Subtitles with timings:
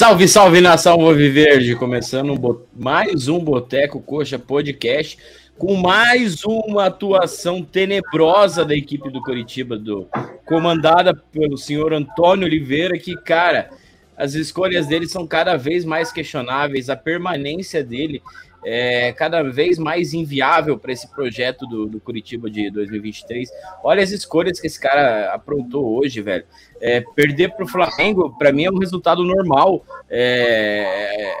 [0.00, 5.18] Salve, salve nação Verde, começando mais um Boteco Coxa Podcast
[5.58, 10.08] com mais uma atuação tenebrosa da equipe do Coritiba, do,
[10.46, 13.68] comandada pelo senhor Antônio Oliveira, que, cara,
[14.16, 18.22] as escolhas dele são cada vez mais questionáveis, a permanência dele
[18.64, 23.48] é cada vez mais inviável para esse projeto do, do Curitiba de 2023.
[23.82, 26.44] Olha as escolhas que esse cara aprontou hoje, velho.
[26.80, 29.84] É, perder para o Flamengo, para mim, é um resultado normal.
[30.08, 31.34] É,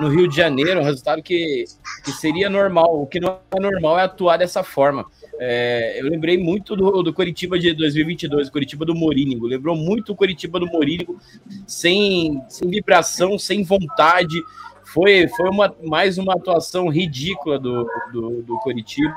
[0.00, 1.64] no Rio de Janeiro, um resultado que,
[2.04, 3.02] que seria normal.
[3.02, 5.04] O que não é normal é atuar dessa forma.
[5.38, 9.46] É, eu lembrei muito do, do Curitiba de 2022, Curitiba do Morínigo.
[9.46, 11.18] Lembrou muito o Curitiba do Morínigo,
[11.66, 14.42] sem, sem vibração, sem vontade,
[14.96, 19.14] foi, foi uma, mais uma atuação ridícula do, do, do Coritiba.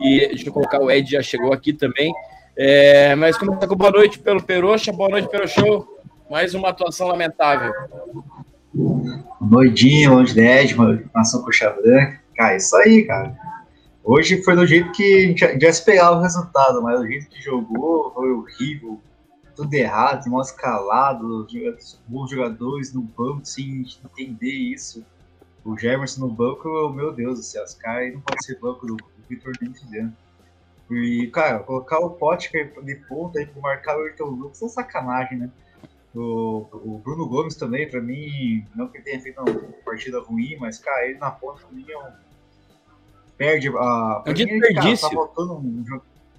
[0.00, 2.10] E deixa eu colocar, o Ed já chegou aqui também.
[2.56, 5.86] É, mas começa com boa noite pelo Peroxa, boa noite pelo show.
[6.30, 7.70] Mais uma atuação lamentável.
[9.38, 10.74] Noitinho, longe de Ed,
[11.14, 12.22] nação coxa branca.
[12.34, 13.36] Cara, isso aí, cara.
[14.02, 17.42] Hoje foi do jeito que a gente já esperava o resultado, mas o jeito que
[17.42, 18.98] jogou foi horrível
[19.54, 21.46] tudo errado, mal escalado,
[22.06, 25.04] bons jogadores no banco sem entender isso.
[25.64, 28.96] O Jefferson no banco, meu Deus do céu, os caras não pode ser banco do,
[28.96, 30.16] do Vitor Dente dentro.
[30.90, 35.38] E, cara, colocar o Potker de ponta aí pra marcar o Ayrton Lucas é sacanagem,
[35.38, 35.50] né?
[36.14, 39.50] O, o, Bruno Gomes também, pra mim, não que ele tenha feito uma
[39.84, 42.12] partida ruim, mas, cara, ele na ponta pra mim é um.
[43.38, 44.22] Perde a.
[44.26, 44.74] É um desperdício.
[44.74, 45.84] Cara, tá faltando um.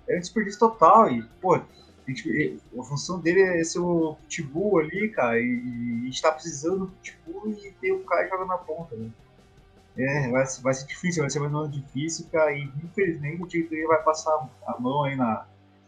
[0.08, 1.10] É um desperdício total.
[1.10, 1.60] E, pô,
[2.08, 6.32] gente, a função dele é ser o pitbull ali, cara, e, e a gente tá
[6.32, 9.10] precisando do pitbull e ter o cara jogando na ponta, né?
[9.98, 13.86] É, vai, vai ser difícil, vai ser mais um difícil, cara, e infelizmente o time
[13.86, 15.46] vai passar a mão aí na.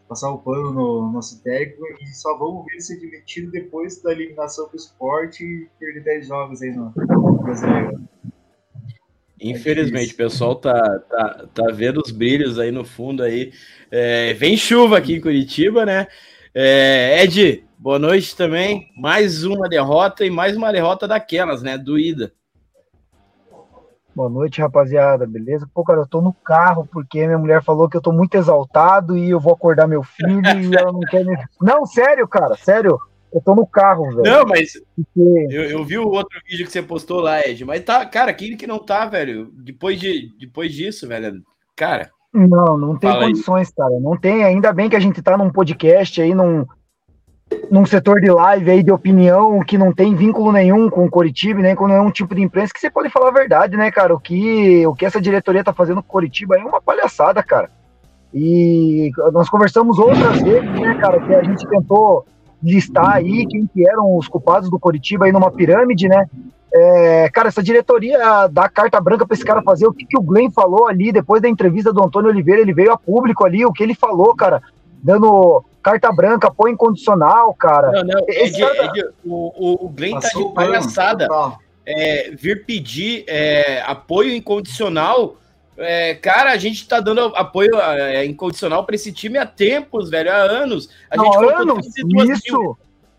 [0.08, 4.12] passar o pano no nosso técnico e só vamos ver ele ser demitido depois da
[4.12, 6.90] eliminação do esporte e perder 10 jogos aí no
[7.42, 8.06] Brasileiro.
[9.40, 13.52] Infelizmente, o pessoal tá, tá, tá vendo os brilhos aí no fundo aí.
[13.90, 16.06] É, vem chuva aqui em Curitiba, né?
[16.54, 18.90] É, Ed, boa noite também.
[18.96, 21.76] Mais uma derrota e mais uma derrota daquelas, né?
[21.76, 22.32] Doída.
[24.16, 25.68] Boa noite, rapaziada, beleza?
[25.74, 29.18] Pô, cara, eu tô no carro porque minha mulher falou que eu tô muito exaltado
[29.18, 31.36] e eu vou acordar meu filho e ela não quer me.
[31.60, 32.98] Não, sério, cara, sério.
[33.32, 34.22] Eu tô no carro, velho.
[34.22, 35.54] Não, mas Porque...
[35.54, 37.64] eu, eu, vi o outro vídeo que você postou lá, Ed.
[37.64, 39.50] Mas tá, cara, quem que não tá, velho?
[39.52, 41.42] Depois, de, depois disso, velho,
[41.74, 42.10] cara.
[42.32, 43.74] Não, não tem condições, aí.
[43.74, 44.00] cara.
[44.00, 44.44] Não tem.
[44.44, 46.64] Ainda bem que a gente tá num podcast aí, num,
[47.70, 51.60] num setor de live aí de opinião que não tem vínculo nenhum com o Coritiba,
[51.60, 54.14] nem com nenhum tipo de imprensa, que você pode falar a verdade, né, cara?
[54.14, 57.70] O que, o que essa diretoria tá fazendo com o Coritiba é uma palhaçada, cara.
[58.34, 62.26] E nós conversamos outras vezes, né, cara, que a gente tentou
[62.66, 66.26] listar aí quem que eram os culpados do Coritiba aí numa pirâmide, né?
[66.74, 70.22] É, cara, essa diretoria dá carta branca para esse cara fazer o que, que o
[70.22, 73.72] Glenn falou ali depois da entrevista do Antônio Oliveira, ele veio a público ali, o
[73.72, 74.60] que ele falou, cara,
[75.02, 77.92] dando carta branca, apoio incondicional, cara.
[77.92, 78.84] Não, não, Ed, cara...
[78.84, 81.28] Ed, o, o Glenn tá de palhaçada.
[81.88, 85.36] É, vir pedir é, apoio incondicional
[85.78, 90.30] é, cara, a gente tá dando apoio é, incondicional para esse time há tempos, velho,
[90.30, 90.88] há anos.
[91.10, 92.52] A gente colocou anos, 32 isso.
[92.52, 92.78] mil.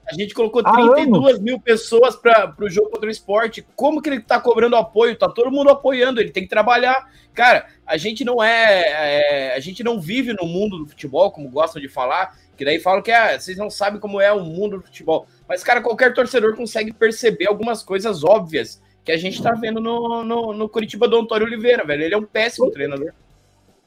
[0.10, 3.68] A gente colocou 32 mil pessoas para o jogo contra o esporte.
[3.76, 5.18] Como que ele tá cobrando apoio?
[5.18, 7.12] Tá todo mundo apoiando, ele tem que trabalhar.
[7.34, 11.50] Cara, a gente não é, é a gente não vive no mundo do futebol, como
[11.50, 14.78] gostam de falar, que daí falam que ah, vocês não sabem como é o mundo
[14.78, 15.28] do futebol.
[15.48, 20.22] Mas, cara, qualquer torcedor consegue perceber algumas coisas óbvias que a gente tá vendo no,
[20.22, 22.04] no, no Curitiba do Antônio Oliveira, velho.
[22.04, 23.12] Ele é um péssimo treinador.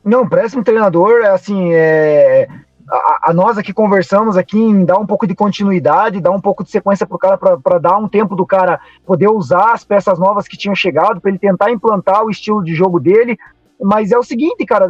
[0.02, 2.48] Não, péssimo treinador, assim, é,
[2.90, 6.64] a, a, nós aqui conversamos aqui em dar um pouco de continuidade, dar um pouco
[6.64, 10.48] de sequência pro cara para dar um tempo do cara poder usar as peças novas
[10.48, 13.36] que tinham chegado, para ele tentar implantar o estilo de jogo dele.
[13.78, 14.88] Mas é o seguinte, cara,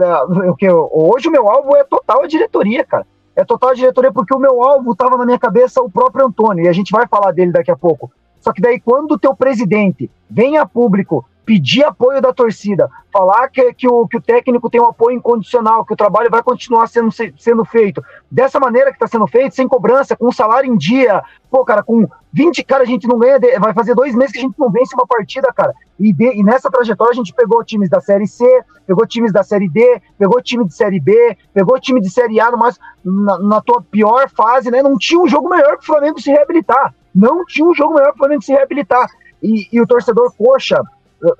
[0.49, 3.05] o que hoje o meu alvo é total a diretoria, cara.
[3.35, 6.67] É total a diretoria porque o meu alvo estava na minha cabeça o próprio Antônio,
[6.67, 8.13] e a gente vai falar dele daqui a pouco.
[8.41, 13.49] Só que daí, quando o teu presidente vem a público pedir apoio da torcida, falar
[13.49, 16.87] que, que, o, que o técnico tem um apoio incondicional, que o trabalho vai continuar
[16.87, 18.01] sendo, sendo feito
[18.31, 21.21] dessa maneira que está sendo feito, sem cobrança, com salário em dia.
[21.51, 24.43] Pô, cara, com 20 cara a gente não ganha, vai fazer dois meses que a
[24.43, 25.75] gente não vence uma partida, cara.
[25.99, 28.45] E, de, e nessa trajetória a gente pegou times da Série C,
[28.87, 32.53] pegou times da Série D, pegou time de Série B, pegou time de Série A,
[32.53, 34.83] no mais, na, na tua pior fase, né?
[34.83, 36.95] Não tinha um jogo melhor para o Flamengo se reabilitar.
[37.15, 39.09] Não tinha um jogo melhor para o Flamengo se reabilitar.
[39.43, 40.83] E, e, o torcedor, poxa,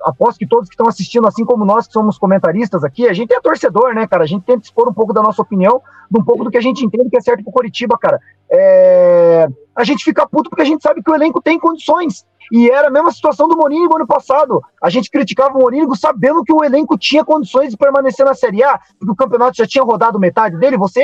[0.03, 3.33] aposto que todos que estão assistindo, assim como nós que somos comentaristas aqui, a gente
[3.33, 4.23] é torcedor, né, cara?
[4.23, 6.61] A gente tenta expor um pouco da nossa opinião, de um pouco do que a
[6.61, 8.19] gente entende que é certo pro Coritiba, cara.
[8.49, 9.47] É...
[9.75, 12.25] A gente fica puto porque a gente sabe que o elenco tem condições.
[12.51, 14.61] E era a mesma situação do Morínigo ano passado.
[14.81, 18.61] A gente criticava o Morínigo sabendo que o elenco tinha condições de permanecer na Série
[18.61, 20.77] A, porque o campeonato já tinha rodado metade dele.
[20.77, 21.01] Você,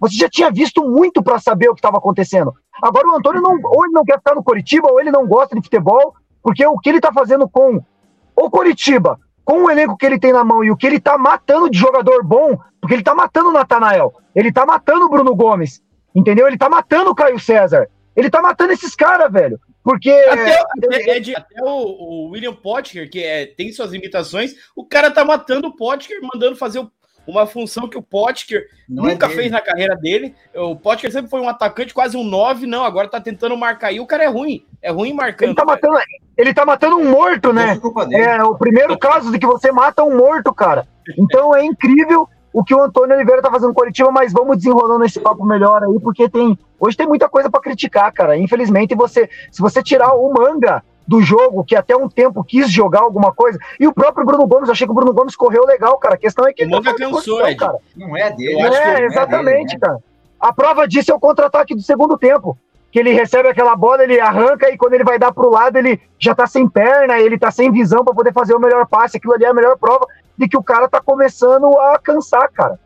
[0.00, 2.54] você já tinha visto muito para saber o que estava acontecendo.
[2.82, 5.54] Agora o Antônio não, ou ele não quer ficar no Coritiba, ou ele não gosta
[5.54, 7.82] de futebol, porque o que ele está fazendo com
[8.44, 11.16] o Coritiba, com o elenco que ele tem na mão e o que ele está
[11.16, 15.34] matando de jogador bom, porque ele está matando o Natanael, ele está matando o Bruno
[15.34, 15.82] Gomes,
[16.14, 16.46] entendeu?
[16.46, 17.88] Ele está matando o Caio César.
[18.14, 19.60] Ele tá matando esses caras, velho.
[19.82, 20.10] Porque.
[20.10, 25.10] Até, até, Ed, até o, o, William Potker, que é, tem suas limitações, o cara
[25.10, 26.80] tá matando o Potker, mandando fazer
[27.28, 30.34] uma função que o Potker não é nunca é fez na carreira dele.
[30.54, 33.92] O Potker sempre foi um atacante, quase um 9, não, agora tá tentando marcar.
[33.92, 35.48] E o cara é ruim, é ruim marcando.
[35.48, 35.98] Ele tá matando,
[36.36, 37.78] ele tá matando um morto, né?
[38.12, 40.88] É o primeiro caso de que você mata um morto, cara.
[41.18, 45.04] Então é incrível o que o Antônio Oliveira tá fazendo no Curitiba, mas vamos desenrolando
[45.04, 48.38] esse papo melhor aí, porque tem hoje tem muita coisa para criticar, cara.
[48.38, 53.00] Infelizmente, você se você tirar o manga do jogo, que até um tempo quis jogar
[53.00, 55.96] alguma coisa, e o próprio Bruno Gomes, eu achei que o Bruno Gomes correu legal,
[55.96, 56.16] cara.
[56.16, 57.56] A questão é que o tá cansou, Ed.
[57.56, 57.78] cara.
[57.96, 58.60] Não é dele.
[58.60, 59.78] É, exatamente, é dele, né?
[59.80, 59.98] cara.
[60.38, 62.56] A prova disso é o contra-ataque do segundo tempo
[62.92, 66.00] que ele recebe aquela bola, ele arranca e quando ele vai dar pro lado, ele
[66.18, 69.16] já tá sem perna, ele tá sem visão para poder fazer o melhor passe.
[69.16, 70.06] Aquilo ali é a melhor prova
[70.36, 72.78] de que o cara tá começando a cansar, cara.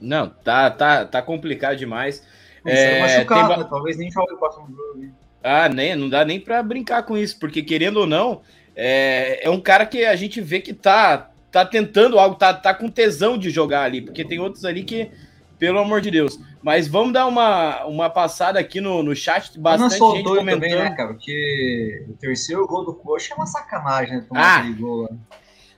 [0.00, 2.22] Não, tá, tá, tá complicado demais.
[2.64, 3.68] É, machucado, tem...
[3.68, 5.19] Talvez nem jogue o próximo jogo.
[5.42, 8.42] Ah, nem, não dá nem para brincar com isso, porque querendo ou não,
[8.76, 12.74] é, é um cara que a gente vê que tá, tá tentando algo, tá, tá
[12.74, 15.10] com tesão de jogar ali, porque tem outros ali que,
[15.58, 16.38] pelo amor de Deus.
[16.62, 20.60] Mas vamos dar uma, uma passada aqui no, no chat, bastante não gente comentando.
[20.60, 21.14] Também, né, cara?
[21.14, 24.26] Porque o terceiro gol do Coxa é uma sacanagem, né?
[24.28, 24.56] Tomar ah.
[24.58, 25.08] aquele gol.
[25.10, 25.18] Né?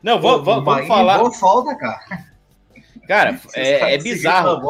[0.03, 1.19] Não, vamos, vamos, vamos falar.
[1.19, 2.01] Boa falta, cara.
[3.07, 4.61] Cara, é, é bizarro.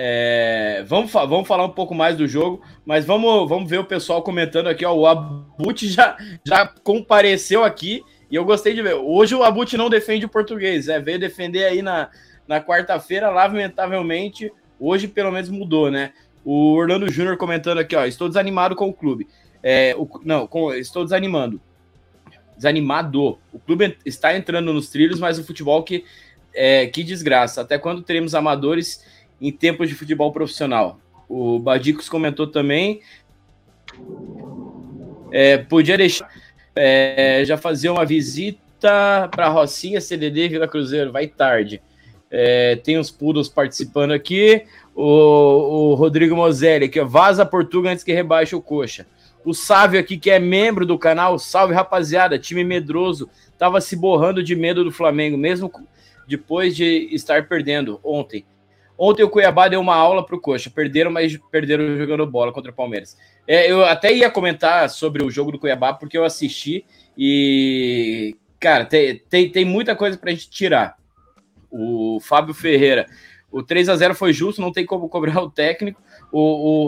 [0.00, 4.22] É, vamos, vamos falar um pouco mais do jogo, mas vamos, vamos ver o pessoal
[4.22, 4.84] comentando aqui.
[4.84, 6.16] Ó, o Abut já,
[6.46, 8.94] já compareceu aqui e eu gostei de ver.
[8.94, 12.10] Hoje o Abut não defende o português, é, veio defender aí na,
[12.46, 14.52] na quarta-feira, lamentavelmente.
[14.78, 16.12] Hoje pelo menos mudou, né?
[16.44, 19.26] O Orlando Júnior comentando aqui, ó, estou desanimado com o clube.
[19.60, 21.60] É, o, não, com, estou desanimando
[22.56, 23.36] desanimado.
[23.52, 26.04] O clube está entrando nos trilhos, mas o futebol que,
[26.54, 27.62] é, que desgraça.
[27.62, 29.04] Até quando teremos amadores
[29.40, 30.98] em tempos de futebol profissional?
[31.28, 33.00] O Badicos comentou também.
[35.30, 36.28] É, podia deixar
[36.74, 41.12] é, já fazer uma visita para Rocinha, CDD, Vila Cruzeiro.
[41.12, 41.82] Vai tarde.
[42.30, 44.64] É, tem os pudos participando aqui.
[44.94, 49.06] O, o Rodrigo Moselli, que vaza Portugal antes que rebaixe o coxa.
[49.44, 54.42] O Sávio aqui, que é membro do canal, salve rapaziada, time medroso, tava se borrando
[54.42, 55.70] de medo do Flamengo, mesmo
[56.26, 58.44] depois de estar perdendo ontem.
[58.98, 62.74] Ontem o Cuiabá deu uma aula pro Coxa, perderam, mas perderam jogando bola contra o
[62.74, 63.16] Palmeiras.
[63.46, 66.84] É, eu até ia comentar sobre o jogo do Cuiabá, porque eu assisti
[67.16, 70.98] e, cara, tem, tem, tem muita coisa pra gente tirar.
[71.70, 73.06] O Fábio Ferreira,
[73.52, 76.02] o 3 a 0 foi justo, não tem como cobrar o técnico.
[76.32, 76.40] O,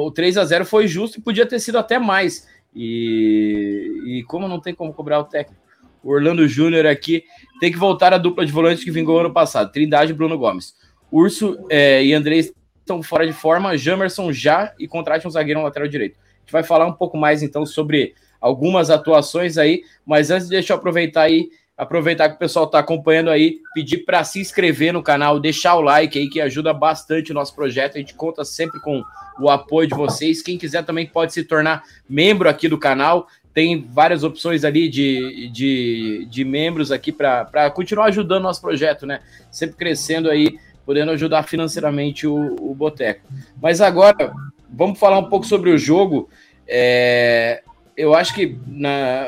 [0.02, 2.48] o, o 3 a 0 foi justo e podia ter sido até mais.
[2.74, 5.60] E, e como não tem como cobrar o técnico?
[6.02, 7.24] O Orlando Júnior aqui
[7.60, 9.70] tem que voltar a dupla de volantes que vingou ano passado.
[9.70, 10.74] Trindade e Bruno Gomes.
[11.10, 13.76] Urso é, e André estão fora de forma.
[13.76, 16.18] Jamerson já e contrate um zagueiro lateral direito.
[16.18, 20.72] A gente vai falar um pouco mais então sobre algumas atuações aí, mas antes deixa
[20.72, 21.50] eu aproveitar aí
[21.80, 25.80] aproveitar que o pessoal está acompanhando aí, pedir para se inscrever no canal, deixar o
[25.80, 27.96] like aí, que ajuda bastante o nosso projeto.
[27.96, 29.02] A gente conta sempre com
[29.40, 30.42] o apoio de vocês.
[30.42, 33.26] Quem quiser também pode se tornar membro aqui do canal.
[33.54, 39.22] Tem várias opções ali de, de, de membros aqui para continuar ajudando nosso projeto, né?
[39.50, 43.26] Sempre crescendo aí, podendo ajudar financeiramente o, o Boteco.
[43.60, 44.32] Mas agora,
[44.68, 46.28] vamos falar um pouco sobre o jogo.
[46.66, 47.62] É,
[47.96, 49.26] eu acho que na,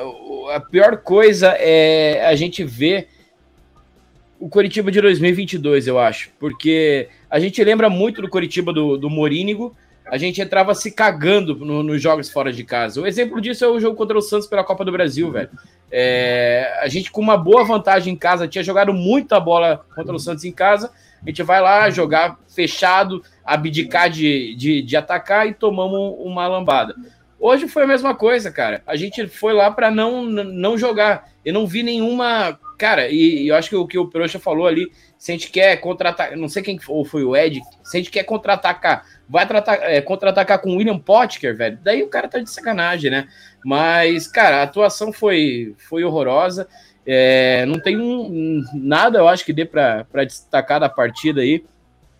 [0.54, 3.08] a pior coisa é a gente ver
[4.42, 9.08] o Coritiba de 2022, eu acho, porque a gente lembra muito do Coritiba do, do
[9.08, 13.00] Morínigo, a gente entrava se cagando no, nos jogos fora de casa.
[13.00, 15.48] O exemplo disso é o jogo contra o Santos pela Copa do Brasil, velho.
[15.90, 20.18] É, a gente com uma boa vantagem em casa, tinha jogado muita bola contra o
[20.18, 20.90] Santos em casa,
[21.24, 26.94] a gente vai lá jogar fechado, abdicar de, de, de atacar e tomamos uma lambada.
[27.38, 28.82] Hoje foi a mesma coisa, cara.
[28.86, 31.28] A gente foi lá para não, não jogar.
[31.44, 32.56] Eu não vi nenhuma.
[32.78, 35.50] Cara, e, e, eu acho que o que o Peroxa falou ali, se a gente
[35.50, 39.44] quer contra-atacar, não sei quem ou foi o Ed, se a gente quer contra-atacar, vai
[39.82, 41.78] é, contra-atacar com o William Potker, velho.
[41.82, 43.26] Daí o cara tá de sacanagem, né?
[43.64, 46.68] Mas, cara, a atuação foi, foi horrorosa.
[47.06, 51.64] É, não tem um, nada, eu acho que dê para destacar da partida aí.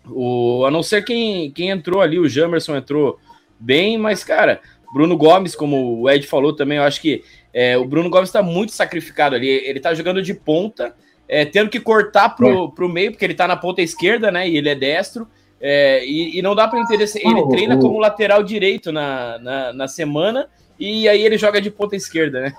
[0.05, 3.17] O, a não ser quem, quem entrou ali, o Jamerson entrou
[3.57, 4.59] bem, mas, cara,
[4.93, 7.23] Bruno Gomes, como o Ed falou também, eu acho que
[7.53, 9.47] é, o Bruno Gomes está muito sacrificado ali.
[9.47, 10.95] Ele está jogando de ponta,
[11.27, 12.71] é, tendo que cortar pro, é.
[12.75, 14.47] pro meio, porque ele está na ponta esquerda, né?
[14.47, 15.27] E ele é destro.
[15.61, 17.09] É, e, e, não dá para entender.
[17.15, 21.95] Ele treina como lateral direito na, na, na, semana e aí ele joga de ponta
[21.95, 22.53] esquerda, né?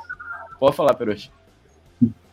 [0.59, 1.31] Pode falar, Peruche.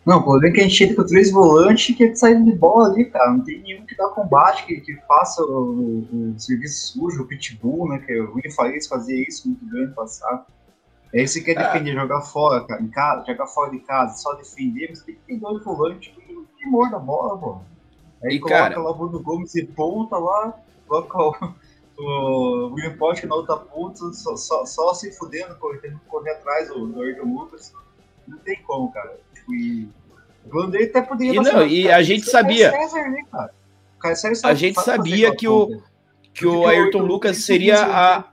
[0.06, 2.52] Não, o problema é que a gente entra com três volantes que é sair de
[2.54, 3.32] bola ali, cara.
[3.32, 7.28] Não tem nenhum que dá combate, que, que faça o, o, o serviço sujo, o
[7.28, 8.00] pitbull, né?
[8.00, 10.46] Que o William Farias fazia isso muito bem no passado.
[11.14, 11.68] Aí você quer ah.
[11.68, 15.22] defender, jogar fora, cara, em casa, jogar fora de casa, só defender, mas tem que
[15.22, 17.62] ter dois volantes que, que morda a bola, pô.
[18.24, 18.82] Aí e coloca cara...
[18.82, 21.54] lá o Bruno Gomes e ponta lá, coloca o,
[21.98, 22.96] o William
[23.28, 27.74] na outra ponta, só, só, só se fudendo, que correr atrás do, do Lucas.
[28.28, 29.20] Não tem como, cara.
[29.52, 29.92] Tipo,
[30.52, 31.40] e o André até poderia.
[31.40, 32.72] E, não, e cara, a gente sabia.
[32.72, 33.52] César, né, cara?
[34.44, 35.80] a gente sabia que o,
[36.34, 38.24] que o Ayrton Lucas seria a,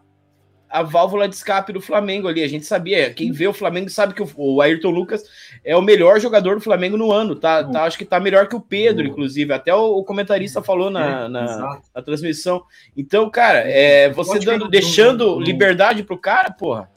[0.68, 2.42] a válvula de escape do Flamengo ali.
[2.42, 3.12] A gente sabia.
[3.12, 5.22] Quem vê o Flamengo sabe que o, o Ayrton Lucas
[5.62, 7.36] é o melhor jogador do Flamengo no ano.
[7.36, 9.52] Tá, tá acho que tá melhor que o Pedro, inclusive.
[9.52, 12.62] Até o, o comentarista falou na, é, na, na, transmissão.
[12.96, 16.90] Então, cara, é, você dando, deixando liberdade pro cara, porra.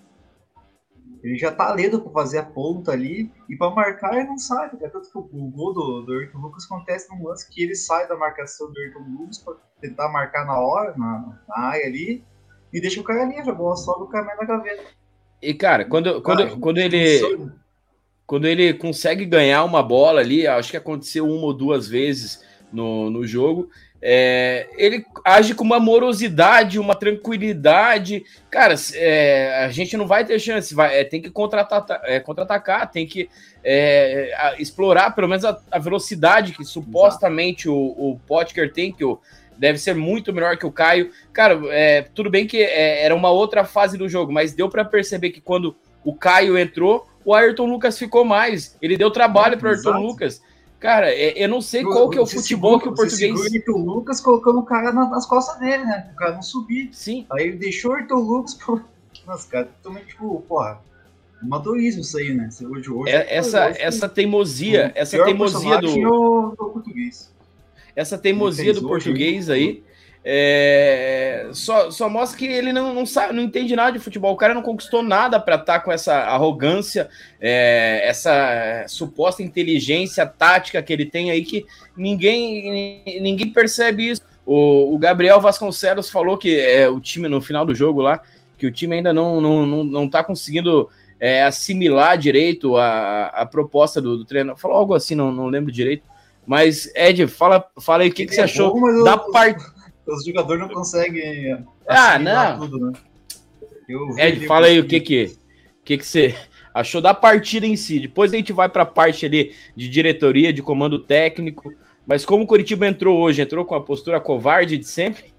[1.24, 4.72] Ele já tá lendo para fazer a ponta ali e para marcar ele não sai.
[4.82, 8.08] É tanto que o, gol do, do Ayrton Lucas acontece num lance que ele sai
[8.08, 12.24] da marcação do Ayrton Lucas para tentar marcar na hora, na, na, área ali,
[12.74, 13.52] e deixa o cara livre.
[13.52, 14.84] A bola sobe o caminho na gaveta.
[15.42, 17.52] E cara, quando, quando, cara, quando ele.
[18.26, 23.10] Quando ele consegue ganhar uma bola ali, acho que aconteceu uma ou duas vezes no,
[23.10, 23.70] no jogo,
[24.02, 28.24] é, ele age com uma morosidade, uma tranquilidade.
[28.50, 32.88] Cara, é, a gente não vai ter chance, vai, é, tem que contra-atacar, é, contra
[32.88, 33.30] tem que
[33.64, 39.06] é, a, explorar pelo menos a, a, velocidade que supostamente o, o Potker tem, que
[39.06, 39.20] o,
[39.56, 41.12] deve ser muito melhor que o Caio.
[41.32, 45.30] Cara, é, tudo bem que era uma outra fase do jogo, mas deu para perceber
[45.30, 48.76] que quando o Caio entrou, o Ayrton Lucas ficou mais.
[48.82, 50.42] Ele deu trabalho para o Ayrton Lucas.
[50.82, 53.40] Cara, é, eu não sei qual que é o futebol que o português.
[53.68, 56.10] O Lucas colocando o cara nas costas dele, né?
[56.12, 56.90] O cara não subir.
[56.92, 57.28] Sim.
[57.32, 58.58] Aí ele deixou o Ayrton Lucas.
[59.28, 60.82] Nossa, cara, também, tipo, porra.
[61.40, 62.50] Amadorismo isso aí, né?
[62.50, 66.50] Você hoje, hoje, é, essa, essa teimosia, essa teimosia do.
[66.50, 67.32] do português.
[67.96, 69.84] Essa teimosia do português aí
[70.24, 74.34] é, só, só mostra que ele não, não sabe, não entende nada de futebol.
[74.34, 77.10] O cara não conquistou nada para estar tá com essa arrogância,
[77.40, 81.66] é, essa suposta inteligência tática que ele tem aí que
[81.98, 84.22] ninguém, ninguém percebe isso.
[84.46, 88.22] O, o Gabriel Vasconcelos falou que é, o time no final do jogo lá,
[88.58, 90.88] que o time ainda não, não, não, não tá conseguindo
[91.20, 94.56] é, assimilar direito a, a proposta do, do treino.
[94.56, 96.04] Falou algo assim, não, não lembro direito.
[96.46, 99.64] Mas, Ed, fala, fala aí o que, que você é achou bom, da parte
[100.08, 101.66] os jogadores não conseguem.
[101.88, 102.60] Ah, não.
[102.60, 102.94] Tudo, né?
[104.18, 105.38] Ed, fala aí o que que,
[105.84, 106.36] que que você
[106.74, 108.00] achou da partida em si.
[108.00, 111.74] Depois a gente vai para a parte ali de diretoria, de comando técnico.
[112.06, 115.32] Mas como o Curitiba entrou hoje, entrou com a postura covarde de sempre?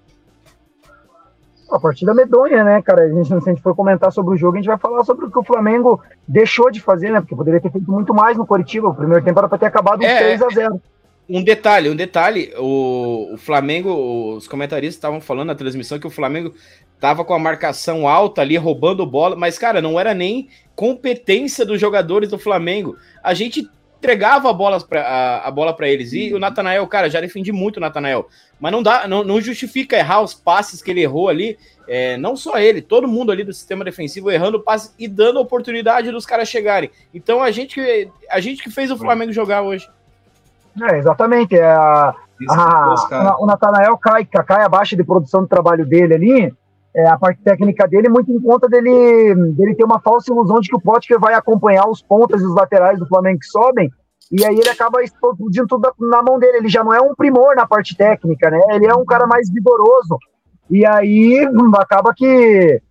[1.69, 3.03] A partida medonha, né, cara?
[3.03, 5.25] A gente, se a gente for comentar sobre o jogo, a gente vai falar sobre
[5.25, 7.19] o que o Flamengo deixou de fazer, né?
[7.19, 8.89] Porque poderia ter feito muito mais no Curitiba.
[8.89, 10.81] O primeiro tempo era para ter acabado é, 3 a 0
[11.29, 16.11] um detalhe, um detalhe, o, o Flamengo, os comentaristas estavam falando na transmissão que o
[16.11, 16.53] Flamengo
[16.99, 21.79] tava com a marcação alta ali, roubando bola, mas, cara, não era nem competência dos
[21.79, 22.97] jogadores do Flamengo.
[23.21, 26.11] A gente entregava a bola para a, a, bola para eles.
[26.11, 28.27] E o Natanael, cara, já defendi muito o Natanael.
[28.59, 31.57] Mas não dá, não, não, justifica errar os passes que ele errou ali.
[31.87, 36.11] É, não só ele, todo mundo ali do sistema defensivo errando passes e dando oportunidade
[36.11, 36.89] dos caras chegarem.
[37.13, 37.79] Então a gente,
[38.29, 39.89] a gente que fez o Flamengo jogar hoje.
[40.81, 41.55] É, exatamente.
[41.55, 42.15] É a,
[42.49, 46.55] a, o Natanael cai, cai abaixo de produção de trabalho dele ali,
[46.95, 50.69] é, a parte técnica dele, muito em conta dele, dele ter uma falsa ilusão de
[50.69, 53.91] que o Potker vai acompanhar os pontas e os laterais do Flamengo que sobem,
[54.31, 56.57] e aí ele acaba explodindo tudo na mão dele.
[56.57, 58.59] Ele já não é um primor na parte técnica, né?
[58.71, 60.17] Ele é um cara mais vigoroso.
[60.69, 62.81] E aí hum, acaba que,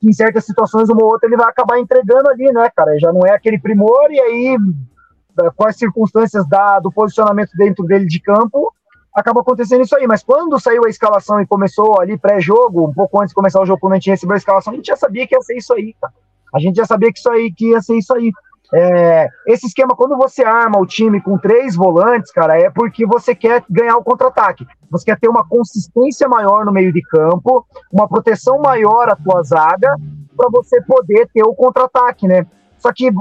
[0.00, 2.98] que em certas situações, uma ou outra, ele vai acabar entregando ali, né, cara?
[2.98, 4.58] Já não é aquele primor, e aí
[5.64, 8.72] as circunstâncias da, do posicionamento dentro dele de campo,
[9.14, 10.06] acaba acontecendo isso aí.
[10.06, 13.66] Mas quando saiu a escalação e começou ali pré-jogo, um pouco antes de começar o
[13.66, 15.72] jogo, quando a gente recebeu a escalação, a gente já sabia que ia ser isso
[15.72, 16.12] aí, cara.
[16.54, 18.32] A gente já sabia que isso aí que ia ser isso aí.
[18.72, 23.34] É, esse esquema, quando você arma o time com três volantes, cara, é porque você
[23.34, 24.66] quer ganhar o contra-ataque.
[24.90, 29.42] Você quer ter uma consistência maior no meio de campo, uma proteção maior à tua
[29.42, 29.96] zaga,
[30.36, 32.46] para você poder ter o contra-ataque, né?
[32.80, 33.16] Só que ele,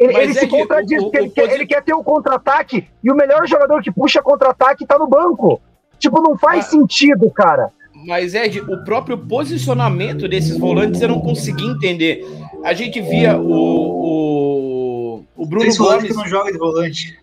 [0.00, 3.12] ele é se contradiz, o, o, ele, o, quer, ele, quer, ter o contra-ataque e
[3.12, 5.60] o melhor jogador que puxa contra-ataque tá no banco.
[5.98, 7.70] Tipo, não faz mas, sentido, cara.
[8.06, 12.26] Mas, Ed, o próprio posicionamento desses volantes eu não consegui entender.
[12.64, 13.52] A gente via o,
[15.16, 16.08] o, o Bruno Gomes.
[16.08, 17.18] que não joga de volante.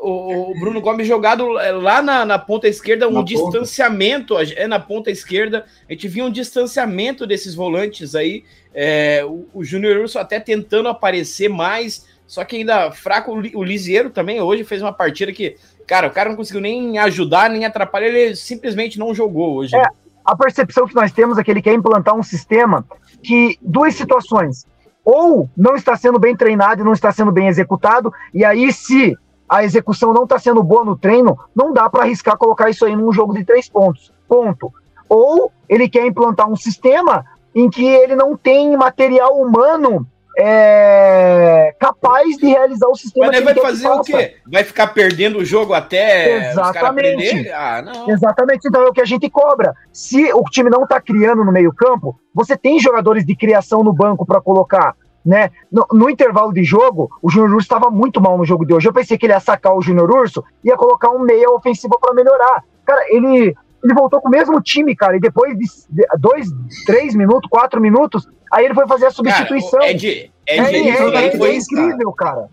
[0.00, 4.52] O, o, Bruno Gomes jogado é, lá na, na ponta esquerda, um na distanciamento, ponta.
[4.52, 9.64] é na ponta esquerda, a gente via um distanciamento desses volantes aí, é, o, o
[9.64, 14.62] Júnior Urso até tentando aparecer mais, só que ainda fraco, o, o Lisieiro também hoje
[14.62, 15.56] fez uma partida que,
[15.88, 19.74] cara, o cara não conseguiu nem ajudar, nem atrapalhar, ele simplesmente não jogou hoje.
[19.74, 19.84] É,
[20.24, 22.86] a percepção que nós temos é que ele quer implantar um sistema
[23.22, 24.66] que, duas situações,
[25.04, 29.16] ou não está sendo bem treinado e não está sendo bem executado, e aí se
[29.54, 32.96] a execução não está sendo boa no treino, não dá para arriscar colocar isso aí
[32.96, 34.12] num jogo de três pontos.
[34.26, 34.72] Ponto.
[35.08, 40.04] Ou ele quer implantar um sistema em que ele não tem material humano
[40.36, 43.28] é, capaz de realizar o sistema.
[43.28, 44.34] Mas ele vai fazer o quê?
[44.44, 47.48] Vai ficar perdendo o jogo até Exatamente.
[47.50, 48.66] Ah, Exatamente.
[48.66, 49.72] Então é o que a gente cobra.
[49.92, 53.92] Se o time não está criando no meio campo, você tem jogadores de criação no
[53.92, 55.50] banco para colocar né?
[55.72, 58.88] No, no, intervalo de jogo, o Júnior Urso estava muito mal no jogo de hoje.
[58.88, 61.98] Eu pensei que ele ia sacar o Júnior Urso e ia colocar um meia ofensivo
[61.98, 62.62] para melhorar.
[62.84, 66.48] Cara, ele, ele voltou com o mesmo time, cara, e depois de dois,
[66.84, 69.80] três minutos, quatro minutos, aí ele foi fazer a substituição.
[69.80, 72.48] Cara, é de, é, de, é, é, é, foi incrível, cara.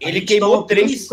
[0.00, 1.08] Ele queimou três.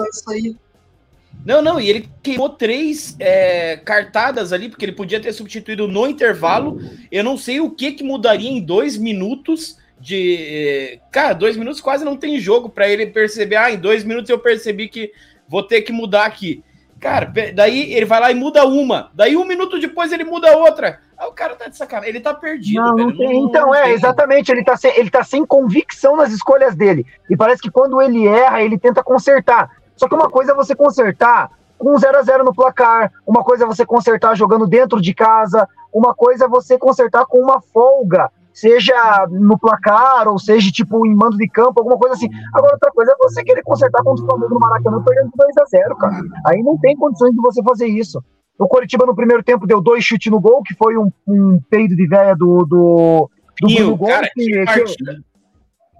[1.46, 6.08] Não, não, e ele queimou três é, cartadas ali, porque ele podia ter substituído no
[6.08, 6.80] intervalo.
[7.12, 11.00] Eu não sei o que, que mudaria em dois minutos de.
[11.10, 13.56] Cara, dois minutos quase não tem jogo para ele perceber.
[13.56, 15.14] Ah, em dois minutos eu percebi que
[15.48, 16.62] vou ter que mudar aqui.
[17.00, 19.10] Cara, daí ele vai lá e muda uma.
[19.14, 21.00] Daí um minuto depois ele muda outra.
[21.18, 22.10] Aí o cara tá de sacanagem.
[22.10, 22.82] Ele tá perdido.
[22.82, 23.94] Não, não tem, então, não é, tem.
[23.94, 24.52] exatamente.
[24.52, 27.06] Ele tá, sem, ele tá sem convicção nas escolhas dele.
[27.30, 29.70] E parece que quando ele erra, ele tenta consertar.
[29.96, 33.66] Só que uma coisa é você consertar com 0 a 0 no placar, uma coisa
[33.66, 38.32] é você consertar jogando dentro de casa, uma coisa é você consertar com uma folga
[38.54, 42.30] seja no placar, ou seja, tipo, em mando de campo, alguma coisa assim.
[42.54, 45.66] Agora, outra coisa é você querer consertar contra o Flamengo no Maracanã perdendo 2 a
[45.66, 46.22] 0 cara.
[46.46, 48.24] Aí não tem condições de você fazer isso.
[48.58, 51.96] O Coritiba no primeiro tempo deu dois chutes no gol, que foi um, um peido
[51.96, 54.14] de véia do, do, do Pinho, Bruno Gomes.
[54.14, 55.24] Cara, que, que, partida,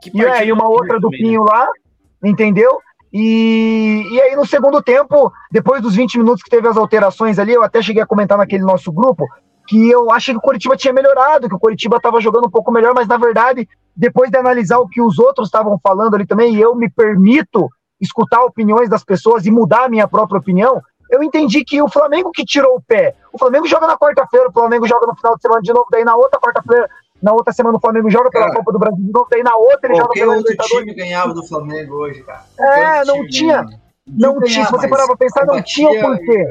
[0.02, 1.52] que e, é, e uma outra do Pinho né?
[1.52, 1.68] lá,
[2.24, 2.78] entendeu?
[3.12, 7.54] E, e aí, no segundo tempo, depois dos 20 minutos que teve as alterações ali,
[7.54, 9.28] eu até cheguei a comentar naquele nosso grupo,
[9.68, 12.72] que eu achei que o Coritiba tinha melhorado, que o Coritiba estava jogando um pouco
[12.72, 16.56] melhor, mas na verdade, depois de analisar o que os outros estavam falando ali também,
[16.56, 21.22] e eu me permito escutar opiniões das pessoas e mudar a minha própria opinião, eu
[21.22, 23.16] entendi que o Flamengo que tirou o pé.
[23.32, 26.04] O Flamengo joga na quarta-feira, o Flamengo joga no final de semana de novo, daí
[26.04, 26.90] na outra quarta-feira,
[27.22, 29.56] na outra semana o Flamengo joga pela cara, Copa do Brasil de novo, daí na
[29.56, 32.44] outra ele joga pela outro time ganhava do Flamengo hoje, cara.
[32.60, 33.66] É, não tinha.
[34.06, 36.46] Não tinha, se você parar pra pensar, não tinha o porquê.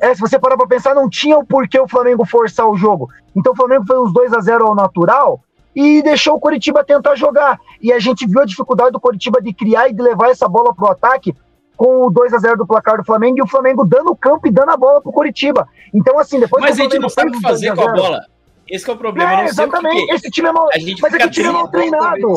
[0.00, 3.08] É, se você parar pra pensar, não tinha o porquê o Flamengo forçar o jogo.
[3.34, 5.40] Então o Flamengo foi uns 2 a 0 ao natural
[5.74, 7.58] e deixou o Coritiba tentar jogar.
[7.80, 10.74] E a gente viu a dificuldade do Coritiba de criar e de levar essa bola
[10.74, 11.34] pro ataque
[11.76, 14.46] com o 2 a 0 do placar do Flamengo e o Flamengo dando o campo
[14.46, 15.66] e dando a bola pro Coritiba.
[15.92, 16.62] Então, assim, depois.
[16.62, 18.20] Mas a gente não sabe o que fazer com a bola.
[18.68, 19.42] Esse é o problema.
[19.42, 20.06] É, exatamente.
[20.06, 20.12] Que...
[20.12, 20.68] Esse time é mal.
[21.00, 22.32] Mas é que o time é mal treinado.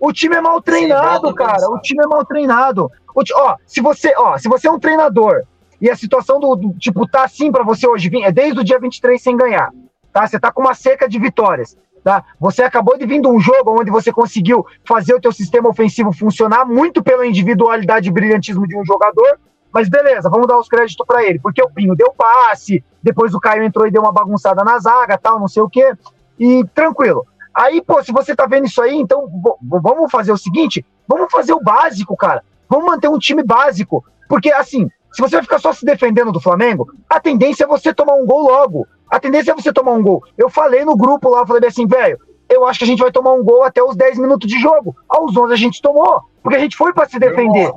[0.00, 1.70] O time é mal treinado, cara.
[1.70, 2.90] O time é mal treinado.
[3.14, 5.42] O Ó, se você, ó, se você é um treinador
[5.80, 8.78] e a situação do, do tipo, tá assim para você hoje, é desde o dia
[8.78, 9.70] 23 sem ganhar,
[10.12, 10.26] tá?
[10.26, 12.24] Você tá com uma cerca de vitórias, tá?
[12.40, 16.12] Você acabou de vir de um jogo onde você conseguiu fazer o teu sistema ofensivo
[16.12, 19.38] funcionar muito pela individualidade e brilhantismo de um jogador,
[19.72, 23.40] mas beleza, vamos dar os créditos para ele, porque o Pinho deu passe, depois o
[23.40, 25.92] Caio entrou e deu uma bagunçada na zaga, tal, não sei o quê,
[26.38, 27.26] e tranquilo.
[27.54, 29.28] Aí, pô, se você tá vendo isso aí, então
[29.62, 32.42] vamos fazer o seguinte, vamos fazer o básico, cara.
[32.68, 36.40] Vamos manter um time básico, porque assim, se você vai ficar só se defendendo do
[36.40, 38.86] Flamengo, a tendência é você tomar um gol logo.
[39.10, 40.22] A tendência é você tomar um gol.
[40.36, 43.32] Eu falei no grupo lá, falei assim, velho, eu acho que a gente vai tomar
[43.32, 44.94] um gol até os 10 minutos de jogo.
[45.08, 47.68] Aos 11 a gente tomou, porque a gente foi para se defender.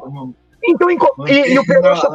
[0.64, 0.92] Então,
[1.28, 2.08] e, e, o Peroxa.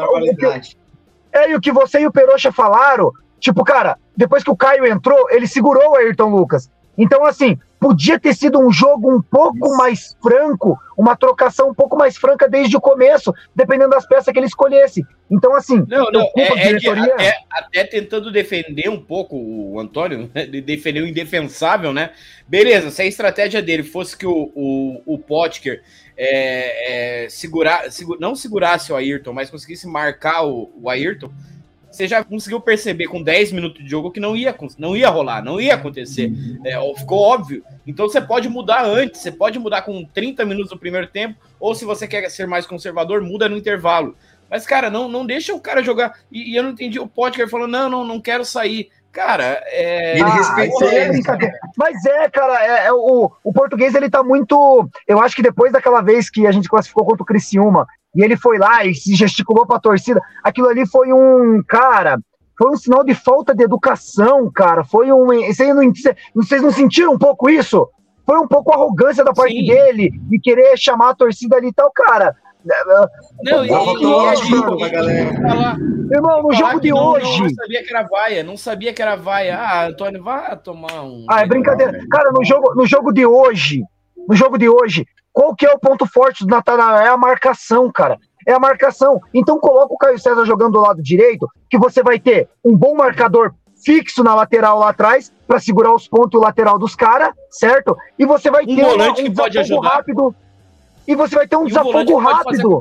[1.32, 3.10] É, e o que você e o Peroxa falaram,
[3.40, 6.70] tipo, cara, depois que o Caio entrou, ele segurou o Ayrton Lucas.
[6.96, 11.96] Então, assim, podia ter sido um jogo um pouco mais franco, uma trocação um pouco
[11.96, 15.04] mais franca desde o começo, dependendo das peças que ele escolhesse.
[15.30, 17.14] Então, assim, não, não, é, é diretoria...
[17.14, 22.10] até, até, tentando defender um pouco o Antônio, né, defender o indefensável, né?
[22.48, 25.82] Beleza, se a estratégia dele fosse que o, o, o Potker
[26.16, 31.30] é, é, segurar, segura, não segurasse o Ayrton, mas conseguisse marcar o, o Ayrton,
[31.90, 35.42] você já conseguiu perceber com 10 minutos de jogo que não ia, não ia rolar,
[35.42, 36.33] não ia acontecer.
[36.64, 37.64] É, ficou óbvio.
[37.87, 41.75] Então você pode mudar antes, você pode mudar com 30 minutos no primeiro tempo, ou
[41.75, 44.14] se você quer ser mais conservador, muda no intervalo.
[44.51, 46.18] Mas, cara, não, não deixa o cara jogar.
[46.31, 46.99] E, e eu não entendi.
[46.99, 48.90] O Potker falou: não, não, não quero sair.
[49.16, 50.18] Cara, é.
[50.18, 51.11] Ele respeitou é
[51.75, 54.88] Mas é, cara, é, é, o, o português ele tá muito.
[55.09, 58.37] Eu acho que depois daquela vez que a gente classificou contra o Criciúma, e ele
[58.37, 60.20] foi lá e se gesticulou para a torcida.
[60.42, 62.18] Aquilo ali foi um, cara,
[62.59, 64.83] foi um sinal de falta de educação, cara.
[64.83, 65.26] Foi um.
[65.26, 65.92] Vocês não,
[66.35, 67.87] vocês não sentiram um pouco isso?
[68.24, 69.66] Foi um pouco arrogância da parte Sim.
[69.66, 72.35] dele de querer chamar a torcida ali e tal, cara.
[73.44, 73.68] Não, e.
[76.12, 77.42] Irmão, no jogo de não, hoje.
[77.42, 79.59] Não, sabia que era vaia, não sabia que era vaia.
[79.59, 81.26] Ah, Antônio, vá tomar um.
[81.29, 82.00] Ah, é brincadeira.
[82.11, 83.85] Cara, no jogo, no jogo de hoje,
[84.29, 86.96] no jogo de hoje, qual que é o ponto forte do Natanael?
[86.96, 88.16] É a marcação, cara.
[88.46, 89.20] É a marcação.
[89.35, 92.96] Então coloca o Caio César jogando do lado direito, que você vai ter um bom
[92.96, 93.53] marcador
[93.85, 97.94] fixo na lateral lá atrás para segurar os pontos lateral dos caras, certo?
[98.18, 99.88] E você vai um ter uma, um que pode ajudar.
[99.90, 100.35] rápido.
[101.07, 102.79] E você vai ter um e desafogo rápido.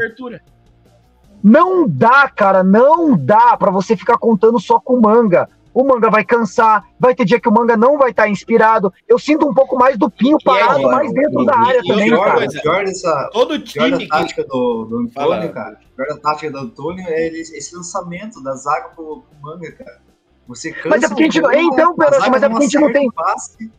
[1.44, 6.24] Não dá, cara, não dá para você ficar contando só com manga o manga vai
[6.24, 8.94] cansar, vai ter dia que o manga não vai estar tá inspirado.
[9.06, 11.88] Eu sinto um pouco mais do Pinho parado é, mais dentro e, da área e,
[11.88, 12.48] também, pior, cara.
[12.48, 14.48] Pior dessa, todo time pior da tática que...
[14.48, 19.24] do, do Antônio, cara, pior da tática do Antônio é esse lançamento da zaga pro,
[19.24, 20.00] pro manga, cara.
[20.48, 21.52] Você cansa mas é porque a gente não.
[21.52, 23.12] Então, Peroxa, mas é porque a gente não tem.
[23.12, 23.72] Passe,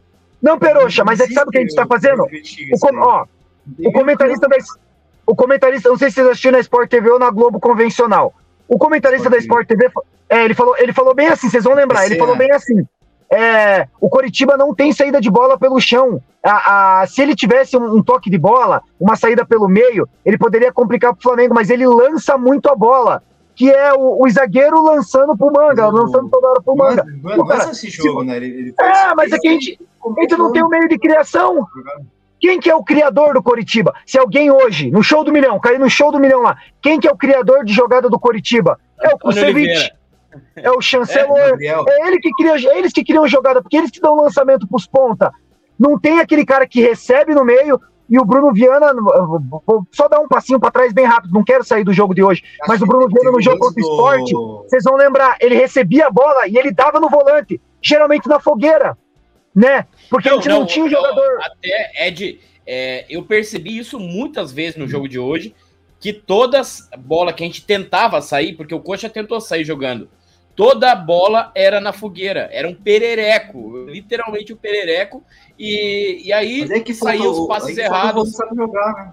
[0.42, 2.24] não, Peroxa, mas é que sabe o que a gente tá fazendo?
[2.24, 2.98] O, com...
[2.98, 3.24] ó,
[3.78, 4.56] o comentarista da.
[5.24, 8.34] O comentarista, não sei se vocês assistiram na Sport TV ou na Globo convencional.
[8.68, 9.90] O comentarista da Sport TV,
[10.28, 12.86] é, ele, falou, ele falou bem assim, vocês vão lembrar, ele falou bem assim.
[13.30, 16.20] É, o Coritiba não tem saída de bola pelo chão.
[16.42, 20.38] A, a, se ele tivesse um, um, toque de bola, uma saída pelo meio, ele
[20.38, 23.22] poderia complicar para o Flamengo, mas ele lança muito a bola.
[23.54, 27.04] Que é o, o zagueiro lançando pro manga, lançando toda hora pro manga.
[27.22, 28.36] Mas, mas, mas esse jogo, né?
[28.36, 30.86] Ele, ele é, mas é que a gente, a gente não tem o um meio
[30.88, 31.66] de criação.
[32.38, 33.94] Quem que é o criador do Coritiba?
[34.04, 37.08] Se alguém hoje, no show do milhão, cair no show do milhão lá, quem que
[37.08, 38.78] é o criador de jogada do Coritiba?
[39.00, 39.90] É o Kusevich.
[40.54, 41.56] É o chanceler.
[41.60, 44.66] É, é, ele que cria, é eles que criam jogada, porque eles que dão lançamento
[44.66, 45.32] pros ponta.
[45.78, 48.92] Não tem aquele cara que recebe no meio e o Bruno Viana,
[49.66, 52.22] vou só dar um passinho para trás bem rápido, não quero sair do jogo de
[52.22, 55.56] hoje, Acho mas o Bruno Viana no jogo contra o esporte, vocês vão lembrar, ele
[55.56, 58.96] recebia a bola e ele dava no volante, geralmente na fogueira
[59.56, 59.86] né?
[60.10, 61.38] Porque não, a gente não, não tinha um jogador.
[61.40, 65.54] Até, Ed, é, eu percebi isso muitas vezes no jogo de hoje,
[65.98, 70.10] que todas bola que a gente tentava sair, porque o Coxa tentou sair jogando,
[70.56, 75.22] toda a bola era na fogueira, era um perereco, literalmente um perereco,
[75.58, 78.32] e, e aí é que os passes errados.
[78.56, 79.12] Jogar, né?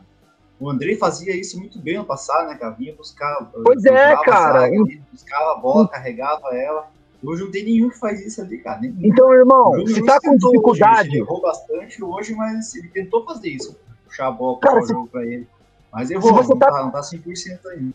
[0.59, 2.73] O André fazia isso muito bem no passado, né, cara?
[2.73, 3.51] Vinha buscar.
[3.65, 4.69] Pois é, cara.
[5.11, 6.87] buscava a bola, carregava ela.
[7.21, 8.79] Hoje não tem nenhum que faz isso ali, cara.
[8.79, 8.97] Nenhum.
[9.01, 11.09] Então, irmão, se tá com dificuldade.
[11.09, 13.77] Hoje, ele errou bastante hoje, mas ele tentou fazer isso.
[14.05, 15.47] Puxar a bola para o jogo pra ele.
[15.91, 16.71] Mas errou, você não, tá...
[16.71, 17.93] Tá, não tá 100% ainda.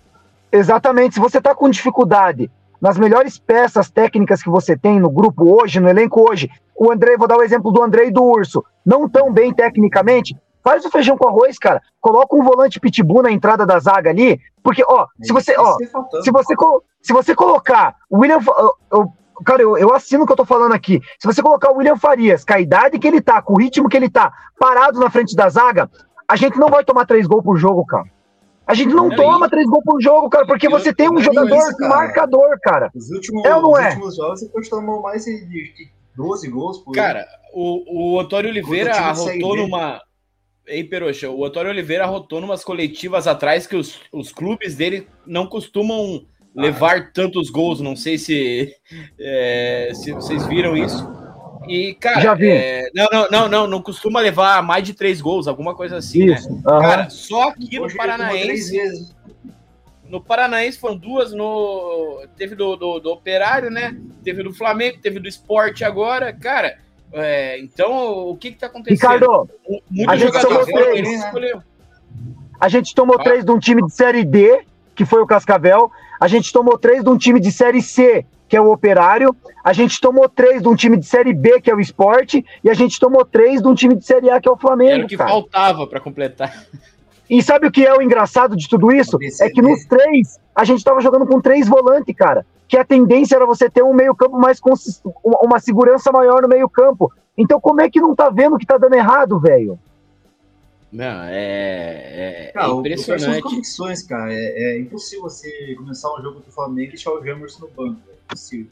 [0.52, 1.14] Exatamente.
[1.14, 5.80] Se você tá com dificuldade nas melhores peças técnicas que você tem no grupo hoje,
[5.80, 9.08] no elenco hoje, o André, vou dar o exemplo do André e do Urso, não
[9.08, 11.82] tão bem tecnicamente, faz o feijão com arroz, cara.
[12.00, 15.76] Coloca um volante pitbull na entrada da zaga ali, porque, ó, se você, ó,
[16.22, 16.54] se você,
[17.02, 18.38] se você colocar o William,
[18.92, 19.12] eu,
[19.44, 21.00] cara, eu, eu assino o que eu tô falando aqui.
[21.18, 23.88] Se você colocar o William Farias, com a idade que ele tá, com o ritmo
[23.88, 25.90] que ele tá, parado na frente da zaga,
[26.28, 28.04] a gente não vai tomar três gols por jogo, cara.
[28.68, 31.76] A gente não, toma três gols por jogo, cara, porque você tem um jogador isso,
[31.78, 31.88] cara.
[31.88, 32.90] marcador, cara.
[32.94, 33.88] Os últimos, é ou não é?
[33.88, 39.56] últimos jogos você tomou mais de 12 gols por Cara, o, o Antônio Oliveira arrotou
[39.56, 40.02] numa.
[40.66, 45.46] Ei, Peroxa, o Antônio Oliveira arrotou numas coletivas atrás que os, os clubes dele não
[45.46, 47.80] costumam levar tantos gols.
[47.80, 48.70] Não sei se,
[49.18, 51.08] é, se vocês viram isso.
[51.68, 52.50] E, cara, Já vi.
[52.50, 56.26] É, não, não, não, não, não costuma levar mais de três gols, alguma coisa assim,
[56.26, 56.34] né?
[56.34, 56.50] isso.
[56.50, 56.56] né?
[56.56, 56.80] Uhum.
[56.80, 59.16] Cara, só aqui no Paranaense.
[60.08, 62.24] No Paranaense foram duas, no.
[62.36, 63.96] Teve do, do, do, Operário, né?
[64.24, 66.32] Teve do Flamengo, teve do Esporte agora.
[66.32, 66.78] Cara,
[67.12, 68.96] é, então o que que tá acontecendo?
[68.96, 69.50] Ricardo,
[69.90, 71.20] Muito a gente tomou três.
[72.60, 74.62] A gente tomou três de um time de Série D,
[74.94, 78.56] que foi o Cascavel, a gente tomou três de um time de Série C, que
[78.56, 81.74] é o Operário, a gente tomou três de um time de Série B, que é
[81.74, 84.52] o Esporte, e a gente tomou três de um time de Série A, que é
[84.52, 84.92] o Flamengo.
[84.92, 85.30] Era o que cara.
[85.30, 86.66] faltava para completar.
[87.28, 89.18] E sabe o que é o engraçado de tudo isso?
[89.40, 92.46] É que nos três, a gente estava jogando com três volantes, cara.
[92.66, 97.12] Que a tendência era você ter um meio-campo mais consistente, uma segurança maior no meio-campo.
[97.36, 99.78] Então, como é que não tá vendo que tá dando errado, velho?
[100.90, 103.42] Não, é, é, cara, é impressionante.
[103.42, 104.32] convicções, cara.
[104.32, 108.00] É, é, impossível você começar um jogo do Flamengo e deixar o Jamerson no banco.
[108.28, 108.70] Impossível.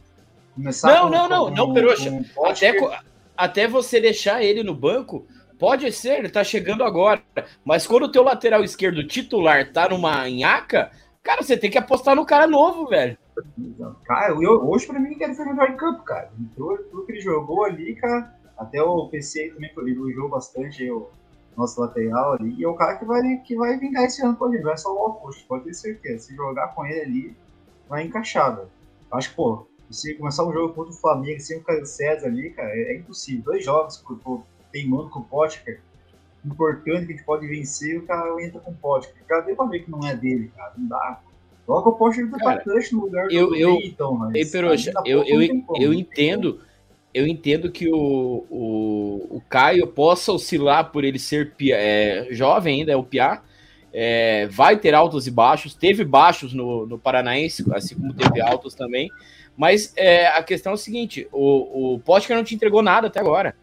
[0.54, 2.24] Começar não, com, não, não, com, não, Peroxa.
[2.44, 3.00] Até,
[3.36, 5.26] até você deixar ele no banco,
[5.58, 7.22] pode ser, ele tá chegando agora.
[7.64, 10.90] Mas quando o teu lateral esquerdo titular tá numa nhaca,
[11.22, 13.18] cara, você tem que apostar no cara novo, velho.
[14.04, 16.30] Cara, eu, hoje pra mim ele foi melhor em campo, cara.
[16.56, 18.34] Tudo que ele jogou ali, cara.
[18.56, 20.82] Até o PC também elogiou bastante.
[20.84, 21.10] Eu,
[21.56, 24.52] nosso lateral ali, e é o cara que vai, que vai vingar esse ano com
[24.52, 26.26] ele, não é só o oposto, pode ter certeza.
[26.26, 27.36] Se jogar com ele ali,
[27.88, 28.68] vai encaixar, velho.
[29.12, 32.50] Acho que, pô, se começar um jogo contra o Flamengo sem o Caio César ali,
[32.50, 33.44] cara, é, é impossível.
[33.44, 34.42] Dois jogos por, por
[34.72, 35.80] teimando com o Potker,
[36.44, 39.14] importante que a gente pode vencer, o cara entra com o Potker.
[39.28, 41.20] Já deu pra ver que não é dele, cara, não dá.
[41.66, 44.34] Coloca o Potker do atacante no lugar eu, do eu, então, mas...
[44.34, 44.44] Ei,
[45.04, 46.60] eu, eu, eu entendo
[47.16, 52.92] eu entendo que o, o, o Caio possa oscilar por ele ser é, jovem ainda,
[52.92, 53.42] é o Piá.
[53.98, 58.74] É, vai ter altos e baixos, teve baixos no, no Paranaense, assim como teve altos
[58.74, 59.10] também.
[59.56, 63.18] Mas é, a questão é o seguinte: o, o Potker não te entregou nada até
[63.18, 63.56] agora.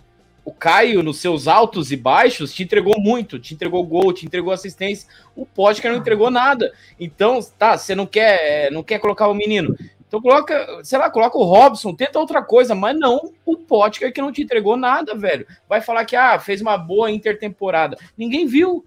[0.43, 4.51] O Caio, nos seus altos e baixos, te entregou muito, te entregou gol, te entregou
[4.51, 5.07] assistência.
[5.35, 6.73] O Potker não entregou nada.
[6.99, 9.75] Então, tá, você não quer, não quer colocar o menino.
[10.07, 14.21] Então coloca, sei lá, coloca o Robson, tenta outra coisa, mas não o Potker que
[14.21, 15.45] não te entregou nada, velho.
[15.69, 17.97] Vai falar que ah, fez uma boa intertemporada.
[18.17, 18.83] Ninguém viu.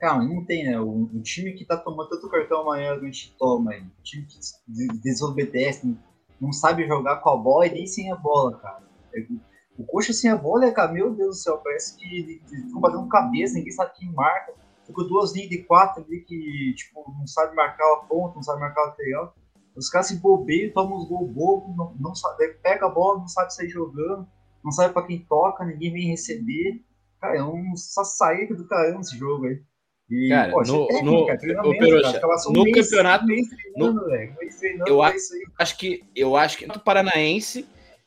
[0.00, 0.80] Calma, não tem, né?
[0.80, 3.82] O, o time que tá tomando tanto cartão amanhã a gente toma, aí.
[3.82, 4.38] o time que
[5.02, 5.94] desobedece,
[6.40, 8.82] não sabe jogar com a bola e nem sem a bola, cara.
[9.14, 9.26] É,
[9.76, 13.06] o coxa sem a bola, é, cara, meu Deus do céu, parece que estão batendo
[13.08, 14.54] cabeça, ninguém sabe quem marca.
[14.86, 18.58] Ficou duas linhas de quatro ali que, tipo, não sabe marcar a ponta, não sabe
[18.58, 19.34] marcar o lateral.
[19.76, 23.28] Os caras se bobeiam, tomam os gols bobos, não, não sabe, pega a bola, não
[23.28, 24.26] sabe sair jogando,
[24.64, 26.82] não sabe para quem toca, ninguém vem receber.
[27.20, 29.62] Cara, é um sair do caramba esse jogo aí.
[30.10, 33.46] E, cara, poxa, no, técnica, no, no mês, campeonato, mês
[33.76, 33.94] no,
[34.86, 35.18] eu acho,
[35.56, 37.64] acho que eu acho que no Paranaense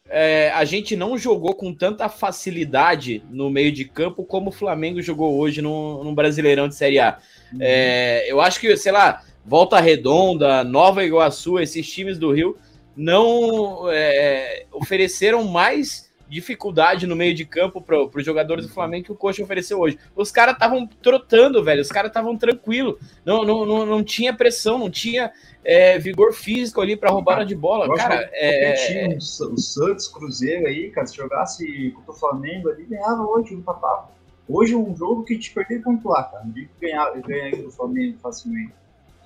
[0.10, 5.02] é, a gente não jogou com tanta facilidade no meio de campo como o Flamengo
[5.02, 7.18] jogou hoje no, no Brasileirão de Série A.
[7.54, 7.60] Uhum.
[7.62, 12.58] É, eu acho que, sei lá, Volta Redonda, Nova Iguaçu, esses times do Rio
[12.96, 19.12] não é, ofereceram mais dificuldade no meio de campo para os jogadores do Flamengo que
[19.12, 20.00] o Coxa ofereceu hoje.
[20.16, 21.82] Os caras estavam trotando, velho.
[21.82, 22.98] Os caras estavam tranquilo.
[23.26, 25.32] Não, não, não, não tinha pressão, não tinha
[25.64, 27.94] é, vigor físico ali para roubar de bola.
[27.96, 28.74] Cara, é...
[28.74, 34.12] time, o Santos, Cruzeiro aí, cara, se jogasse contra o Flamengo ali, ganhava hoje, empatava.
[34.48, 36.44] Hoje é um jogo que a gente perdeu pontuar, cara.
[36.44, 38.74] Não digo que ganhar, ganhar do Flamengo facilmente.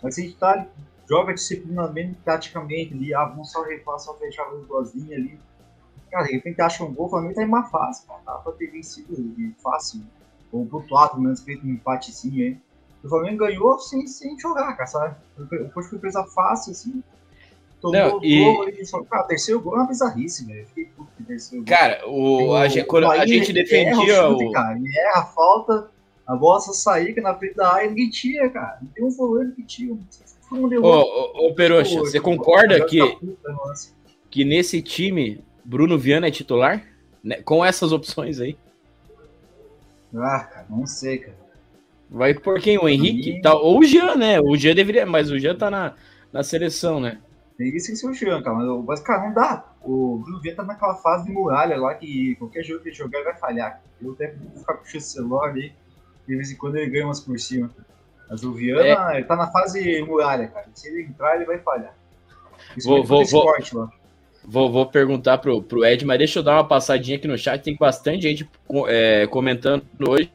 [0.02, 0.68] Mas a gente tá,
[1.10, 5.40] joga disciplinamente, taticamente ali, ah, vamos só recuar, só fechar as ali.
[6.12, 8.20] Cara, de repente acha um gol, o Flamengo tá em uma fase, cara.
[8.26, 9.16] Dá pra ter vencido
[9.62, 10.02] fácil.
[10.52, 12.58] Ou pontuado, pelo menos feito um empatezinho aí.
[13.04, 15.16] O Flamengo ganhou sem, sem jogar, cara, sabe?
[15.38, 17.04] O Coxa foi presa fácil, assim.
[17.80, 18.44] Tomou não, e...
[18.44, 20.66] gol ali, só, cara, terceiro gol é uma bizarrice, velho.
[20.68, 21.78] Fiquei puto que terceiro gol.
[21.78, 24.16] Cara, o, a, gente, quando a gente defendia.
[24.16, 24.52] Erra o chute, o...
[24.52, 25.92] Cara, ele erra a falta,
[26.26, 28.80] a bola só saía que na frente da área ninguém tinha, cara.
[28.82, 29.98] Não tem um fulano que tinha.
[30.52, 33.00] Ô, ô, ô Peroxa, você concorda que,
[34.30, 36.82] que nesse time Bruno Viana é titular?
[37.22, 37.42] Né?
[37.42, 38.58] Com essas opções aí?
[40.16, 41.36] Ah, cara, não sei, cara.
[42.10, 42.78] Vai por quem?
[42.78, 43.42] O Henrique?
[43.42, 44.40] Tá, ou o Jean, né?
[44.40, 45.94] O Jean deveria, mas o Jean tá na,
[46.32, 47.20] na seleção, né?
[47.58, 48.56] Tem que ser o Jean, cara.
[48.88, 49.66] Mas, cara, não dá.
[49.82, 53.24] O Bruno Viana tá naquela fase de muralha lá que qualquer jogo que ele jogar
[53.24, 53.82] vai falhar.
[54.02, 55.74] Eu até vou ficar puxando o celular ali.
[56.26, 57.70] De vez em quando ele ganha umas por cima.
[58.30, 59.18] Mas o Viana, é.
[59.18, 60.68] ele tá na fase muralha, cara.
[60.74, 61.94] Se ele entrar, ele vai falhar.
[62.78, 63.76] Isso vou, vou, esporte,
[64.48, 67.62] vou, vou, perguntar pro, pro Ed, mas deixa eu dar uma passadinha aqui no chat.
[67.62, 68.50] Tem bastante gente
[68.88, 70.30] é, comentando hoje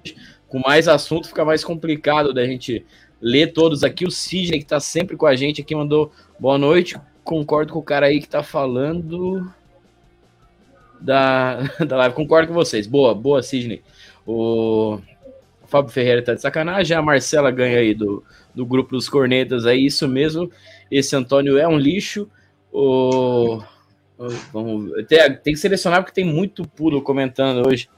[0.53, 2.85] com mais assunto fica mais complicado da gente
[3.23, 4.05] ler todos aqui.
[4.05, 7.01] O Sidney, que está sempre com a gente aqui, mandou boa noite.
[7.25, 9.51] Concordo com o cara aí que está falando
[11.01, 12.15] da, da live.
[12.15, 12.87] Concordo com vocês.
[12.87, 13.83] Boa, boa, Sidney.
[14.27, 15.01] O
[15.67, 16.95] Fábio Ferreira tá de sacanagem.
[16.95, 18.23] A Marcela ganha aí do,
[18.55, 19.65] do grupo dos cornetas.
[19.65, 20.51] É isso mesmo.
[20.91, 22.29] Esse Antônio é um lixo.
[22.71, 23.63] O,
[24.53, 27.89] vamos, tem, tem que selecionar porque tem muito puro comentando hoje.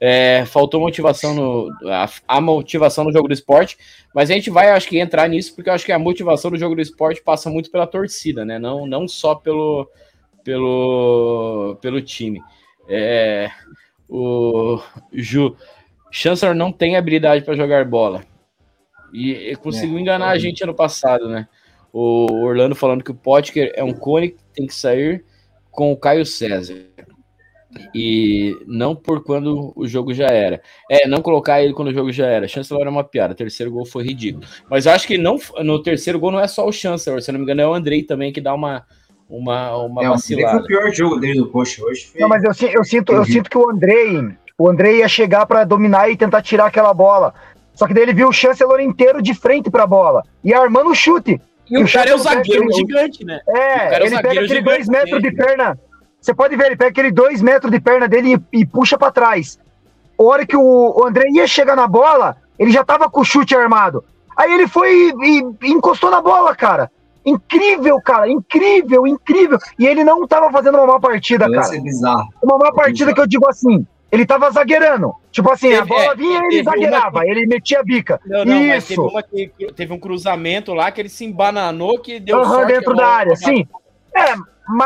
[0.00, 1.68] É, faltou motivação no.
[1.90, 3.76] A, a, motivação no jogo do esporte,
[4.14, 6.58] mas a gente vai, acho que, entrar nisso, porque eu acho que a motivação do
[6.58, 8.58] jogo do esporte passa muito pela torcida, né?
[8.58, 9.90] Não, não só pelo,
[10.44, 12.40] pelo, pelo time.
[12.88, 13.50] É,
[14.08, 14.80] o
[15.12, 15.56] Ju,
[16.10, 18.24] Chancellor não tem habilidade para jogar bola.
[19.12, 21.48] E, e conseguiu é, enganar a gente ano passado, né?
[21.92, 25.24] O Orlando falando que o Potker é um cone que tem que sair
[25.78, 26.74] com o Caio César.
[27.94, 30.60] E não por quando o jogo já era.
[30.90, 32.48] É, não colocar ele quando o jogo já era.
[32.48, 33.32] Chancellor é uma piada.
[33.32, 34.44] O terceiro gol foi ridículo.
[34.68, 37.38] Mas eu acho que não, no terceiro gol não é só o Chancellor, se não
[37.38, 38.84] me engano, é o Andrei também que dá uma,
[39.28, 40.56] uma, uma é, vacilada.
[40.56, 42.06] Foi o pior jogo dele do Coxa hoje.
[42.06, 42.20] Foi...
[42.20, 45.62] Não, mas eu, eu, sinto, eu sinto que o Andrei, o Andrei ia chegar para
[45.62, 47.32] dominar e tentar tirar aquela bola.
[47.72, 50.90] Só que daí ele viu o Chancellor inteiro de frente para a bola e armando
[50.90, 51.40] o chute.
[51.70, 53.40] E, o, o cara é o zagueiro pega, gigante, né?
[53.48, 55.78] É, é ele pega aquele dois metros de perna.
[56.20, 59.12] Você pode ver, ele pega aquele dois metros de perna dele e, e puxa para
[59.12, 59.58] trás.
[60.18, 63.24] A hora que o, o André ia chegar na bola, ele já tava com o
[63.24, 64.04] chute armado.
[64.36, 66.90] Aí ele foi e, e encostou na bola, cara.
[67.24, 69.58] Incrível, cara, incrível, incrível.
[69.78, 71.68] E ele não tava fazendo uma má partida, cara.
[72.42, 75.12] Uma má partida que eu digo assim, ele tava zagueirando.
[75.38, 77.30] Tipo assim, teve, a bola é, vinha, ele zagueirava, que...
[77.30, 78.20] ele metia a bica.
[78.26, 79.08] Não, não, Isso.
[79.30, 83.06] Teve, que, teve, um cruzamento lá que ele se embananou, que deu uhum, dentro da
[83.06, 83.64] área, sim.
[84.12, 84.34] É,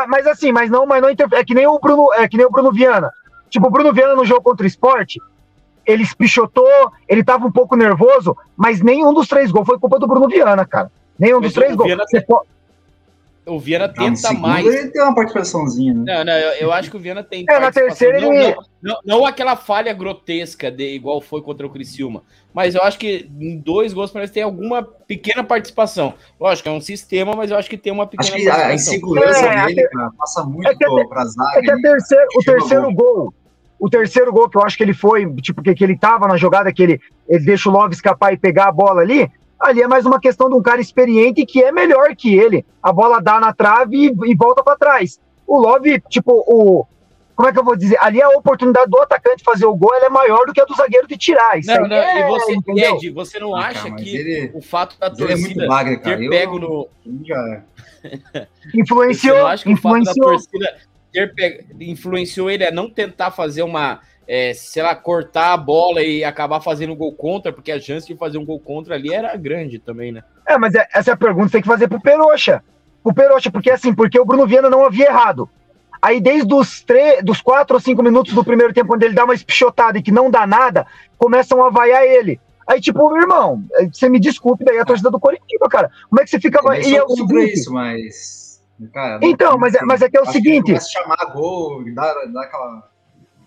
[0.07, 2.51] mas, assim, mas não, mas não é que nem o Bruno, é que nem o
[2.51, 3.11] Bruno Viana.
[3.49, 5.19] Tipo, o Bruno Viana no jogo contra o esporte,
[5.87, 10.05] ele espichotou, ele tava um pouco nervoso, mas nenhum dos três gols foi culpa do
[10.05, 10.91] Bruno Viana, cara.
[11.17, 11.87] Nenhum mas dos três gols.
[11.87, 12.03] Viana...
[13.45, 14.65] O Viana tenta ah, mais.
[14.65, 16.03] Ele tem uma participaçãozinha, né?
[16.05, 17.45] Não, não, eu, eu acho que o Viana tem.
[17.49, 18.55] É, na terceira não, ele.
[18.55, 22.23] Não, não, não, aquela falha grotesca, de, igual foi contra o Criciúma.
[22.53, 26.13] Mas eu acho que em dois gols parece que tem alguma pequena participação.
[26.39, 28.71] Lógico, é um sistema, mas eu acho que tem uma pequena acho que participação.
[28.71, 31.59] A insegurança é, dele, cara, passa muito é que, pra zaga.
[31.59, 33.15] É que a terceira, o terceiro gol.
[33.15, 33.33] gol.
[33.77, 36.37] O terceiro gol que eu acho que ele foi, tipo, que, que ele tava na
[36.37, 39.29] jogada, que ele, ele deixa o Love escapar e pegar a bola ali,
[39.63, 42.65] Ali é mais uma questão de um cara experiente que é melhor que ele.
[42.81, 45.19] A bola dá na trave e, e volta para trás.
[45.47, 46.85] O Love, tipo, o.
[47.35, 47.97] Como é que eu vou dizer?
[47.99, 51.07] Ali a oportunidade do atacante fazer o gol é maior do que a do zagueiro
[51.07, 51.57] de tirar.
[51.57, 54.99] Isso não, não, é, e você, Ed, você não ah, acha que ele, o fato
[54.99, 56.87] da é torcida é bagre, ter pego no.
[58.75, 59.47] influenciou.
[59.65, 60.29] influenciou.
[60.29, 60.77] torcida
[61.13, 61.65] ter pe...
[61.79, 66.61] influenciou ele a não tentar fazer uma é, sei lá, cortar a bola e acabar
[66.61, 69.79] fazendo um gol contra, porque a chance de fazer um gol contra ali era grande
[69.79, 70.23] também, né?
[70.47, 72.63] É, mas é, essa é a pergunta que tem que fazer pro Peroxa.
[73.01, 75.49] Pro Peroxa, porque assim, porque o Bruno Viana não havia errado.
[76.01, 79.23] Aí, desde os, três, dos quatro ou cinco minutos do primeiro tempo, quando ele dá
[79.23, 80.85] uma espichotada e que não dá nada,
[81.17, 82.41] começam a vaiar ele.
[82.67, 85.89] Aí, tipo, irmão, você me desculpe, daí a torcida do Coritiba, cara.
[86.09, 86.59] Como é que você fica.
[86.77, 88.61] E é o seguinte, isso, mas.
[88.93, 90.73] Cara, então, mas, é, mas é que é o seguinte.
[90.73, 92.83] Que chamar gol, dar, dar aquela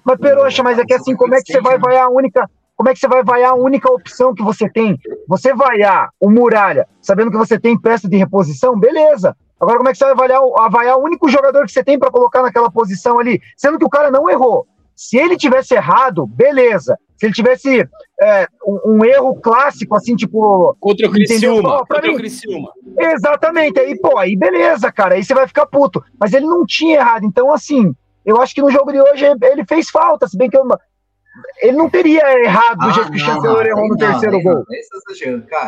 [0.07, 2.49] mas, Peroxa, mas é que assim, como é que você vai vaiar a única.
[2.77, 4.97] Como é que você vai vaiar a única opção que você tem?
[5.27, 9.35] Você vaiar o Muralha, sabendo que você tem peça de reposição, beleza.
[9.59, 12.11] Agora, como é que você vai avaliar, avaliar o único jogador que você tem para
[12.11, 13.41] colocar naquela posição ali?
[13.57, 14.67] Sendo que o cara não errou.
[14.95, 16.97] Se ele tivesse errado, beleza.
[17.17, 17.89] Se ele tivesse
[18.21, 20.77] é, um, um, erro clássico, assim, tipo.
[20.79, 21.77] Contra o Criciúma.
[21.77, 22.71] Oh, contra mim, o Criciúma.
[22.99, 23.81] Exatamente.
[23.81, 25.15] Aí, pô, aí beleza, cara.
[25.15, 26.05] Aí você vai ficar puto.
[26.21, 27.25] Mas ele não tinha errado.
[27.25, 27.95] Então, assim,
[28.27, 30.67] eu acho que no jogo de hoje ele fez falta, se bem que eu,
[31.63, 34.65] ele não teria errado do ah, jeito que o Chancellor errou no terceiro gol.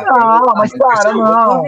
[0.05, 1.63] Não, mas cara, não.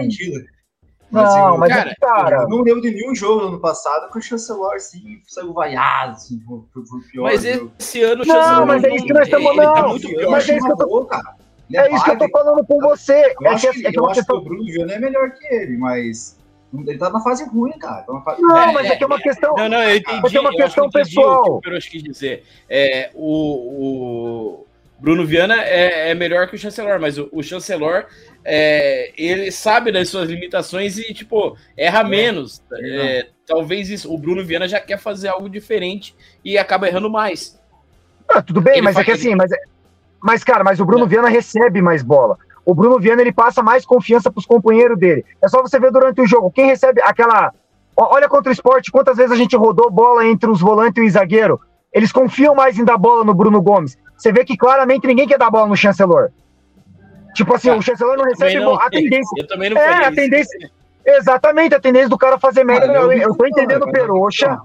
[1.10, 2.36] Não, mas cara, cara.
[2.42, 6.38] Eu não lembro de nenhum jogo ano passado que o Chancelor assim saiu vaiado, assim,
[6.40, 7.24] por, por pior.
[7.24, 8.56] Mas esse ano o Chancelor.
[8.56, 9.56] Não, mas é isso que nós estamos.
[9.56, 11.04] Não, tá muito pior, mas é isso que eu tô.
[11.06, 11.36] Cara.
[11.74, 13.34] É, é isso que eu tô falando com você.
[13.40, 15.46] Eu é acho que, é que, eu acho que o Bruno Viana é melhor que
[15.54, 16.38] ele, mas
[16.74, 18.02] ele tá na fase ruim, cara.
[18.02, 18.40] Tá fase...
[18.40, 19.54] Não, é, mas é, que é uma questão.
[19.54, 20.36] Não, não, eu entendi.
[20.36, 21.56] É uma questão pessoal.
[21.56, 22.44] O que eu quis dizer.
[22.68, 24.66] É, o, o
[24.98, 28.06] Bruno Viana é, é, melhor que o chancelor, mas o, o chancelor
[28.44, 32.62] é, ele sabe das suas limitações e, tipo, erra é, menos.
[32.72, 34.12] É, talvez isso.
[34.12, 37.60] O Bruno Viana já quer fazer algo diferente e acaba errando mais.
[38.28, 39.50] Ah, tudo bem, ele mas é que assim, mas,
[40.20, 43.84] mas, cara, mas o Bruno Viana recebe mais bola o Bruno Viana ele passa mais
[43.84, 45.24] confiança para os companheiros dele.
[45.42, 47.52] É só você ver durante o jogo quem recebe aquela.
[47.96, 51.10] Olha contra o esporte, quantas vezes a gente rodou bola entre os volantes e o
[51.10, 51.60] zagueiro.
[51.92, 53.98] Eles confiam mais em dar bola no Bruno Gomes.
[54.16, 56.30] Você vê que claramente ninguém quer dar bola no chancelor.
[57.34, 58.84] Tipo assim, ah, o chancelor não recebe não, bola.
[58.84, 59.42] A tendência.
[59.42, 60.58] Eu também não É, a tendência.
[60.58, 60.82] Isso.
[61.04, 62.86] Exatamente, a tendência do cara fazer merda.
[62.86, 64.58] Ah, eu, eu tô entendendo o Peroxa.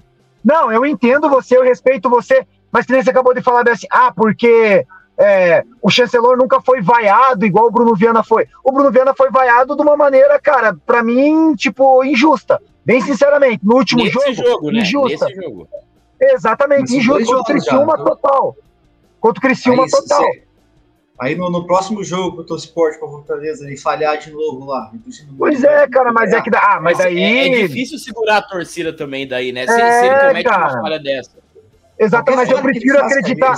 [0.43, 3.87] Não, eu entendo você, eu respeito você, mas que nem você acabou de falar assim,
[3.91, 4.85] ah, porque
[5.19, 8.47] é, o chancelor nunca foi vaiado igual o Bruno Viana foi.
[8.63, 12.61] O Bruno Viana foi vaiado de uma maneira, cara, para mim, tipo, injusta.
[12.85, 14.79] Bem sinceramente, no último Nesse jogo, jogo né?
[14.81, 15.27] injusta.
[15.33, 15.67] Jogo.
[16.19, 17.25] Exatamente, Nesse injusta.
[17.25, 18.55] Contra o Criciúma, total.
[19.19, 20.21] Contra o Criciúma Aí, total.
[20.23, 20.47] se-
[21.19, 24.65] Aí no, no próximo jogo contra o Sport com a Fortaleza, ele falhar de novo
[24.65, 24.91] lá.
[25.35, 26.59] Pois é, cara, mas é que dá.
[26.59, 27.19] Ah, mas É- aí.
[27.63, 29.65] É, difícil segurar a torcida também daí, né?
[29.65, 30.73] Se, É, se ele comete cara.
[30.73, 31.31] uma falha dessa.
[31.97, 33.55] Exato, mas eu prefiro acreditar.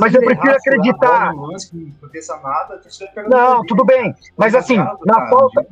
[0.00, 1.34] Mas eu prefiro acreditar.
[1.34, 2.80] Não aconteça nada,
[3.28, 4.14] Não, tudo bem.
[4.36, 5.66] Mas assim, Cara, na cara, falta,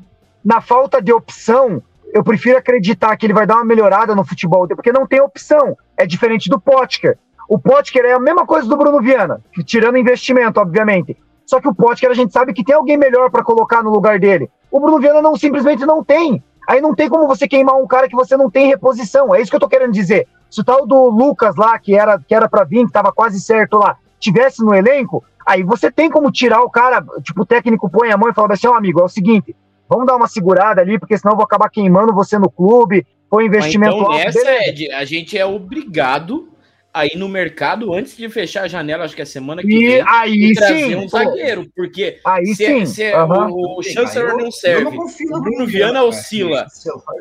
[0.44, 4.68] na falta de opção, eu prefiro acreditar que ele vai dar uma melhorada no futebol,
[4.68, 5.76] porque não tem opção.
[5.96, 7.18] É diferente do Potker.
[7.48, 11.16] O Potker é a mesma coisa do Bruno Viana, tirando investimento, obviamente.
[11.44, 14.18] Só que o Potker a gente sabe que tem alguém melhor para colocar no lugar
[14.18, 14.50] dele.
[14.70, 16.42] O Bruno Viana não simplesmente não tem.
[16.68, 19.34] Aí não tem como você queimar um cara que você não tem reposição.
[19.34, 20.28] É isso que eu tô querendo dizer.
[20.52, 23.40] Se o tal do Lucas lá, que era que era para vir, que tava quase
[23.40, 27.88] certo lá, tivesse no elenco, aí você tem como tirar o cara, tipo, o técnico
[27.88, 29.56] põe a mão e fala assim, ó, amigo, é o seguinte,
[29.88, 33.06] vamos dar uma segurada ali, porque senão eu vou acabar queimando você no clube,
[33.40, 34.68] Mas investimento então, alto, nessa.
[34.68, 36.51] Ed, a gente é obrigado
[36.94, 39.86] a ir no mercado antes de fechar a janela, acho que é semana que E
[39.86, 43.48] vem, aí e trazer sim, um pô, zagueiro, porque aí se, sim, se aham.
[43.48, 46.04] o, o Chancellor não serve, o Bruno Viana cara.
[46.04, 46.66] oscila.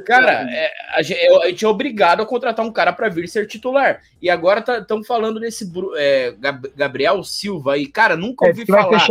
[0.05, 3.29] Cara, Cara, é, a, gente, a gente é obrigado a contratar um cara para vir
[3.29, 4.01] ser titular.
[4.21, 7.87] E agora estão falando desse é, Gab- Gabriel Silva aí.
[7.87, 9.07] Cara, nunca É, ouvi vai falar.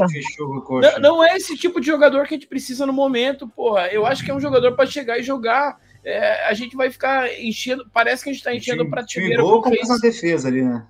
[0.83, 3.89] Não, não é esse tipo de jogador que a gente precisa no momento, porra.
[3.89, 5.79] Eu acho que é um jogador para chegar e jogar.
[6.05, 7.85] É, a gente vai ficar enchendo.
[7.93, 9.89] Parece que a gente tá enchendo como como fez.
[9.89, 10.85] na defesa ali, né?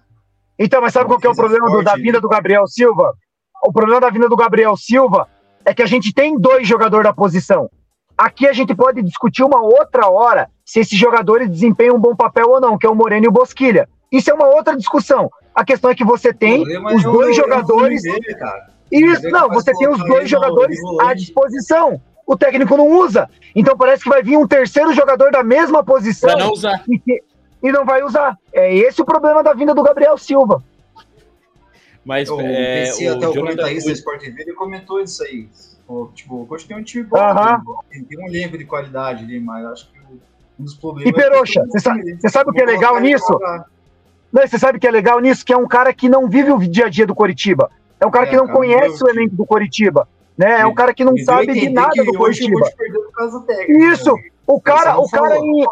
[0.59, 3.13] Então, mas sabe qual que é o problema do- da vinda do Gabriel Silva?
[3.65, 5.27] O problema da vinda do Gabriel Silva
[5.65, 7.69] é que a gente tem dois jogadores da posição.
[8.17, 12.49] Aqui a gente pode discutir uma outra hora se esses jogadores desempenham um bom papel
[12.51, 13.89] ou não, que é o Moreno e o Bosquilha.
[14.13, 15.31] Isso é uma outra discussão.
[15.55, 18.03] A questão é que você tem O problema os é o- dois é o jogadores.
[18.03, 18.71] volume dele, cara.
[18.93, 22.01] Isso, Ele não, você tem os dois jogadores à disposição.
[22.33, 23.29] O técnico não usa.
[23.57, 26.81] Então parece que vai vir um terceiro jogador da mesma posição não usar.
[26.89, 27.23] e, que-
[27.61, 28.39] e não vai usar.
[28.53, 30.63] É esse o problema da vinda do Gabriel Silva.
[32.05, 35.23] Mas Eu é, pensei o até o Jonathan- comentarista da Sport TV, ele comentou isso
[35.25, 35.49] aí.
[35.89, 37.63] O, tipo, o Coach tem um time bom, Aham.
[37.91, 40.21] tem, tem um elenco de qualidade ali, mas acho que o-
[40.61, 41.13] um dos problemas...
[41.13, 43.39] E Peroxa, é que você sabe- ele- você sabe o que é legal nisso?
[44.33, 45.45] Não, você sabe o que é legal nisso?
[45.45, 47.69] Que é um cara que não vive o dia a dia do Coritiba.
[47.99, 50.07] É um cara É, que não cara, conhece o elenco do Coritiba.
[50.41, 50.63] Né?
[50.63, 53.85] É um cara que não sabe de nada do do técnico.
[53.93, 54.23] Isso, né?
[54.47, 55.67] o cara, não o cara em,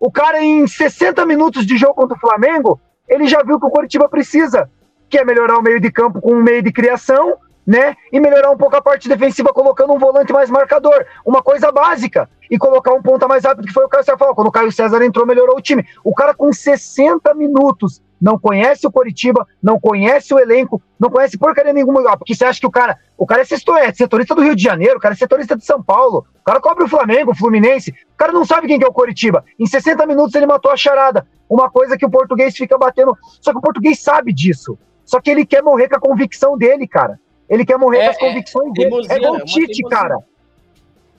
[0.00, 3.70] o cara em 60 minutos de jogo contra o Flamengo, ele já viu que o
[3.70, 4.70] Coritiba precisa,
[5.10, 7.34] que é melhorar o meio de campo com um meio de criação,
[7.66, 7.94] né?
[8.10, 12.26] E melhorar um pouco a parte defensiva colocando um volante mais marcador, uma coisa básica,
[12.50, 14.16] e colocar um ponta mais rápido que foi o Caio César.
[14.16, 15.86] Quando o Caio César entrou, melhorou o time.
[16.02, 21.36] O cara com 60 minutos não conhece o Coritiba, não conhece o elenco, não conhece
[21.36, 22.00] porcaria nenhuma.
[22.10, 24.62] Ah, Porque você acha que o cara, o cara é é setorista do Rio de
[24.62, 27.90] Janeiro, o cara é setorista de São Paulo, o cara cobre o Flamengo, o Fluminense,
[27.90, 29.44] o cara não sabe quem que é o Coritiba.
[29.60, 31.26] Em 60 minutos ele matou a charada.
[31.50, 33.14] Uma coisa que o português fica batendo.
[33.42, 34.78] Só que o português sabe disso.
[35.04, 37.20] Só que ele quer morrer com a convicção dele, cara.
[37.46, 38.88] Ele quer morrer É, com as é convicções dele.
[38.88, 40.16] teimosia, É igual é o Tite, cara.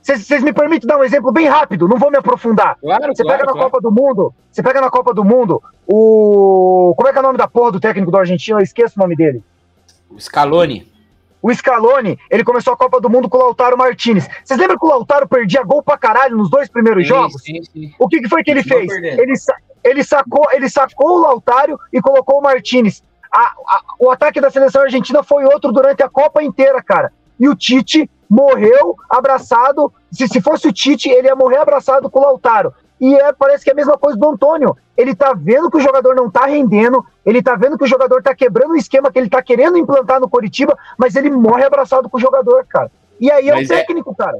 [0.06, 2.78] Vocês me permitem dar um exemplo bem rápido, não vou me aprofundar.
[2.80, 3.72] Claro, Você claro, pega na claro.
[3.72, 6.93] Copa do Mundo, você pega na Copa do Mundo o.
[6.95, 8.60] Como é que é o nome da porra do técnico do Argentina?
[8.60, 9.43] Eu esqueço o nome dele.
[10.10, 10.91] O Scaloni.
[11.41, 14.28] O Scaloni, ele começou a Copa do Mundo com o Lautaro Martinez.
[14.43, 17.41] Vocês lembram que o Lautaro perdia gol pra caralho nos dois primeiros jogos?
[17.43, 17.91] Sim, sim.
[17.99, 18.91] O que, que foi que ele fez?
[18.91, 23.03] Ele, sa- ele, sacou, ele sacou o Lautaro e colocou o Martinez.
[23.32, 27.12] A- a- o ataque da seleção argentina foi outro durante a Copa inteira, cara.
[27.39, 29.91] E o Tite morreu abraçado.
[30.11, 32.73] Se, se fosse o Tite, ele ia morrer abraçado com o Lautaro.
[32.99, 34.75] E é, parece que é a mesma coisa do Antônio.
[34.97, 38.23] Ele tá vendo que o jogador não tá rendendo, ele tá vendo que o jogador
[38.23, 42.09] tá quebrando o esquema que ele tá querendo implantar no Coritiba, mas ele morre abraçado
[42.09, 42.89] com o jogador, cara.
[43.19, 44.39] E aí é Mas o é- técnico, cara.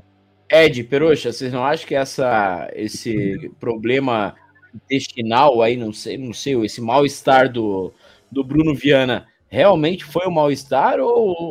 [0.49, 4.35] Ed, Peroxa, vocês não acham que essa, esse problema
[4.73, 7.91] intestinal aí, não sei, não sei, esse mal-estar do,
[8.31, 9.25] do Bruno Viana
[9.56, 11.10] realmente foi um mal-estar ou,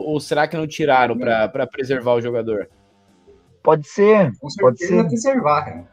[0.08, 2.68] ou será que não tiraram para preservar o jogador?
[3.62, 4.30] Pode ser.
[4.38, 4.96] Com Pode certeza ser.
[4.96, 5.88] vai preservar, cara.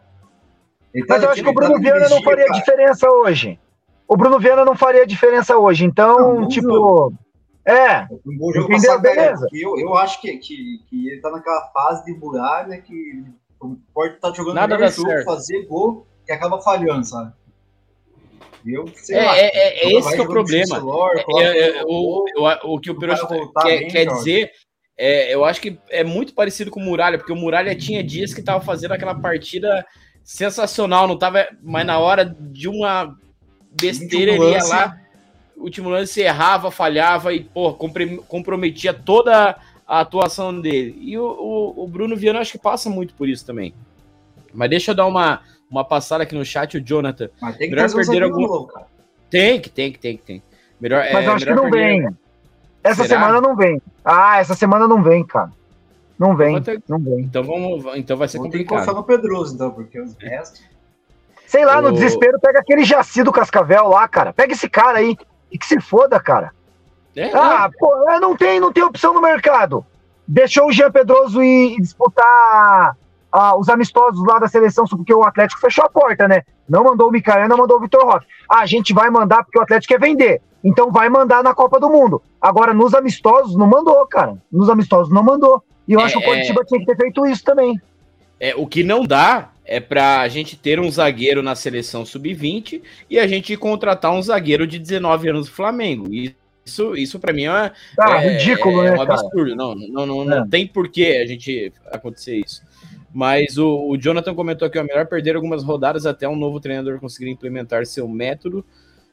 [0.94, 2.60] Ele tá- Mas eu acho que o tá Bruno no Viana não faria cara.
[2.60, 3.60] diferença hoje.
[4.08, 5.86] O Bruno Viana não faria diferença hoje.
[5.86, 6.68] Então, Não, tipo.
[6.70, 7.14] jogo.
[7.66, 8.90] É, Um bom jogo Entendeu?
[9.02, 9.48] cara, Beleza.
[9.54, 13.24] eu, eu acho que, que, que ele tá naquela fase de muralha que
[13.94, 15.26] pode estar jogando Nada melhor jogo, certo.
[15.26, 17.32] fazer gol e acaba falhando, sabe?
[18.66, 19.38] Eu sei É, lá.
[19.38, 20.78] é, é, esse que é o problema.
[21.40, 24.52] É, é, o, o, o que o o voltar quer, quer dizer,
[24.98, 28.34] é, eu acho que é muito parecido com o Muralha, porque o Muralha tinha dias
[28.34, 29.86] que tava fazendo aquela partida
[30.24, 33.18] sensacional, não tava, mas na hora de uma
[33.82, 34.98] besteira ele ia lá,
[35.58, 39.58] último lance errava, falhava e pô, comprometia toda
[39.88, 40.98] a atuação dele.
[41.02, 43.74] E o, o, o Bruno Viana acho que passa muito por isso também.
[44.54, 45.42] Mas deixa eu dar uma,
[45.72, 47.30] uma passada aqui no chat, o Jonathan.
[47.42, 48.86] Mas tem que melhor perder algum- novo, cara.
[49.30, 50.44] Tem que, tem que, tem que, tem.
[50.80, 52.18] Melhor, mas é, eu acho que não perder- vem.
[52.84, 53.20] Essa Será?
[53.20, 53.82] semana não vem.
[54.04, 55.52] Ah, essa semana não vem, cara.
[56.20, 57.22] Não vem, ter- não vem.
[57.22, 58.96] Então vamos, então vai ser Vou ter que confiar complicado.
[59.18, 60.62] no Pedroso, então, porque os restos.
[61.48, 64.32] Sei lá, no desespero, pega aquele Jaci do Cascavel lá, cara.
[64.34, 65.18] Pega esse cara aí.
[65.52, 66.52] E que se foda, cara.
[67.16, 69.86] É, Ah, pô, é, não tem, não tem opção no mercado.
[70.28, 72.96] Deixou o Jean Pedroso ir, ir disputar
[73.32, 76.42] ah, os amistosos lá da seleção, porque o Atlético fechou a porta, né?
[76.68, 78.26] Não mandou o Micael, não mandou o Vitor Roque.
[78.50, 80.42] Ah, a gente vai mandar porque o Atlético quer vender.
[80.64, 82.22] Então vai mandar na Copa do Mundo.
[82.40, 84.38] Agora, nos amistosos, não mandou, cara.
[84.52, 85.64] Nos amistosos não mandou.
[85.88, 87.82] E eu É, acho que o Curitiba tinha que ter feito isso também.
[88.40, 93.20] É, o que não dá é pra gente ter um zagueiro na seleção sub-20 e
[93.20, 96.08] a gente contratar um zagueiro de 19 anos do Flamengo.
[96.66, 99.14] Isso, isso para mim é, Tá, é, ridículo, é né, um cara?
[99.20, 99.56] absurdo.
[99.56, 100.40] Não, não, não, É.
[100.40, 102.62] não tem por que a gente acontecer isso.
[103.14, 107.00] Mas o, o Jonathan comentou que é melhor perder algumas rodadas até um novo treinador
[107.00, 108.64] conseguir implementar seu método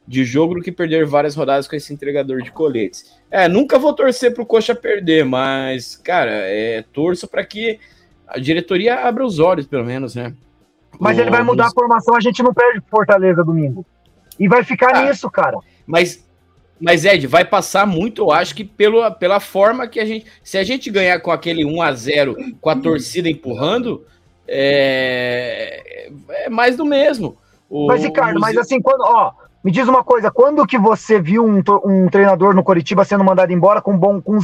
[0.06, 3.12] de jogo do que perder várias rodadas com esse entregador de coletes.
[3.30, 7.78] É, nunca vou torcer pro Coxa perder, mas, cara, é, torço para que
[8.26, 10.32] a diretoria abra os olhos, pelo menos, né?
[10.98, 13.84] Mas O- ele vai mudar a formação, a gente não perde Fortaleza domingo.
[14.38, 15.04] E vai ficar Ah.
[15.08, 15.58] nisso, cara.
[15.86, 16.26] Mas,
[16.80, 20.26] mas Ed, vai passar muito, eu acho que pelo, pela forma que a gente.
[20.42, 24.04] Se a gente ganhar com aquele 1 a 0 com a torcida empurrando,
[24.46, 27.36] é, é mais do mesmo.
[27.68, 31.44] O- Mas, Ricardo, mas assim, quando, ó, me diz uma coisa, quando que você viu
[31.44, 34.38] um, um treinador no Coritiba sendo mandado embora com bom com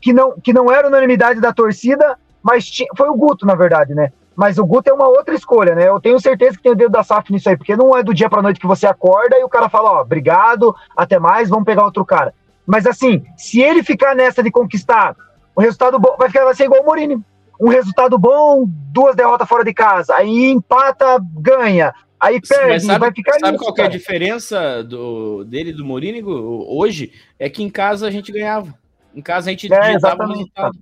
[0.00, 3.94] que não que não era unanimidade da torcida, mas ti- foi o Guto, na verdade,
[3.94, 4.12] né?
[4.36, 5.88] Mas o Guto é uma outra escolha, né?
[5.88, 8.12] Eu tenho certeza que tem o dedo da SAF nisso aí, porque não é do
[8.12, 11.64] dia pra noite que você acorda e o cara fala, ó, obrigado, até mais, vamos
[11.64, 12.34] pegar outro cara.
[12.66, 15.16] Mas assim, se ele ficar nessa de conquistar
[15.54, 17.24] o resultado bom, vai, ficar, vai ser igual o Mourinho.
[17.60, 22.98] Um resultado bom, duas derrotas fora de casa, aí empata, ganha, aí perde, Mas sabe,
[22.98, 26.32] vai ficar sabe nisso, qual que é a diferença do, dele e do Morínigo
[26.68, 27.12] hoje?
[27.38, 28.74] É que em casa a gente ganhava.
[29.14, 30.78] Em casa a gente É, o exatamente, resultado.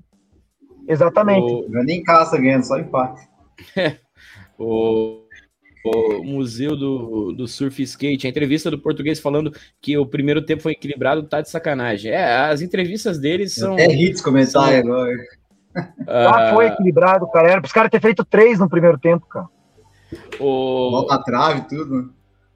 [0.88, 1.52] Exatamente.
[1.52, 3.20] O, é nem caça ganhando, só empate.
[4.58, 5.22] o,
[5.84, 10.62] o museu do, do surf skate, a entrevista do português falando que o primeiro tempo
[10.62, 12.12] foi equilibrado, tá de sacanagem.
[12.12, 13.74] É, as entrevistas deles são.
[13.74, 15.12] Até hits comentário agora.
[16.06, 17.50] Ah, foi equilibrado, cara.
[17.50, 19.48] Era pros caras ter feito três no primeiro tempo, cara.
[20.38, 22.12] o, Volta na trave tudo.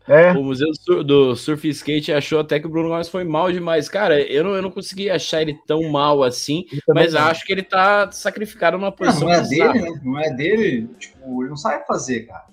[0.08, 0.28] Né?
[0.28, 0.32] É.
[0.32, 3.50] o museu do, sur- do surf skate achou até que o Bruno Gomes foi mal
[3.50, 3.88] demais.
[3.88, 7.62] Cara, eu não, eu não consegui achar ele tão mal assim, mas acho que ele
[7.62, 9.72] tá sacrificado numa Não, posição não é bizarra.
[9.72, 10.00] dele, né?
[10.04, 10.88] Não é dele.
[10.98, 12.44] Tipo, ele não sabe fazer, cara.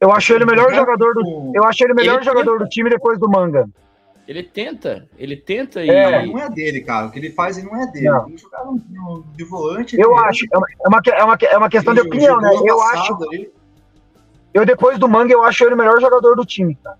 [0.00, 1.52] Eu acho ele o melhor Não, jogador do.
[1.54, 2.64] Eu acho ele melhor Ele jogador tenta.
[2.64, 3.68] do time depois do Manga.
[4.26, 5.90] Ele tenta, ele tenta e.
[5.90, 6.24] É.
[6.26, 7.06] Não é dele, cara.
[7.06, 8.08] O que ele faz ele não é dele.
[8.08, 8.16] Não.
[8.18, 9.96] Ele tem que jogar no, no- de volante.
[10.00, 10.46] Eu ele- acho.
[10.52, 12.50] É uma, é uma, é uma, é questão de ele opinião, né?
[12.64, 13.14] Eu acho.
[13.28, 13.50] ali,
[14.52, 16.98] Eu, depois do Manga, eu acho ele o melhor jogador do time, cara.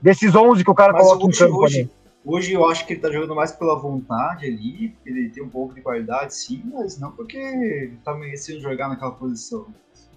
[0.00, 1.90] Desses 11 que o cara Mas coloca em hoje, campo hoje, ali.
[2.24, 5.74] hoje eu acho que ele tá jogando mais pela vontade ali, ele tem um pouco
[5.74, 9.66] de qualidade, sim, mas não porque tá merecendo jogar naquela posição.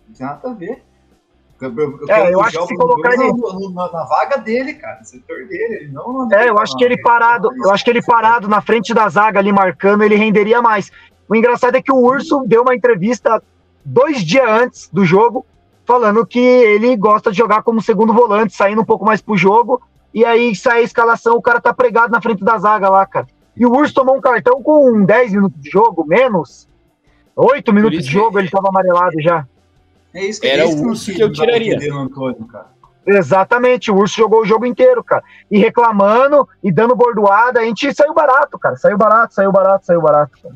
[0.07, 0.83] Não tem nada a ver.
[1.59, 3.33] Eu, eu, eu É, eu acho que se colocar ele-
[3.73, 6.83] na, na vaga dele, cara, no setor dele, ele não na É, eu acho que
[6.83, 10.61] ele parado, eu acho que ele parado na frente da zaga ali marcando, ele renderia
[10.61, 10.91] mais.
[11.27, 13.41] O engraçado é que o Urso deu uma entrevista
[13.83, 15.45] dois dias antes do jogo,
[15.88, 19.81] falando que ele gosta de jogar como segundo volante, saindo um pouco mais pro jogo,
[20.13, 23.25] e aí sai a escalação, o cara tá pregado na frente da zaga lá, cara.
[23.55, 26.67] E o Urso tomou um cartão com 10 minutos de jogo, menos.
[27.35, 29.47] 8 minutos de jogo, ele tava amarelado já.
[30.13, 31.77] É isso que, Era é isso o não Urso que eu tiraria.
[31.93, 32.67] Antônio, cara.
[33.05, 35.23] Exatamente, o Urso jogou o jogo inteiro, cara.
[35.49, 38.75] E reclamando e dando bordoada, a gente saiu barato, cara.
[38.75, 40.38] Saiu barato, saiu barato, saiu barato.
[40.43, 40.55] Cara.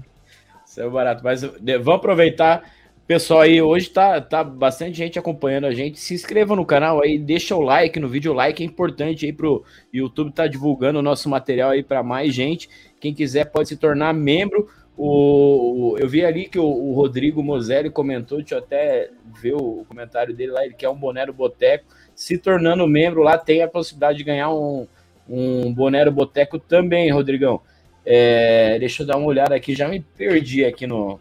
[0.66, 2.64] Saiu barato, mas vamos aproveitar.
[3.12, 6.00] Pessoal aí, hoje tá, tá bastante gente acompanhando a gente.
[6.00, 8.32] Se inscreva no canal aí, deixa o like no vídeo.
[8.32, 12.34] O like é importante aí pro YouTube tá divulgando o nosso material aí para mais
[12.34, 12.70] gente.
[13.02, 14.70] Quem quiser pode se tornar membro.
[14.96, 19.10] O, o- eu vi ali que o, o Rodrigo Moselli comentou, deixa eu até
[19.42, 21.84] ver o comentário dele lá, ele quer um boné do Boteco.
[22.16, 24.88] Se tornando membro lá, tem a possibilidade de ganhar um,
[25.28, 27.60] um boné do Boteco também, Rodrigão.
[28.06, 31.20] É, deixa eu dar uma olhada aqui, já me perdi aqui no,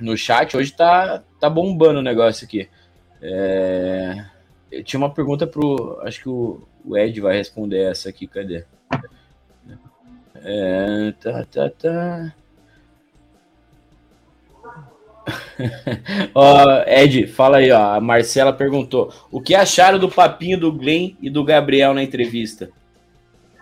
[0.00, 0.56] no chat.
[0.56, 2.68] Hoje tá, tá bombando o negócio aqui.
[3.22, 4.24] É,
[4.70, 6.00] eu tinha uma pergunta pro.
[6.02, 8.64] Acho que o, o Ed vai responder essa aqui, cadê?
[10.42, 12.32] É, tá, tá, tá.
[16.34, 17.94] ó, Ed, fala aí, ó.
[17.94, 22.70] A Marcela perguntou: o que acharam do papinho do Glenn e do Gabriel na entrevista?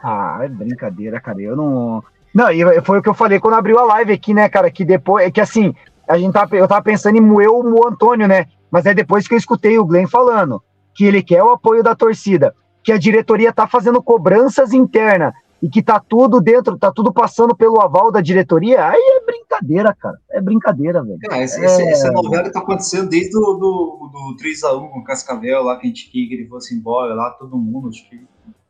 [0.03, 1.41] Ah, é brincadeira, cara.
[1.41, 2.05] Eu não.
[2.33, 4.71] Não, e foi o que eu falei quando abriu a live aqui, né, cara?
[4.71, 5.27] Que depois.
[5.27, 5.75] É que assim,
[6.09, 8.47] a gente tava, eu tava pensando em moer o Antônio, né?
[8.71, 10.63] Mas é depois que eu escutei o Glenn falando
[10.95, 15.33] que ele quer o apoio da torcida, que a diretoria tá fazendo cobranças internas,
[15.63, 19.95] e que tá tudo dentro, tá tudo passando pelo aval da diretoria, aí é brincadeira,
[19.95, 20.17] cara.
[20.31, 21.19] É brincadeira, velho.
[21.21, 21.91] Cara, esse, é...
[21.91, 25.87] essa novela tá acontecendo desde o do, do, do 3x1 com o Cascavel lá, que
[25.87, 28.25] a gente que ele fosse embora lá, todo mundo, acho que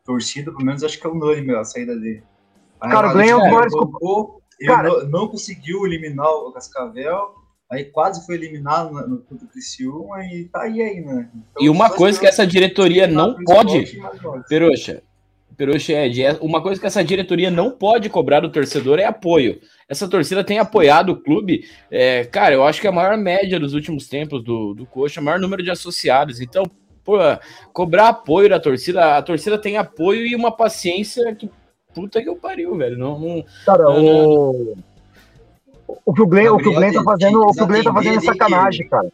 [0.05, 2.23] torcida, pelo menos acho que é unânime a saída dele.
[2.81, 3.73] Aí, cara, ganha o maiores...
[4.59, 4.89] Ele cara...
[4.89, 7.35] não, não, conseguiu eliminar o Cascavel,
[7.71, 11.31] aí quase foi eliminado no, no contra o Criciúma e tá aí aí, né?
[11.35, 14.01] Então, e uma coisa que essa diretoria não pode,
[14.49, 15.03] Peruxa,
[15.59, 19.61] Peruxa, é, uma coisa que essa diretoria não pode cobrar do torcedor é apoio.
[19.89, 23.59] Essa torcida tem apoiado o clube, é, cara, eu acho que é a maior média
[23.59, 26.41] dos últimos tempos do, do Coxa, o maior número de associados.
[26.41, 26.63] Então,
[27.03, 27.17] pô,
[27.73, 31.51] cobrar apoio da torcida, a torcida tem apoio e uma paciência que
[31.99, 32.97] puta que eu pariu, velho.
[32.97, 34.77] Não, não Cara, não, o...
[36.07, 37.93] o que o Glenn, o que o Glenn tá fazendo, o que o Glenn tá
[37.93, 39.09] fazendo é sacanagem, cara.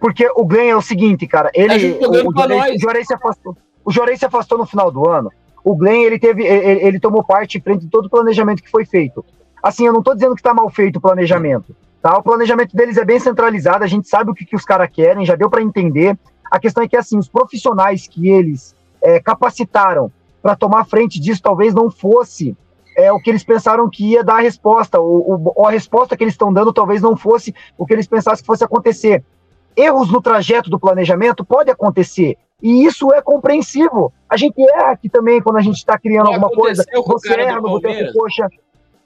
[0.00, 3.56] Porque o Glenn é o seguinte, cara, ele o, o, Jorei, o Jorei se afastou.
[3.84, 5.30] O Jorei se afastou no final do ano.
[5.62, 8.70] O Glenn, ele teve ele, ele tomou parte em frente de todo o planejamento que
[8.70, 9.24] foi feito.
[9.62, 12.16] Assim, eu não tô dizendo que tá mal feito o planejamento, tá?
[12.16, 15.24] O planejamento deles é bem centralizado, a gente sabe o que, que os caras querem,
[15.24, 16.18] já deu para entender.
[16.50, 20.10] A questão é que assim, os profissionais que eles é, capacitaram
[20.42, 22.56] para tomar frente disso talvez não fosse
[22.96, 26.24] é, o que eles pensaram que ia dar a resposta, ou, ou a resposta que
[26.24, 29.24] eles estão dando talvez não fosse o que eles pensassem que fosse acontecer.
[29.74, 34.12] Erros no trajeto do planejamento pode acontecer, e isso é compreensível.
[34.28, 36.84] A gente erra aqui também quando a gente está criando alguma coisa.
[37.06, 38.48] Você erra no boteco, poxa.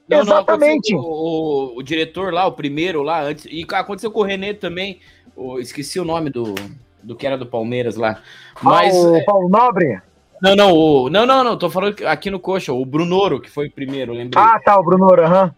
[0.09, 0.95] Não, Exatamente.
[0.95, 3.47] Não, o, o, diretor lá, o primeiro lá, antes.
[3.47, 5.01] E aconteceu com o Renê também.
[5.35, 6.55] O, esqueci o nome do,
[7.03, 8.21] do que era do Palmeiras lá.
[8.63, 10.01] Mas, ah, o Paulo Nobre?
[10.43, 13.69] Não, não, o, não, não, não, tô falando aqui no coxa, o Brunoro, que foi
[13.69, 14.43] o primeiro, lembrei.
[14.43, 15.45] Ah, tá, o Brunoro, aham.
[15.45, 15.51] Uhum.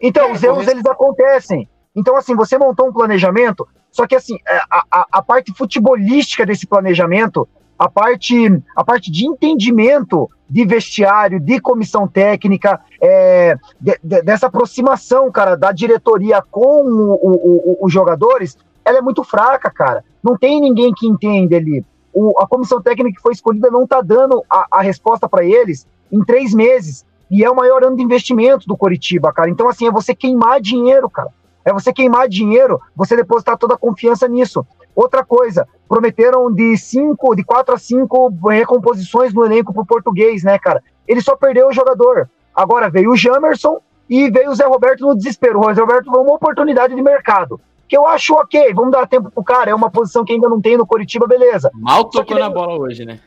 [0.00, 1.68] Então, é, os erros, eles acontecem.
[1.94, 6.44] Então, assim, você montou um planejamento, só que, assim, é, a, a, a, parte futebolística
[6.44, 7.48] desse planejamento,
[7.78, 14.46] a parte, a parte de entendimento de vestiário, de comissão técnica, é, de, de, dessa
[14.46, 20.04] aproximação, cara, da diretoria com o, o, o, os jogadores, ela é muito fraca, cara.
[20.22, 21.84] Não tem ninguém que entenda ali
[22.14, 25.86] o, a comissão técnica que foi escolhida não está dando a, a resposta para eles
[26.10, 27.04] em três meses.
[27.30, 29.50] E é o maior ano de investimento do Coritiba, cara.
[29.50, 31.28] Então, assim, é você queimar dinheiro, cara.
[31.64, 34.64] É você queimar dinheiro, você depositar toda a confiança nisso.
[34.94, 40.58] Outra coisa, prometeram de cinco, de quatro a cinco recomposições no elenco pro português, né,
[40.58, 40.82] cara?
[41.08, 42.28] Ele só perdeu o jogador.
[42.54, 45.58] Agora veio o Jamerson e veio o Zé Roberto no desespero.
[45.58, 47.60] O Zé Roberto foi uma oportunidade de mercado
[47.94, 50.60] que eu acho ok, vamos dar tempo pro cara, é uma posição que ainda não
[50.60, 51.70] tem no Curitiba, beleza.
[51.74, 53.20] Mal tocou na bola hoje, né?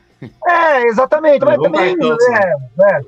[0.46, 2.52] É, exatamente, mas também, é,
[2.84, 3.00] é,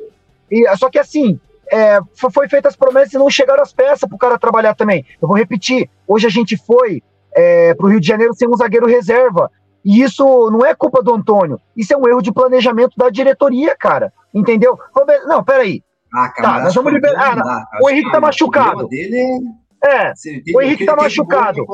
[0.50, 1.38] e, só que assim,
[1.70, 5.04] é, foi feitas as promessas e não chegaram as peças pro cara trabalhar também.
[5.20, 7.02] Eu vou repetir, hoje a gente foi
[7.34, 9.50] é, pro Rio de Janeiro sem um zagueiro reserva,
[9.84, 13.76] e isso não é culpa do Antônio, isso é um erro de planejamento da diretoria,
[13.76, 14.78] cara, entendeu?
[15.26, 15.82] Não, peraí.
[16.14, 17.38] Ah, cara, tá, nós vamos liberar.
[17.38, 18.88] Ah, o Henrique tá machucado.
[18.88, 19.40] Dele
[19.84, 20.12] é
[20.54, 21.64] o Henrique tá machucado.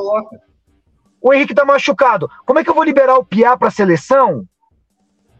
[1.21, 2.29] O Henrique tá machucado.
[2.45, 4.43] Como é que eu vou liberar o Piá pra seleção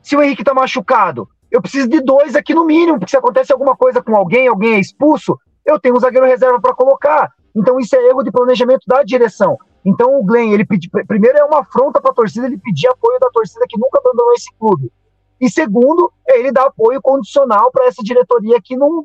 [0.01, 1.30] se o Henrique tá machucado?
[1.49, 4.76] Eu preciso de dois aqui no mínimo, porque se acontece alguma coisa com alguém, alguém
[4.76, 7.32] é expulso, eu tenho um zagueiro reserva para colocar.
[7.55, 9.57] Então isso é erro de planejamento da direção.
[9.86, 13.18] Então o Glenn, ele pedi, primeiro é uma afronta para a torcida, ele pedir apoio
[13.20, 14.91] da torcida que nunca abandonou esse clube.
[15.39, 19.03] E segundo, ele dá apoio condicional para essa diretoria que não,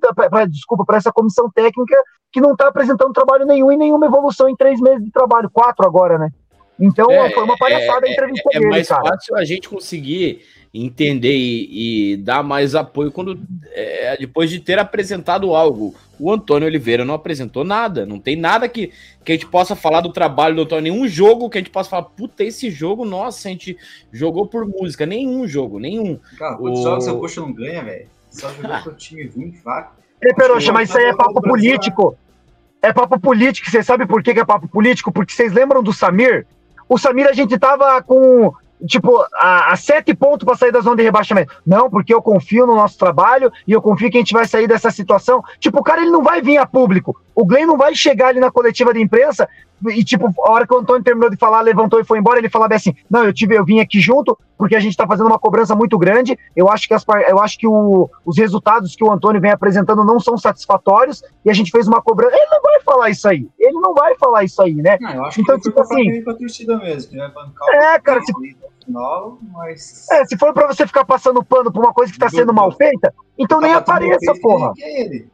[0.49, 1.97] desculpa, para essa comissão técnica
[2.33, 5.87] que não está apresentando trabalho nenhum e nenhuma evolução em três meses de trabalho, quatro
[5.87, 6.31] agora, né?
[6.83, 9.03] Então é, foi uma palhaçada é, a entrevista é, é dele, mais cara.
[9.03, 10.43] fácil a gente conseguir
[10.75, 13.39] entender e, e dar mais apoio quando
[13.73, 15.95] é, depois de ter apresentado algo.
[16.19, 18.91] O Antônio Oliveira não apresentou nada, não tem nada que,
[19.25, 21.91] que a gente possa falar do trabalho do Antônio, nenhum jogo que a gente possa
[21.91, 23.77] falar, puta, esse jogo, nossa, a gente
[24.13, 26.19] jogou por música, nenhum jogo, nenhum.
[26.39, 26.83] Cara, quantos o...
[26.83, 28.07] jogos seu coxa não ganha, velho?
[28.31, 29.95] Só jogou com o time fraco.
[30.23, 32.17] Ei, Peroxa, mas isso aí é papo político.
[32.81, 35.13] É papo político, você sabe por que é papo político?
[35.13, 36.47] Porque vocês lembram do Samir?
[36.93, 38.53] O Samir a gente tava com
[38.87, 41.51] tipo, a, a sete pontos para sair da zona de rebaixamento.
[41.65, 44.69] Não, porque eu confio no nosso trabalho e eu confio que a gente vai sair
[44.69, 45.43] dessa situação.
[45.59, 47.19] Tipo, o cara ele não vai vir a público.
[47.35, 49.49] O Glenn não vai chegar ali na coletiva de imprensa
[49.91, 52.49] e, tipo, a hora que o Antônio terminou de falar, levantou e foi embora, ele
[52.49, 55.39] falava assim: Não, eu tive, eu vim aqui junto, porque a gente está fazendo uma
[55.39, 56.39] cobrança muito grande.
[56.55, 60.05] Eu acho que, as, eu acho que o, os resultados que o Antônio vem apresentando
[60.05, 62.37] não são satisfatórios, e a gente fez uma cobrança.
[62.37, 63.49] Ele não vai falar isso aí.
[63.59, 64.99] Ele não vai falar isso aí, né?
[65.01, 66.05] Não, então, tipo assim.
[66.07, 66.25] Mesmo,
[67.73, 68.33] é, cara, se,
[68.85, 70.09] final, mas.
[70.11, 72.71] É, se for pra você ficar passando pano por uma coisa que tá sendo mal
[72.73, 74.73] feita, então tá nem apareça, porra.
[74.79, 75.29] É ele.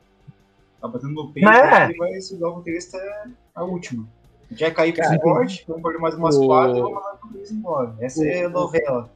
[0.80, 1.86] Tá batendo no peito, é.
[1.86, 2.78] ele vai se dar até
[3.54, 4.06] a última.
[4.52, 6.46] Já cair pro esporte, vamos perder mais umas o...
[6.46, 7.94] quatro e vamos mandar o Luiz embora.
[8.00, 8.24] Essa o...
[8.24, 9.10] é a novela.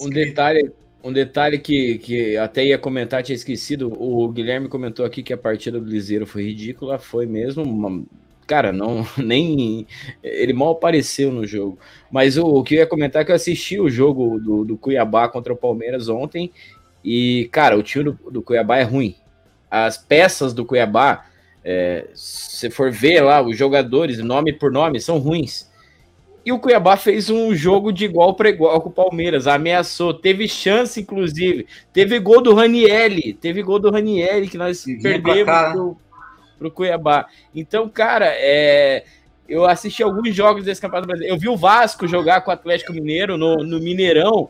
[0.00, 0.72] Um detalhe,
[1.02, 3.92] Um detalhe que, que até ia comentar, tinha esquecido.
[4.00, 6.98] O Guilherme comentou aqui que a partida do Liseiro foi ridícula.
[6.98, 7.64] Foi mesmo.
[7.64, 8.04] Uma,
[8.46, 9.86] cara, não nem.
[10.22, 11.78] Ele mal apareceu no jogo.
[12.10, 14.76] Mas o, o, que eu ia comentar é que eu assisti o jogo do, do
[14.76, 16.52] Cuiabá contra o Palmeiras ontem.
[17.02, 19.16] E, cara, o time do, do Cuiabá é ruim.
[19.70, 21.26] As peças do Cuiabá,
[21.64, 25.70] é, se for ver lá, os jogadores, nome por nome, são ruins.
[26.44, 30.48] E o Cuiabá fez um jogo de igual para igual com o Palmeiras, ameaçou, teve
[30.48, 31.66] chance, inclusive.
[31.92, 35.96] Teve gol do Ranielli, teve gol do Ranielli que nós perdemos cá, pro,
[36.58, 37.26] pro Cuiabá.
[37.54, 39.04] Então, cara, é,
[39.46, 41.34] eu assisti alguns jogos desse Campeonato Brasileiro.
[41.34, 44.48] Eu vi o Vasco jogar com o Atlético Mineiro no, no Mineirão.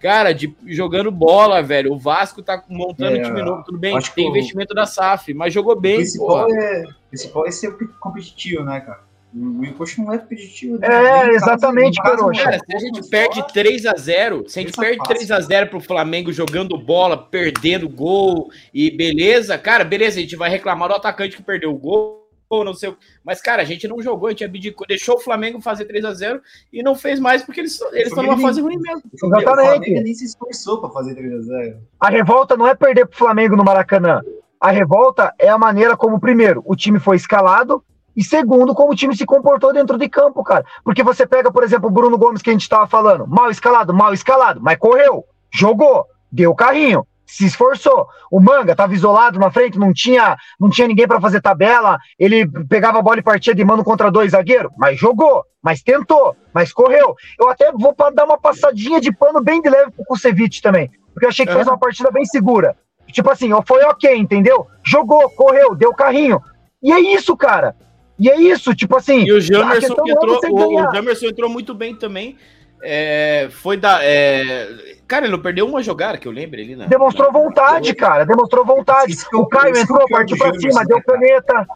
[0.00, 1.92] Cara, de, jogando bola, velho.
[1.92, 3.98] O Vasco tá montando é, time novo, tudo bem.
[4.14, 5.94] Tem investimento da SAF, mas jogou bem.
[5.94, 9.08] O principal, é, principal é ser competitivo, né, cara?
[9.34, 10.78] O Wilcox não é competitivo.
[10.78, 10.88] Né?
[10.88, 12.44] É, exatamente, Caroxa.
[12.44, 15.68] Cara, se a gente perde 3 a 0 se a gente perde 3 a 0
[15.68, 20.94] pro Flamengo jogando bola, perdendo gol e beleza, cara, beleza, a gente vai reclamar do
[20.94, 24.28] atacante que perdeu o gol, ou não sei o Mas, cara, a gente não jogou,
[24.28, 26.40] a gente abdicou, deixou o Flamengo fazer 3 a 0
[26.72, 29.02] e não fez mais porque eles, eles estão numa fase ruim mesmo.
[29.12, 29.48] Exatamente.
[29.48, 33.06] O Flamengo nem se esforçou para fazer 3 a 0 A revolta não é perder
[33.06, 34.22] pro Flamengo no Maracanã.
[34.60, 37.84] A revolta é a maneira como, primeiro, o time foi escalado,
[38.16, 40.64] e segundo, como o time se comportou dentro de campo, cara.
[40.82, 43.94] Porque você pega, por exemplo, o Bruno Gomes que a gente estava falando, mal escalado,
[43.94, 48.08] mal escalado, mas correu, jogou, deu carrinho, se esforçou.
[48.30, 51.98] O Manga estava isolado na frente, não tinha, não tinha ninguém para fazer tabela.
[52.18, 56.34] Ele pegava a bola e partia de mano contra dois zagueiros, mas jogou, mas tentou,
[56.52, 57.14] mas correu.
[57.38, 61.26] Eu até vou dar uma passadinha de pano bem de leve pro Kusevich também, porque
[61.26, 62.74] eu achei que fez uma partida bem segura.
[63.12, 64.66] Tipo assim, foi ok, entendeu?
[64.82, 66.42] Jogou, correu, deu carrinho.
[66.82, 67.74] E é isso, cara.
[68.18, 69.24] E é isso, tipo assim.
[69.24, 72.36] E o Jamerson, é entrou, o, o Jamerson entrou muito bem também.
[72.82, 73.98] É, foi da.
[74.02, 74.96] É...
[75.06, 76.86] Cara, ele não perdeu uma jogada que eu lembro ali, né?
[76.86, 78.24] Demonstrou vontade, cara.
[78.24, 79.16] Demonstrou vontade.
[79.32, 81.66] O Caio entrou, partiu pra cima, deu caneta.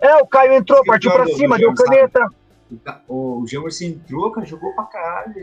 [0.00, 2.28] É, o Caio entrou, partiu pra cima, deu caneta.
[3.08, 5.34] O Jamerson entrou, cara, jogou pra caralho.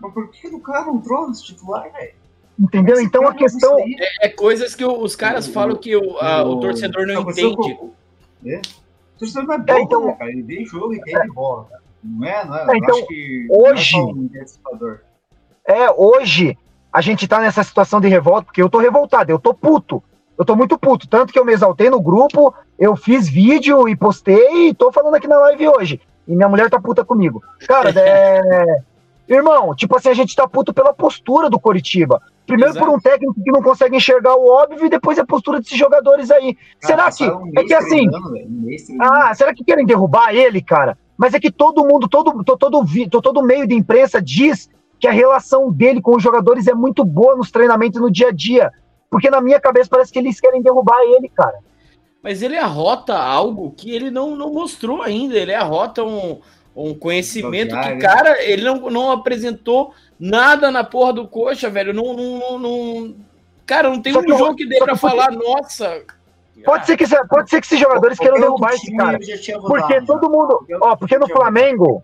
[0.00, 2.14] Mas por que o cara não entrou no titular, velho?
[2.58, 3.00] Entendeu?
[3.00, 3.78] Então a questão.
[3.80, 7.78] É, é, coisas que os caras falam que o, a, o torcedor não entende.
[8.46, 8.58] É?
[8.58, 10.30] O torcedor não é bom, é, então, né, cara?
[10.30, 11.83] Ele vê jogo e tem é, bola, cara.
[12.04, 12.66] Não é, não é?
[12.68, 12.96] é então,
[13.50, 13.96] hoje,
[15.66, 16.58] é, hoje
[16.92, 20.02] a gente tá nessa situação de revolta, porque eu tô revoltado, eu tô puto.
[20.36, 23.96] Eu tô muito puto, tanto que eu me exaltei no grupo, eu fiz vídeo e
[23.96, 26.00] postei e tô falando aqui na live hoje.
[26.26, 27.42] E minha mulher tá puta comigo.
[27.66, 28.82] Cara, é...
[29.28, 32.20] Irmão, tipo assim, a gente tá puto pela postura do Coritiba.
[32.46, 32.84] Primeiro Exato.
[32.84, 36.30] por um técnico que não consegue enxergar o óbvio e depois a postura desses jogadores
[36.30, 36.56] aí.
[36.82, 37.34] Cara, será que.
[37.34, 38.06] Um é que assim.
[39.00, 40.98] ah, será que querem derrubar ele, cara?
[41.16, 45.12] Mas é que todo mundo, todo, todo, todo, todo meio de imprensa diz que a
[45.12, 48.70] relação dele com os jogadores é muito boa nos treinamentos no dia a dia.
[49.10, 51.58] Porque na minha cabeça parece que eles querem derrubar ele, cara.
[52.22, 55.36] Mas ele arrota algo que ele não, não mostrou ainda.
[55.36, 56.40] Ele arrota um,
[56.74, 61.92] um conhecimento que, cara, ele não, não apresentou nada na porra do coxa, velho.
[61.92, 63.14] Não, não, não...
[63.66, 66.02] Cara, não tem um que jogo que dê pra falar, nossa.
[66.62, 69.18] Pode ser que, pode ser que esses jogadores queiram derrubar esse cara.
[69.66, 70.66] Porque todo mundo.
[70.80, 72.02] Ó, porque no Flamengo.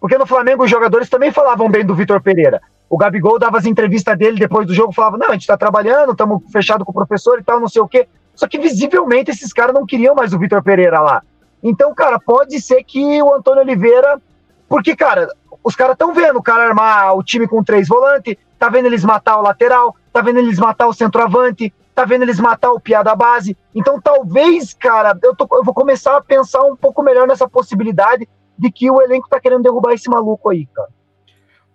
[0.00, 2.62] Porque no Flamengo os jogadores também falavam bem do Vitor Pereira.
[2.88, 6.12] O Gabigol dava as entrevistas dele depois do jogo, falava: Não, a gente tá trabalhando,
[6.12, 8.08] estamos fechado com o professor e tal, não sei o quê.
[8.34, 11.22] Só que visivelmente esses caras não queriam mais o Vitor Pereira lá.
[11.62, 14.20] Então, cara, pode ser que o Antônio Oliveira.
[14.66, 15.28] Porque, cara,
[15.62, 19.04] os caras estão vendo o cara armar o time com três volantes, tá vendo eles
[19.04, 23.02] matar o lateral, tá vendo eles matar o centroavante, tá vendo eles matar o piá
[23.02, 23.54] da base.
[23.74, 28.26] Então, talvez, cara, eu, tô, eu vou começar a pensar um pouco melhor nessa possibilidade
[28.58, 30.88] de que o elenco tá querendo derrubar esse maluco aí, cara.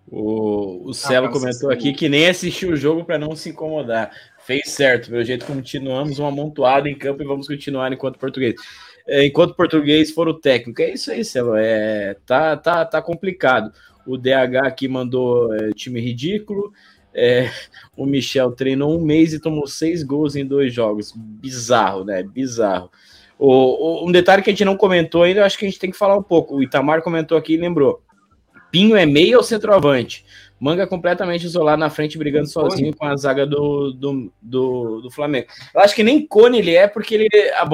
[0.07, 4.11] O, o Celo ah, comentou aqui que nem assistiu o jogo para não se incomodar.
[4.39, 8.55] Fez certo, pelo jeito continuamos um amontoado em campo e vamos continuar enquanto português.
[9.07, 10.81] É, enquanto português for o técnico.
[10.81, 11.55] É isso aí, Celo.
[11.55, 13.71] É, tá, tá, tá complicado.
[14.07, 16.71] O DH aqui mandou é, time ridículo.
[17.15, 17.49] É,
[17.95, 21.13] o Michel treinou um mês e tomou seis gols em dois jogos.
[21.15, 22.21] Bizarro, né?
[22.21, 22.91] Bizarro.
[23.39, 23.47] O,
[24.03, 25.97] o, um detalhe que a gente não comentou ainda, acho que a gente tem que
[25.97, 26.55] falar um pouco.
[26.55, 28.01] O Itamar comentou aqui e lembrou.
[28.69, 30.25] Pinho é meio ou centroavante?
[30.57, 35.47] Manga completamente isolado na frente, brigando sozinho com a zaga do, do, do, do, Flamengo.
[35.73, 37.69] Eu acho que nem Cone ele é, porque ele, a,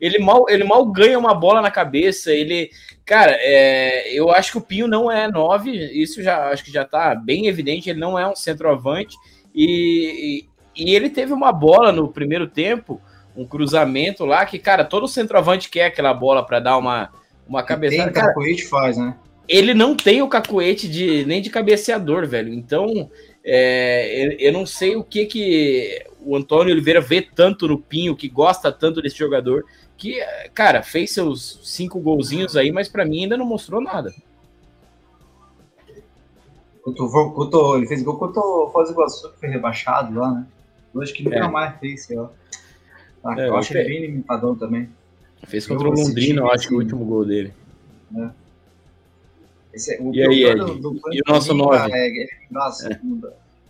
[0.00, 2.32] ele, mal, ele mal ganha uma bola na cabeça.
[2.32, 2.70] Ele,
[3.04, 6.84] cara, é, eu acho que o Pinho não é nove, isso já acho que já
[6.84, 7.88] tá bem evidente.
[7.88, 9.16] Ele não é um centroavante
[9.54, 13.00] e, e, e ele teve uma bola no primeiro tempo,
[13.36, 17.10] um cruzamento lá que, cara, todo centroavante quer aquela bola para dar uma,
[17.46, 18.10] uma cabeçada.
[18.10, 18.34] Tem, cara,
[18.68, 19.14] faz, né?
[19.48, 22.52] Ele não tem o cacuete de, nem de cabeceador, velho.
[22.52, 23.10] Então,
[23.46, 28.26] É, eu não sei o que que o Antônio Oliveira vê tanto no Pinho, que
[28.26, 29.66] gosta tanto desse jogador,
[29.98, 30.18] que,
[30.54, 34.14] cara, fez seus cinco golzinhos aí, mas para mim ainda não mostrou nada.
[36.82, 40.46] Quanto, ele fez gol contra o Foz do Iguaçu, que foi rebaixado lá, né?
[40.94, 41.48] Eu acho que nunca é.
[41.48, 42.30] mais fez, sei lá.
[43.22, 44.88] Ah, é, eu acho ele bem limitadão também.
[45.46, 47.52] Fez contra eu o Londrina, eu acho que o último gol dele.
[48.16, 48.30] É.
[49.74, 50.60] Esse, é, o e aí, Ed?
[50.60, 51.90] Do, do e o nosso 9?
[51.92, 53.00] É, nossa, é.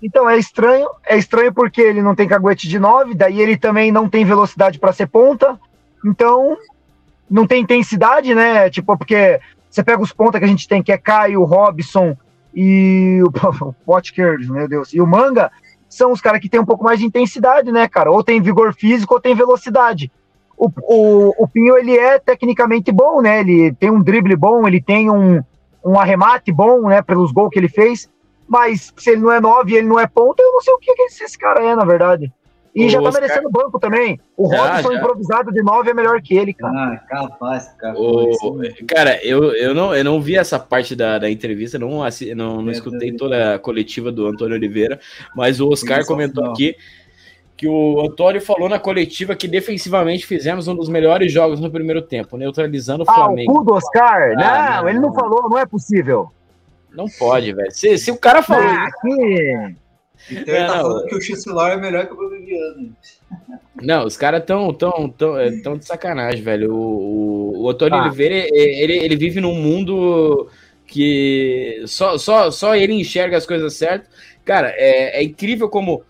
[0.02, 3.90] Então, é estranho, é estranho porque ele não tem caguete de 9, daí ele também
[3.90, 5.58] não tem velocidade para ser ponta,
[6.04, 6.58] então
[7.30, 8.68] não tem intensidade, né?
[8.68, 9.40] Tipo, porque
[9.70, 12.14] você pega os pontas que a gente tem, que é Caio, Robson
[12.54, 15.50] e o, o Potker, meu Deus, e o Manga,
[15.88, 18.10] são os caras que tem um pouco mais de intensidade, né, cara?
[18.10, 20.12] Ou tem vigor físico ou tem velocidade.
[20.56, 23.40] O, o, o Pinho, ele é tecnicamente bom, né?
[23.40, 25.42] Ele tem um drible bom, ele tem um,
[25.84, 28.08] um arremate bom, né, pelos gols que ele fez.
[28.46, 30.78] Mas se ele não é 9 e ele não é ponta, eu não sei o
[30.78, 32.32] que, que esse cara é, na verdade.
[32.74, 33.22] E o já tá Oscar...
[33.22, 34.20] merecendo banco também.
[34.36, 36.74] O Robson improvisado de 9 é melhor que ele, cara.
[36.74, 37.94] Ah, capaz, cara.
[37.96, 38.32] O...
[38.88, 42.34] Cara, eu, eu, não, eu não vi essa parte da, da entrevista, não, assi...
[42.34, 44.98] não, não é, escutei toda a coletiva do Antônio Oliveira,
[45.36, 46.76] mas o Oscar comentou aqui
[47.56, 52.02] que o Antônio falou na coletiva que defensivamente fizemos um dos melhores jogos no primeiro
[52.02, 53.50] tempo, neutralizando o Flamengo.
[53.50, 54.32] Ah, o cu do Oscar?
[54.32, 56.30] Ah, não, não, ele não falou, não é possível.
[56.92, 57.70] Não pode, velho.
[57.70, 58.68] Se, se o cara falou.
[58.68, 59.74] Ah, que...
[60.30, 62.96] Então ele tá falando que o X-Celular é melhor que o Boliviano.
[63.82, 66.74] Não, os caras tão, tão, tão, é, tão de sacanagem, velho.
[66.74, 68.02] O, o, o Antônio ah.
[68.02, 70.48] Oliveira, ele, ele vive num mundo
[70.86, 74.08] que só, só, só ele enxerga as coisas certas.
[74.44, 76.02] Cara, é, é incrível como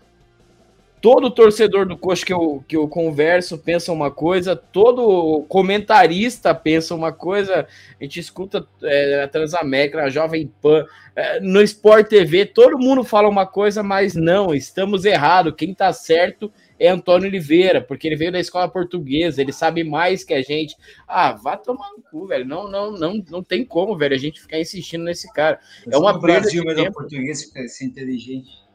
[1.05, 6.95] todo torcedor do Coxa que eu, que eu converso pensa uma coisa, todo comentarista pensa
[6.95, 7.67] uma coisa,
[8.01, 10.83] a gente escuta é, a Transamérica, a Jovem Pan,
[11.15, 15.93] é, no Sport TV, todo mundo fala uma coisa, mas não, estamos errados, quem tá
[15.93, 20.41] certo é Antônio Oliveira, porque ele veio da escola portuguesa, ele sabe mais que a
[20.41, 20.75] gente.
[21.07, 22.45] Ah, vá tomar no cu, velho.
[22.45, 25.57] Não, não, não, não tem como, velho, a gente ficar insistindo nesse cara.
[25.89, 26.93] É uma perda Brasil, de mas tempo.
[26.93, 28.65] português fica ser inteligente.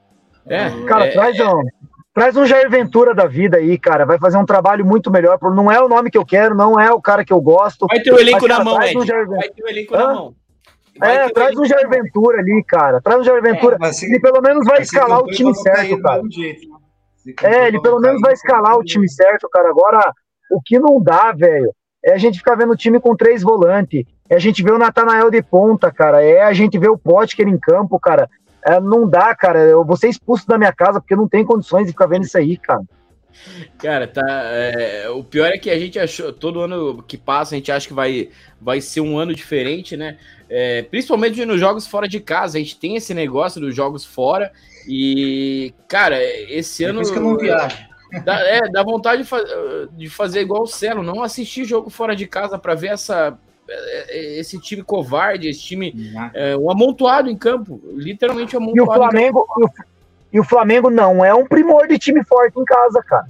[0.46, 1.62] É, cara, é, traz um,
[2.12, 4.04] Traz um Jair Ventura da vida aí, cara.
[4.04, 5.38] Vai fazer um trabalho muito melhor.
[5.54, 7.86] Não é o nome que eu quero, não é o cara que eu gosto.
[7.86, 8.98] Vai ter o elenco mas, cara, na mão, Ed.
[8.98, 9.28] Um Jair...
[9.28, 9.98] Vai ter o elenco Hã?
[9.98, 10.34] na mão.
[10.98, 13.00] Vai é, traz um Jair Ventura ali, cara.
[13.00, 13.78] Traz um Jair Ventura.
[13.80, 16.22] É, ele pelo menos vai escalar o time certo, cara.
[16.22, 16.56] Né?
[17.42, 19.70] É, ele pelo menos vai escalar o time certo, cara.
[19.70, 20.12] Agora,
[20.50, 21.72] o que não dá, velho,
[22.04, 24.04] é a gente ficar vendo o time com três volantes.
[24.28, 26.24] É a gente ver o Natanael de ponta, cara.
[26.24, 28.28] É a gente ver o Potker em campo, cara.
[28.64, 29.60] É, não dá, cara.
[29.60, 32.36] Eu vou ser expulso da minha casa porque não tem condições de ficar vendo isso
[32.36, 32.82] aí, cara.
[33.78, 34.24] Cara, tá.
[34.26, 37.86] É, o pior é que a gente achou, todo ano que passa, a gente acha
[37.86, 38.28] que vai,
[38.60, 40.18] vai ser um ano diferente, né?
[40.48, 42.58] É, principalmente nos jogos fora de casa.
[42.58, 44.52] A gente tem esse negócio dos jogos fora.
[44.86, 47.00] E, cara, esse ano.
[47.00, 47.90] É por isso que eu não viajo.
[48.24, 49.38] Dá, é, dá vontade de, fa
[49.92, 53.38] de fazer igual o Celo, não assistir jogo fora de casa para ver essa
[54.10, 55.94] esse time covarde, esse time
[56.34, 58.78] é, um amontoado em campo, literalmente amontoado.
[58.78, 59.70] E o Flamengo, e o,
[60.32, 63.26] e o Flamengo não é um primor de time forte em casa, cara.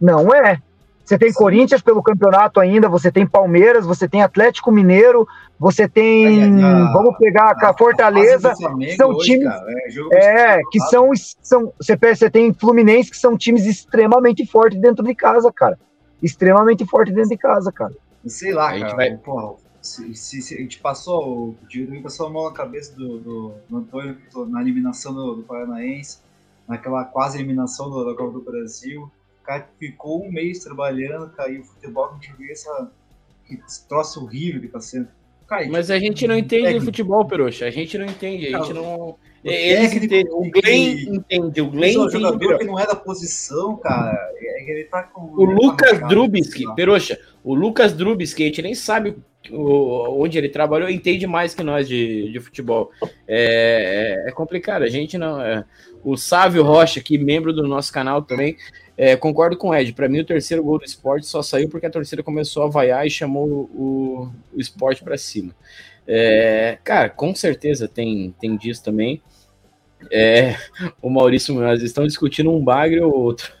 [0.00, 0.60] Não é.
[1.08, 1.38] Você tem Sim.
[1.38, 5.26] Corinthians pelo campeonato ainda, você tem Palmeiras, você tem Atlético Mineiro,
[5.58, 6.42] você tem.
[6.42, 8.54] É, vamos pegar a, a Fortaleza.
[8.94, 9.48] São hoje, times.
[9.48, 9.66] Cara,
[10.12, 11.10] é, é que são,
[11.40, 11.72] são.
[11.80, 15.78] Você, você tem Fluminense, que são times extremamente fortes dentro de casa, cara.
[16.22, 17.94] Extremamente fortes dentro de casa, cara.
[18.26, 18.94] Sei lá, a cara.
[18.94, 19.16] Vai...
[19.16, 19.54] Porra,
[19.88, 23.54] se, se, se, a gente passou, o Diego passou a mão na cabeça do, do,
[23.68, 24.16] do Antônio
[24.48, 26.18] na eliminação do, do, Paranaense,
[26.66, 29.10] naquela quase eliminação da Copa do Brasil.
[29.40, 32.90] O cara ficou um mês trabalhando, caiu o futebol, a gente viu essa,
[33.50, 35.08] esse troço horrível que tá sendo.
[35.70, 36.84] Mas a gente não entende técnico.
[36.84, 37.64] futebol, Peruxa.
[37.64, 39.16] A gente não entende, a gente não.
[39.42, 42.12] Eles entendem, o Glenn entende, o Glenn entende.
[42.12, 45.22] jogador que não é da posição, cara, é ele tá com.
[45.22, 49.16] O Lucas Drubisky, Peruxa, o Lucas Drubisky, a gente nem sabe
[49.50, 52.90] onde ele trabalhou, entende mais que nós de, de futebol.
[53.26, 55.40] É, é, é complicado, a gente não.
[55.40, 55.64] É,
[56.02, 58.56] o Sávio Rocha, aqui, membro do nosso canal também,
[58.96, 59.92] é, concordo com o Ed.
[59.92, 63.06] Para mim, o terceiro gol do esporte só saiu porque a torcida começou a vaiar
[63.06, 65.54] e chamou o, o esporte para cima.
[66.06, 69.22] É, cara, com certeza tem, tem disso também.
[70.10, 70.56] É,
[71.02, 73.52] o Maurício nós estão discutindo um bagre ou outro.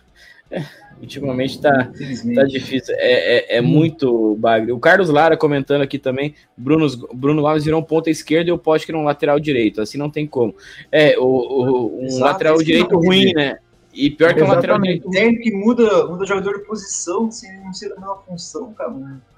[0.50, 0.64] É,
[1.00, 1.90] Ultimamente tá,
[2.34, 2.94] tá difícil.
[2.96, 4.72] É, é, é, muito bagre.
[4.72, 6.34] O Carlos Lara comentando aqui também.
[6.56, 9.80] Bruno, Bruno Gomes virou um ponta esquerda e o Pote que um lateral direito.
[9.80, 10.54] Assim não tem como.
[10.90, 13.58] É, o, o um Exato, lateral direito ruim, né?
[13.92, 15.08] E pior que é um lateral direito.
[15.10, 18.94] Tem que muda, muda jogador de posição sem não ser da mesma função, cara.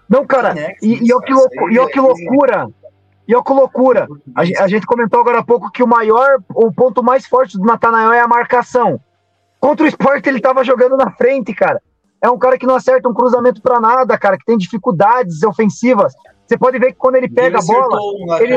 [0.09, 2.67] Não, cara, e, e, ó que, louco, e ó que loucura.
[3.31, 4.09] E olha que loucura.
[4.35, 7.65] A, a, gente comentou agora há pouco que o maior, o ponto mais forte do
[7.65, 9.01] Natanael é a marcação.
[9.61, 11.83] Contra o esporte, ele tava jogando na frente, cara.
[12.23, 16.15] É um cara que não acerta um cruzamento para nada, cara, que tem dificuldades ofensivas.
[16.47, 17.99] Você pode ver que quando ele pega ele a bola,
[18.41, 18.57] ele,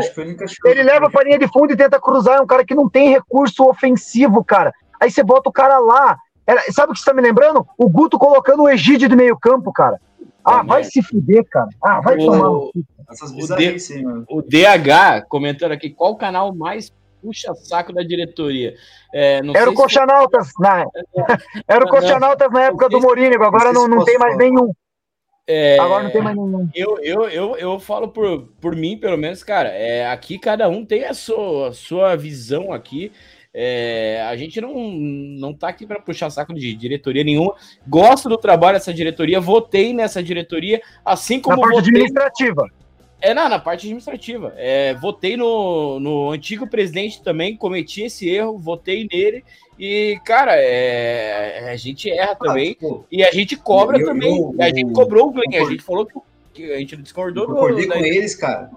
[0.65, 2.37] ele leva a linha de fundo e tenta cruzar.
[2.37, 4.73] É um cara que não tem recurso ofensivo, cara.
[4.99, 6.17] Aí você bota o cara lá.
[6.45, 7.65] Era, sabe o que você tá me lembrando?
[7.77, 9.99] O Guto colocando o Egídio de meio campo, cara.
[10.43, 11.69] Ah, vai se fuder, cara.
[11.83, 12.49] Ah, vai o, tomar.
[12.49, 12.71] O,
[14.29, 16.91] o, DH comentando aqui, qual o canal mais
[17.23, 18.75] puxa-saco da diretoria?
[19.13, 20.61] É, era o Coxanautas, se...
[20.61, 20.85] na...
[21.67, 24.71] era o Coxanautas na época do Morínigo, agora não, não tem mais nenhum.
[25.45, 26.69] É, Agora não tem mais nenhum.
[26.73, 29.69] Eu, eu, eu, eu falo por, por mim, pelo menos, cara.
[29.69, 33.11] É, aqui cada um tem a sua, a sua visão aqui.
[33.53, 37.53] É, a gente não, não tá aqui para puxar saco de diretoria nenhuma.
[37.87, 41.57] Gosto do trabalho dessa diretoria, votei nessa diretoria, assim como.
[41.57, 41.89] Na parte votei...
[41.91, 42.67] administrativa.
[43.23, 44.53] É, não, na parte administrativa.
[44.57, 49.45] É, votei no, no antigo presidente também, cometi esse erro, votei nele.
[49.79, 52.75] E, cara, é, a gente erra também.
[52.83, 54.37] Ah, e a gente cobra eu, também.
[54.37, 56.19] Eu, eu, a gente cobrou o Glenn, a gente falou que que
[56.61, 57.43] a gente discordou.
[57.45, 58.69] Eu concordei do, com eles, cara.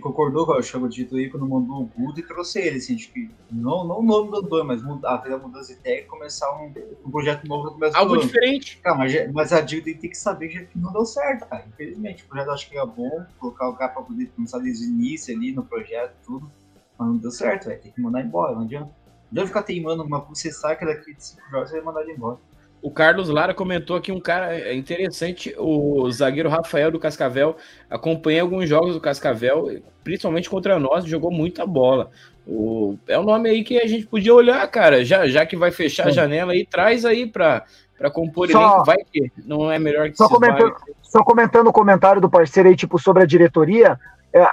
[0.00, 2.84] Concordou com o chama de aí quando mandou o Guto e trouxe eles.
[2.84, 6.50] Assim, que não, não o nome do dois, mas a, a mudança de técnico começar
[6.52, 6.72] um,
[7.04, 8.78] um projeto novo no começo Algo diferente.
[8.78, 11.64] Cara, mas, mas a dívida tem que saber que não deu certo, cara.
[11.68, 14.88] Infelizmente, o projeto acho que é bom, colocar o cara pra poder começar desde o
[14.88, 16.50] início ali no projeto, tudo.
[16.98, 18.86] Mas não deu certo, vai ter que mandar embora, não adianta.
[18.86, 22.02] Não adianta ficar teimando, mas você sabe que daqui de cinco jogos você vai mandar
[22.02, 22.38] ele embora.
[22.82, 27.56] O Carlos Lara comentou aqui um cara interessante, o zagueiro Rafael do Cascavel.
[27.88, 32.10] Acompanhei alguns jogos do Cascavel, principalmente contra nós, jogou muita bola.
[32.44, 35.70] O, é um nome aí que a gente podia olhar, cara, já, já que vai
[35.70, 36.08] fechar Sim.
[36.08, 37.64] a janela aí, traz aí para
[37.96, 41.72] para compor só, elenco, vai que não é melhor que só comentando, só comentando o
[41.72, 43.96] comentário do parceiro aí, tipo, sobre a diretoria, é,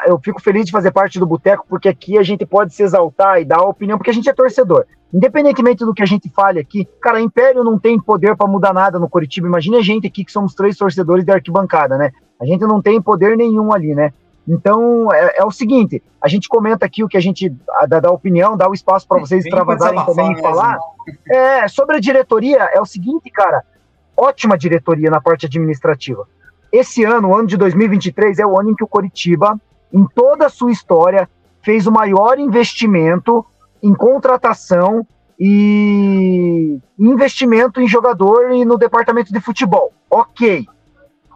[0.06, 3.40] eu fico feliz de fazer parte do Boteco, porque aqui a gente pode se exaltar
[3.40, 4.86] e dar opinião, porque a gente é torcedor.
[5.14, 9.00] Independentemente do que a gente fale aqui, cara, Império não tem poder para mudar nada
[9.00, 9.48] no Curitiba.
[9.48, 12.12] Imagina a gente aqui que somos três torcedores de arquibancada, né?
[12.40, 14.14] A gente não tem poder nenhum ali, né?
[14.48, 17.50] Então é, é o seguinte: a gente comenta aqui o que a gente
[17.88, 20.78] dá, dá opinião, dá o espaço para vocês extravasarem também e falar.
[21.28, 23.64] É, sobre a diretoria, é o seguinte, cara,
[24.16, 26.28] ótima diretoria na parte administrativa.
[26.72, 29.60] Esse ano, o ano de 2023, é o ano em que o Coritiba
[29.94, 31.30] em toda a sua história,
[31.62, 33.46] fez o maior investimento
[33.82, 35.06] em contratação
[35.40, 39.94] e investimento em jogador e no departamento de futebol.
[40.10, 40.66] Ok.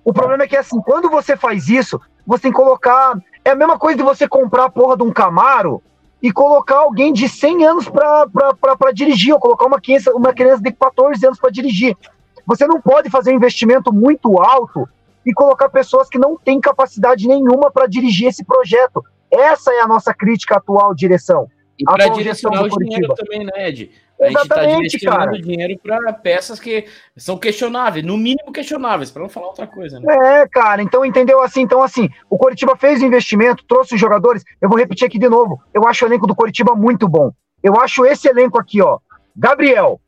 [0.04, 3.18] O problema é que, assim, quando você faz isso, você tem que colocar.
[3.46, 5.82] É a mesma coisa de você comprar a porra de um Camaro
[6.22, 10.72] e colocar alguém de 100 anos para dirigir, ou colocar uma criança, uma criança de
[10.72, 11.98] 14 anos para dirigir.
[12.46, 14.88] Você não pode fazer um investimento muito alto
[15.26, 19.04] e colocar pessoas que não têm capacidade nenhuma para dirigir esse projeto.
[19.32, 21.48] Essa é a nossa crítica atual direção.
[21.78, 23.92] E para direcionar o dinheiro também, né, Ed?
[24.22, 25.42] A gente está direcionando cara.
[25.42, 26.86] dinheiro para peças que
[27.18, 30.06] são questionáveis, no mínimo questionáveis, para não falar outra coisa, né?
[30.42, 31.62] É, cara, então entendeu assim?
[31.62, 34.44] Então, assim, o Coritiba fez o investimento, trouxe os jogadores.
[34.62, 35.62] Eu vou repetir aqui de novo.
[35.74, 37.32] Eu acho o elenco do Coritiba muito bom.
[37.62, 39.00] Eu acho esse elenco aqui, ó.
[39.36, 40.00] Gabriel,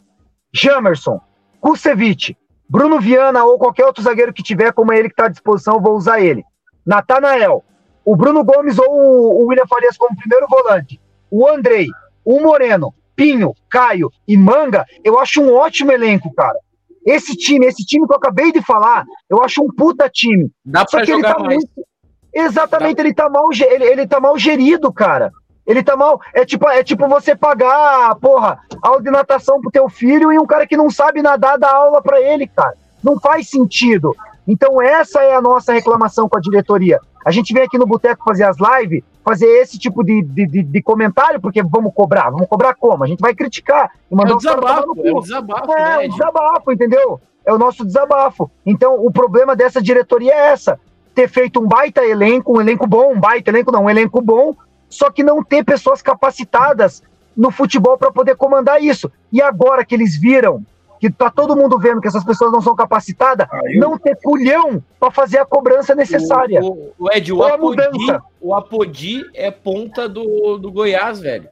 [0.54, 1.20] Jamerson,
[1.60, 2.38] Kusevich,
[2.68, 5.82] Bruno Viana ou qualquer outro zagueiro que tiver, como é ele que está à disposição,
[5.82, 6.44] vou usar ele.
[6.86, 7.64] Natanael,
[8.04, 11.00] o Bruno Gomes ou o William Farias como primeiro volante,
[11.30, 11.88] o Andrei,
[12.24, 16.58] o Moreno, Pinho, Caio e Manga, eu acho um ótimo elenco, cara.
[17.06, 20.50] Esse time, esse time que eu acabei de falar, eu acho um puta time.
[20.66, 21.58] Dá pra jogar tá mais.
[21.58, 21.88] Muito...
[22.34, 23.04] Exatamente, Dá.
[23.04, 25.32] ele tá, mal, ele, ele tá mal gerido, cara.
[25.66, 26.22] Ele tá mal.
[26.34, 30.46] É tipo, é tipo você pagar, porra, aula de natação pro teu filho e um
[30.46, 32.74] cara que não sabe nadar dá aula para ele, cara.
[33.04, 34.16] Não faz sentido.
[34.48, 37.00] Então, essa é a nossa reclamação com a diretoria.
[37.26, 40.64] A gente vem aqui no Boteco fazer as lives, fazer esse tipo de, de, de,
[40.64, 42.30] de, comentário, porque vamos cobrar.
[42.30, 43.04] Vamos cobrar como?
[43.04, 43.90] A gente vai criticar.
[44.12, 45.72] E mandar é o desabafo, é o desabafo.
[45.74, 47.20] É, né, o desabafo, entendeu?
[47.44, 48.52] É o nosso desabafo.
[48.64, 50.80] Então, o problema dessa diretoria é essa.
[51.16, 54.56] Ter feito um baita elenco, um elenco bom, um baita elenco não, um elenco bom,
[54.90, 57.04] só que não ter pessoas capacitadas
[57.36, 59.12] no futebol para poder comandar isso.
[59.32, 60.64] E agora que eles viram
[61.00, 63.80] que tá todo mundo vendo que essas pessoas não são capacitadas, ah, eu...
[63.80, 66.62] não ter culhão para fazer a cobrança necessária.
[66.62, 71.50] O, o, o Ed, o Apodi, o Apodi é ponta do, do Goiás, velho.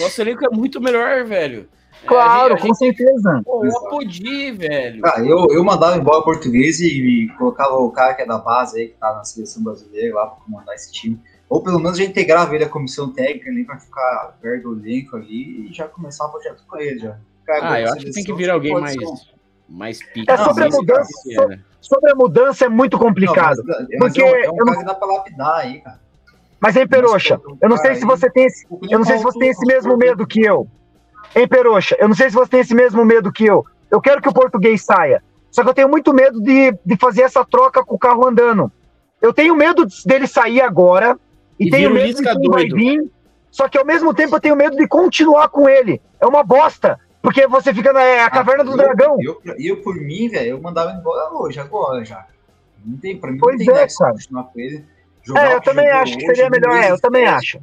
[0.00, 1.68] Nosso elenco é muito melhor, velho.
[2.06, 3.42] Claro, é, gente, com certeza.
[3.44, 5.00] Pô, o Apodi, velho.
[5.04, 8.78] Ah, eu, eu mandava embora português e, e colocava o cara que é da base
[8.78, 11.20] aí, que tá na seleção brasileira lá para comandar esse time.
[11.48, 15.16] Ou pelo menos já integrava ele à comissão técnica ali para ficar perto do elenco
[15.16, 17.16] ali e já começar o projeto com ele já.
[17.44, 18.96] Cara, ah, eu acho que tem que vir alguém mais,
[19.68, 20.30] mais pique.
[20.30, 23.62] É sobre, a mudança, sobre, sobre, a mudança é muito complicado.
[23.64, 26.00] Não, mas, porque é um, é um cara que dá pra lapidar aí, cara.
[26.58, 29.38] Mas, hein, Peroxa, eu não sei se você tem esse, eu não sei se você
[29.38, 30.66] tem esse mesmo medo que eu.
[31.36, 33.66] Hein, Peroxa, eu não sei se você tem esse mesmo medo que eu.
[33.90, 35.22] Eu quero que o português saia.
[35.50, 38.72] Só que eu tenho muito medo de, de fazer essa troca com o carro andando.
[39.20, 41.18] Eu tenho medo dele sair agora
[41.58, 43.10] e, e tenho medo de que vai vir.
[43.50, 46.00] Só que ao mesmo tempo eu tenho medo de continuar com ele.
[46.20, 46.98] É uma bosta.
[47.22, 49.16] Porque você fica na é, a caverna ah, do eu, dragão.
[49.18, 52.26] Eu, eu, eu, por mim, velho, eu mandava embora hoje, agora já.
[52.84, 54.12] Não tem, pra mim, pois não tem é, cara.
[54.12, 54.84] continuar com ele.
[55.22, 56.76] Jogar é, eu também acho hoje, que seria melhor.
[56.76, 57.58] É, eu também acho.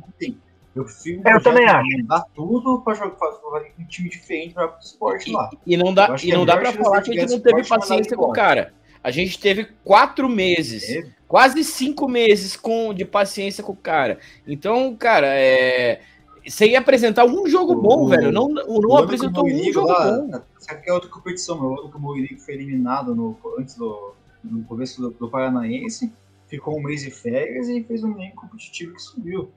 [0.73, 2.07] Eu, filho, é, eu também acho.
[2.07, 5.49] Dá tudo pra jogar com um time diferente para o esporte lá.
[5.67, 8.25] E, não dá, e não dá pra falar que a gente não teve paciência com
[8.25, 8.73] o cara.
[9.03, 11.09] A gente teve quatro meses, é.
[11.27, 14.19] quase cinco meses com, de paciência com o cara.
[14.47, 16.01] Então, cara, é,
[16.45, 18.31] você ia apresentar um jogo o, bom, velho.
[18.31, 20.41] Não, não apresentou um jogo lá, bom.
[20.59, 21.59] Sabe que é outra competição?
[21.59, 26.11] O ano que o foi eliminado no, antes do no começo do, do Paranaense
[26.47, 29.51] ficou um mês de férias e fez um elenco competitivo que subiu.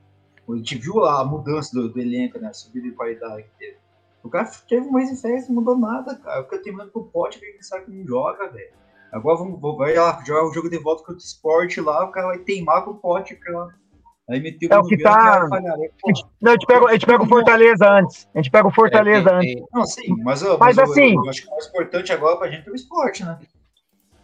[0.49, 2.49] A gente viu a mudança do, do elenco, né?
[2.49, 3.77] A subida de qualidade que teve.
[4.23, 6.43] O cara teve um mês de férias e não mudou nada, cara.
[6.43, 8.71] O eu tenho medo pro pote que ele sabe que não joga, velho.
[9.15, 12.27] Agora vamos, vai lá, jogar o jogo de volta contra o esporte lá, o cara
[12.27, 13.69] vai teimar com o pote, cara.
[14.29, 15.47] Aí meteu é o que tá.
[16.41, 18.29] Não, a gente pega, a gente pega o Fortaleza antes.
[18.35, 19.63] A gente pega o Fortaleza é, antes.
[19.73, 21.15] Não, sim, mas, mas, mas assim.
[21.15, 23.39] Eu, eu acho que o mais importante agora pra gente é o esporte, né?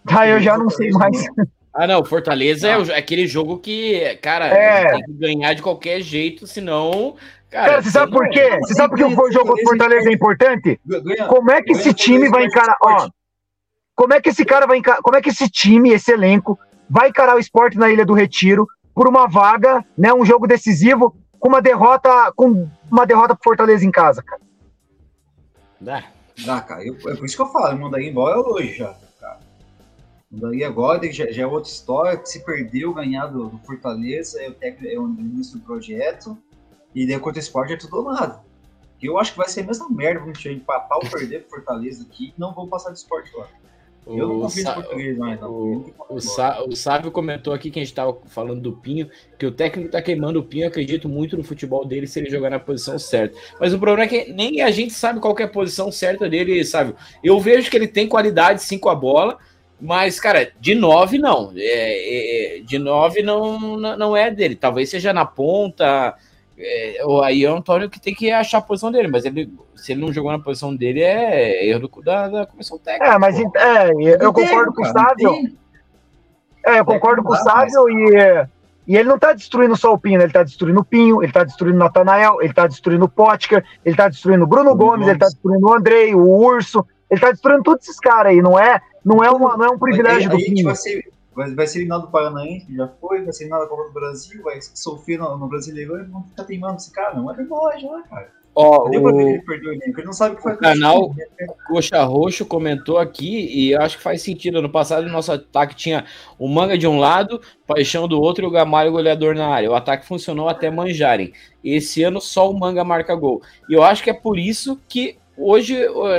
[0.07, 1.25] Ah, eu já não sei mais.
[1.73, 4.91] Ah, não, Fortaleza é, é, aquele jogo que, cara, é.
[4.91, 7.15] tem que ganhar de qualquer jeito, senão.
[7.49, 8.59] Cara, cara você sabe por quê?
[8.59, 10.81] Você sabe por que o jogo contra Fortaleza é importante?
[11.29, 12.77] Como é que esse time vai encarar.
[12.83, 13.09] Ó,
[14.01, 15.03] como é que esse cara vai encarar.
[15.03, 18.67] Como é que esse time, esse elenco, vai encarar o esporte na Ilha do Retiro
[18.95, 20.11] por uma vaga, né?
[20.11, 22.33] Um jogo decisivo, com uma derrota.
[22.35, 24.41] Com uma derrota pro Fortaleza em casa, cara.
[25.79, 26.05] Dá.
[26.47, 26.83] Dá, cara.
[26.83, 28.97] Eu, é por isso que eu falo, eu mandaria embora hoje já.
[30.31, 34.55] Daí agora já, já, é outra história, se perdeu ganhar do, do Fortaleza, é o
[34.55, 36.39] técnico, é o início do projeto,
[36.95, 38.41] e daí contra o esporte é tudo ou nada.
[39.03, 41.57] Eu acho que vai ser a mesma merda quando a gente empatar ou perder pro
[41.57, 43.49] Fortaleza aqui, não vão passar de esporte lá.
[44.07, 45.51] Eu não confio português mais, não.
[45.51, 49.47] O, o, Sá, o Sávio comentou aqui que a gente estava falando do Pinho, que
[49.47, 50.67] o técnico está queimando o Pinho.
[50.67, 53.39] acredito muito no futebol dele se ele jogar na posição certa.
[53.61, 56.65] Mas o problema é que nem a gente sabe qual é a posição certa dele,
[56.65, 56.97] Sávio.
[57.23, 59.39] Eu vejo que ele tem qualidade sim com a bola,
[59.81, 61.53] mas, cara, de 9 não.
[61.57, 64.57] É, é, de 9 não, não é dele.
[64.57, 66.17] Talvez seja na ponta.
[66.63, 69.93] É, aí é o Antônio que tem que achar a posição dele, mas ele, se
[69.93, 73.15] ele não jogou na posição dele, é erro da, da comissão técnica.
[73.15, 73.91] É, mas é,
[74.21, 75.33] eu concordo com o Sávio.
[76.67, 78.47] É, eu concordo com o Sávio e,
[78.87, 80.25] e ele não tá destruindo só o Pinho, né?
[80.25, 83.65] ele tá destruindo o Pinho, ele tá destruindo o Natanael, ele tá destruindo o Potker,
[83.83, 87.31] ele tá destruindo o Bruno Gomes, ele tá destruindo o Andrei, o Urso, ele tá
[87.31, 88.81] destruindo todos esses caras aí, não é?
[89.03, 90.63] Não é, uma, não é um privilégio aí, do time.
[90.63, 93.85] Vai ser, vai, vai ser eliminado do Paranaense, já foi, vai ser eliminado da Copa
[93.85, 97.35] do Brasil, vai sofrer no, no Brasileirão e não ficar teimando esse cara, não é
[97.35, 98.41] verdade, né, cara?
[98.53, 100.57] Ó, o, ele perdeu ele, ele não sabe o que faz.
[100.57, 101.25] O canal né?
[101.69, 104.61] Coxa Roxo comentou aqui e eu acho que faz sentido.
[104.61, 106.05] No passado, o nosso ataque tinha
[106.37, 109.71] o Manga de um lado, Paixão do outro e o Gamalho goleador na área.
[109.71, 111.33] O ataque funcionou até manjarem.
[111.63, 113.41] Esse ano só o Manga marca gol.
[113.69, 115.75] E eu acho que é por isso que Hoje.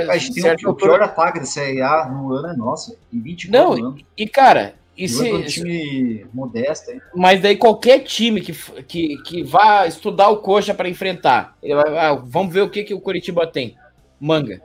[0.08, 3.72] Mas tem o pior ataque da Série A no ano é nosso, em 24 Não,
[3.72, 4.04] anos.
[4.18, 4.74] e cara.
[4.96, 7.00] E se, é um time modesto, hein?
[7.14, 11.98] Mas daí qualquer time que, que, que vá estudar o coxa para enfrentar, ele vai,
[11.98, 13.76] ah, vamos ver o que, que o Curitiba tem.
[14.20, 14.60] Manga.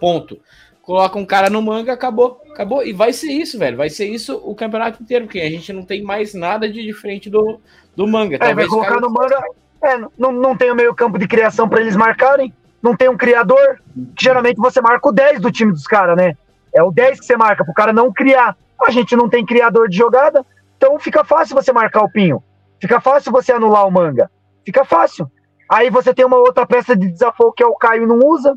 [0.00, 0.40] Ponto.
[0.82, 2.40] Coloca um cara no manga, acabou.
[2.52, 2.86] Acabou.
[2.86, 3.76] E vai ser isso, velho.
[3.76, 7.28] Vai ser isso o campeonato inteiro, porque a gente não tem mais nada de diferente
[7.28, 7.58] do,
[7.96, 8.36] do manga.
[8.40, 9.42] É, vai colocar no manga.
[9.82, 12.52] É, não, não tem o meio campo de criação para eles marcarem
[12.84, 13.80] não tem um criador,
[14.14, 16.36] que geralmente você marca o 10 do time dos caras, né?
[16.70, 18.54] É o 10 que você marca, pro cara não criar.
[18.84, 20.44] A gente não tem criador de jogada,
[20.76, 22.42] então fica fácil você marcar o Pinho.
[22.80, 24.30] Fica fácil você anular o Manga.
[24.64, 25.30] Fica fácil.
[25.70, 28.54] Aí você tem uma outra peça de desafio que é o Caio não usa.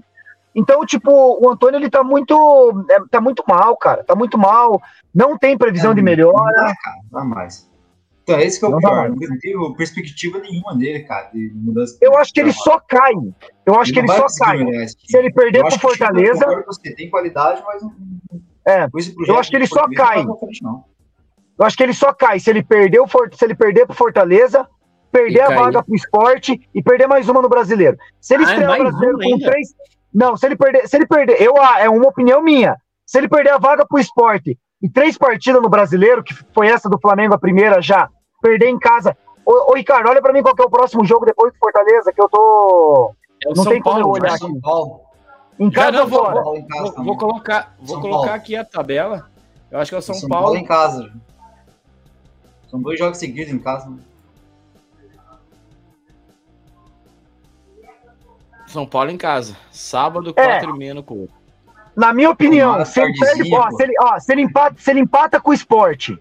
[0.53, 4.03] Então, tipo, o Antônio ele tá muito, é, tá muito mal, cara.
[4.03, 4.81] Tá muito mal.
[5.13, 6.35] Não tem previsão é, de melhora.
[6.35, 6.97] Não dá, cara.
[7.11, 7.69] Não dá mais.
[8.23, 9.09] Então, esse que é o pior.
[9.09, 11.97] Não tem perspectiva nenhuma dele, cara, de mudança.
[12.01, 13.13] Eu acho que ele só cai.
[13.65, 14.57] Eu acho que ele só cai.
[14.87, 16.45] Se ele perder pro Fortaleza.
[16.65, 17.95] Você tem qualidade, mas não.
[18.67, 18.87] É,
[19.27, 20.25] eu acho que ele só cai.
[20.25, 24.67] Eu acho que ele só cai se ele perder o se ele perder pro Fortaleza,
[25.11, 27.97] perder a vaga pro esporte e perder mais uma no brasileiro.
[28.19, 29.69] Se ele ah, estrear o brasileiro com três.
[30.13, 32.75] Não, se ele perder, se ele perder, eu ah, é uma opinião minha.
[33.05, 36.89] Se ele perder a vaga pro esporte e três partidas no brasileiro, que foi essa
[36.89, 38.09] do Flamengo a primeira já,
[38.41, 39.17] perder em casa.
[39.45, 42.21] Ô, ô Ricardo, olha para mim qual é o próximo jogo depois do Fortaleza, que
[42.21, 43.13] eu tô.
[43.45, 44.39] É não São tem Paulo, como eu olhar aqui.
[44.39, 45.06] São Paulo.
[45.59, 46.41] Em casa não, vou, fora?
[46.43, 48.35] Vou, vou, vou, colocar, vou São colocar Paulo.
[48.35, 49.29] aqui a tabela.
[49.71, 50.45] Eu acho que é o São, São Paulo.
[50.45, 51.03] Paulo em casa.
[51.03, 51.11] Né?
[52.69, 53.89] São dois jogos seguidos em casa.
[53.89, 53.97] Né?
[58.67, 59.57] São Paulo em casa.
[59.71, 60.73] Sábado, 4 é.
[60.73, 61.33] e meia no corpo.
[61.95, 64.99] Na minha opinião, se ele, perde, ó, se, ele, ó, se, ele empata, se ele
[64.99, 66.15] empata com o esporte.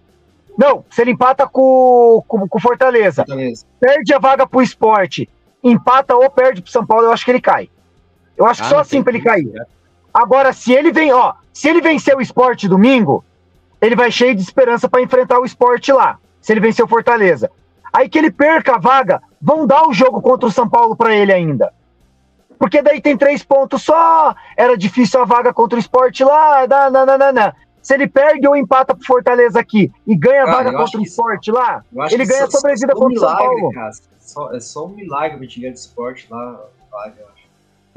[0.57, 5.29] Não, se ele empata com o Fortaleza, Fortaleza, perde a vaga pro esporte,
[5.63, 7.69] empata ou perde pro São Paulo, eu acho que ele cai.
[8.37, 9.47] Eu acho ah, que só assim pra ele cair.
[9.47, 9.65] Né?
[10.13, 13.23] Agora, se ele vem, ó, se ele vencer o esporte domingo,
[13.81, 16.19] ele vai cheio de esperança para enfrentar o esporte lá.
[16.41, 17.51] Se ele vencer o Fortaleza.
[17.91, 21.15] Aí que ele perca a vaga, vão dar o jogo contra o São Paulo para
[21.15, 21.73] ele ainda.
[22.57, 27.55] Porque daí tem três pontos só, era difícil a vaga contra o esporte lá, nananana.
[27.81, 31.51] Se ele perde ou empata pro Fortaleza aqui e ganha a vaga contra o esporte
[31.51, 33.71] lá, ele ganha a sobrevida contra o São Paulo.
[33.71, 37.25] Cara, só, é só um milagre pra gente ganhar de esporte lá, vaga,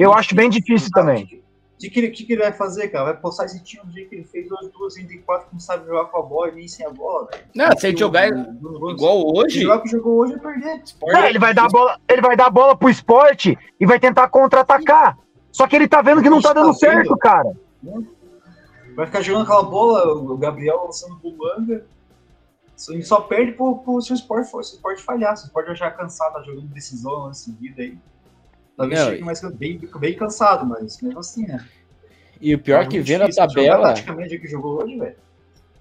[0.02, 0.34] eu acho.
[0.34, 1.24] Bem difícil também.
[1.24, 3.04] O que, que, ele, que, ele vai fazer, cara?
[3.04, 5.86] Vai postar esse time do jeito que ele fez, 2, 2, 34, que não sabe
[5.86, 7.44] jogar com a bola e nem sem a bola, velho.
[7.54, 9.62] Não, se ele jogar o, igual hoje.
[9.62, 10.82] Jogar que jogou hoje é perder.
[11.16, 13.98] É, ele vai dar a bola, ele vai dar a bola pro esporte e vai
[13.98, 15.16] tentar contra-atacar.
[15.50, 17.50] Só que ele tá vendo que não tá dando tá certo, cara.
[18.94, 21.86] Vai ficar jogando aquela bola, o Gabriel lançando bulanga.
[22.76, 25.34] Só perde pro, pro se o esporte, se o esporte falhar.
[25.36, 27.98] Se o esporte achar cansado, tá jogando decisão na seguida aí.
[28.80, 31.66] Talvez chegue mais bem, bem cansado, mas mesmo assim, né?
[32.40, 33.88] E o pior é que vendo a tabela.
[33.88, 35.16] Praticamente que jogou hoje, velho.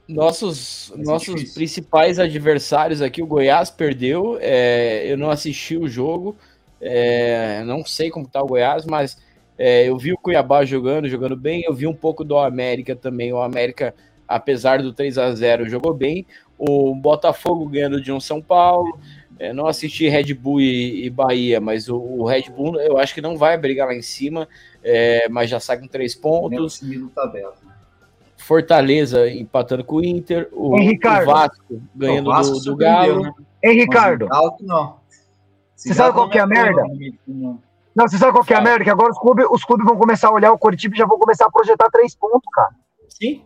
[0.05, 4.37] Nossos, nossos principais adversários aqui, o Goiás perdeu.
[4.41, 6.35] É, eu não assisti o jogo.
[6.81, 9.17] É, não sei como tá o Goiás, mas
[9.57, 11.63] é, eu vi o Cuiabá jogando, jogando bem.
[11.65, 13.31] Eu vi um pouco do América também.
[13.31, 13.95] O América,
[14.27, 16.25] apesar do 3 a 0 jogou bem.
[16.57, 18.99] O Botafogo ganhando de um São Paulo.
[19.39, 23.13] É, não assisti Red Bull e, e Bahia, mas o, o, Red Bull eu acho
[23.13, 24.49] que não vai brigar lá em cima,
[24.83, 26.81] é, mas já sai com três pontos.
[27.15, 27.53] Tabela.
[28.35, 33.23] Fortaleza empatando com o Inter, o, o Vasco ganhando o Vasco do, do Galo.
[33.23, 33.31] Né?
[33.63, 34.27] Hein, Ricardo?
[34.59, 34.99] não.
[35.73, 36.83] Você sabe qual que é a merda?
[37.95, 38.83] Não, você sabe qual que é a merda?
[38.83, 41.17] Que agora os clubes, os clubes vão começar a olhar o Coritiba e já vão
[41.17, 42.75] começar a projetar três pontos, cara.
[43.07, 43.41] Sim,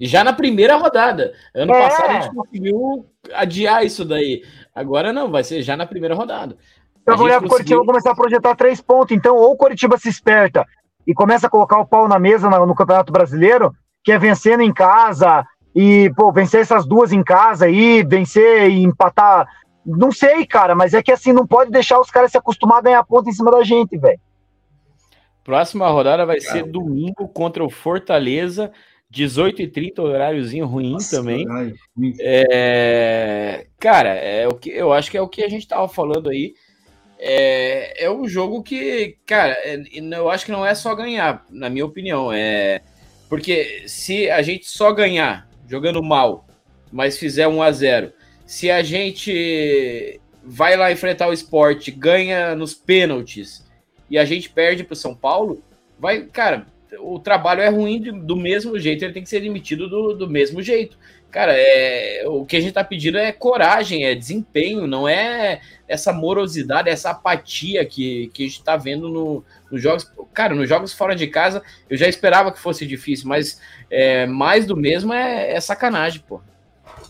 [0.00, 1.34] já na primeira rodada.
[1.54, 1.82] Ano é.
[1.82, 4.42] passado a gente conseguiu adiar isso daí.
[4.74, 6.56] Agora não, vai ser já na primeira rodada.
[7.02, 7.78] Então, vou olhar pro conseguiu...
[7.78, 9.16] Coritiba começar a projetar três pontos.
[9.16, 10.66] Então, ou o Coritiba se esperta
[11.06, 13.74] e começa a colocar o pau na mesa no, no Campeonato Brasileiro,
[14.04, 18.82] que é vencendo em casa, e, pô, vencer essas duas em casa aí, vencer e
[18.82, 19.48] empatar.
[19.84, 22.82] Não sei, cara, mas é que assim, não pode deixar os caras se acostumar a
[22.82, 24.20] ganhar ponto em cima da gente, velho.
[25.42, 28.70] Próxima rodada vai ser domingo contra o Fortaleza.
[29.12, 31.46] 18h30, horáriozinho ruim Nossa, também.
[32.20, 36.28] é, cara, é o que eu acho que é o que a gente tava falando
[36.28, 36.54] aí.
[37.18, 41.68] É, é um jogo que, cara, é, eu acho que não é só ganhar, na
[41.68, 42.32] minha opinião.
[42.32, 42.82] É
[43.28, 46.46] porque se a gente só ganhar jogando mal,
[46.90, 48.12] mas fizer 1 a 0
[48.46, 53.66] se a gente vai lá enfrentar o esporte, ganha nos pênaltis
[54.08, 55.62] e a gente perde para o São Paulo,
[55.98, 56.66] vai, cara,
[57.00, 60.62] o trabalho é ruim do mesmo jeito, ele tem que ser demitido do, do mesmo
[60.62, 60.96] jeito.
[61.30, 66.10] Cara, é, o que a gente tá pedindo é coragem, é desempenho, não é essa
[66.10, 70.10] morosidade, essa apatia que, que a gente tá vendo no, nos jogos.
[70.32, 73.60] Cara, nos jogos fora de casa, eu já esperava que fosse difícil, mas
[73.90, 76.40] é, mais do mesmo é, é sacanagem, pô.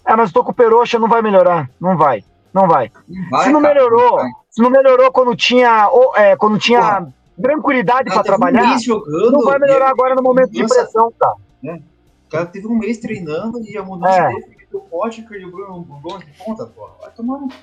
[0.05, 2.91] É, mas o Peroxa não vai melhorar, não vai, não vai.
[3.31, 7.07] vai se não cara, melhorou, não se não melhorou quando tinha, é, quando tinha
[7.41, 11.35] tranquilidade para trabalhar, um jogando, não vai melhorar agora no momento de pressão, tá?
[11.63, 11.81] Né?
[12.27, 14.29] O cara teve um mês treinando e a mudança é.
[14.29, 16.89] dele o pote que o Bruno de ponta, pô.
[17.01, 17.55] Vai tomar no cu.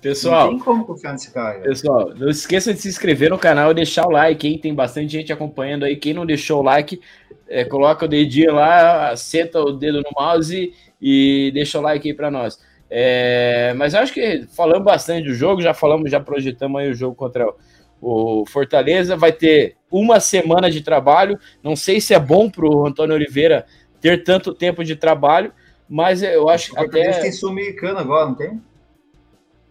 [0.00, 1.60] Pessoal, não tem como confiar nesse cara.
[1.60, 4.58] Pessoal, não esqueça de se inscrever no canal e deixar o like, hein?
[4.58, 5.96] Tem bastante gente acompanhando aí.
[5.96, 7.00] Quem não deixou o like,
[7.48, 12.14] é, coloca o dedinho lá, senta o dedo no mouse e deixa o like aí
[12.14, 12.60] para nós.
[12.88, 16.94] É, mas eu acho que falamos bastante do jogo, já falamos, já projetamos aí o
[16.94, 17.54] jogo contra o
[18.00, 21.38] o Fortaleza vai ter uma semana de trabalho.
[21.62, 23.66] Não sei se é bom para o Antônio Oliveira
[24.00, 25.52] ter tanto tempo de trabalho,
[25.88, 27.10] mas eu acho que até.
[27.20, 28.60] tem Sul-Americano agora, não tem?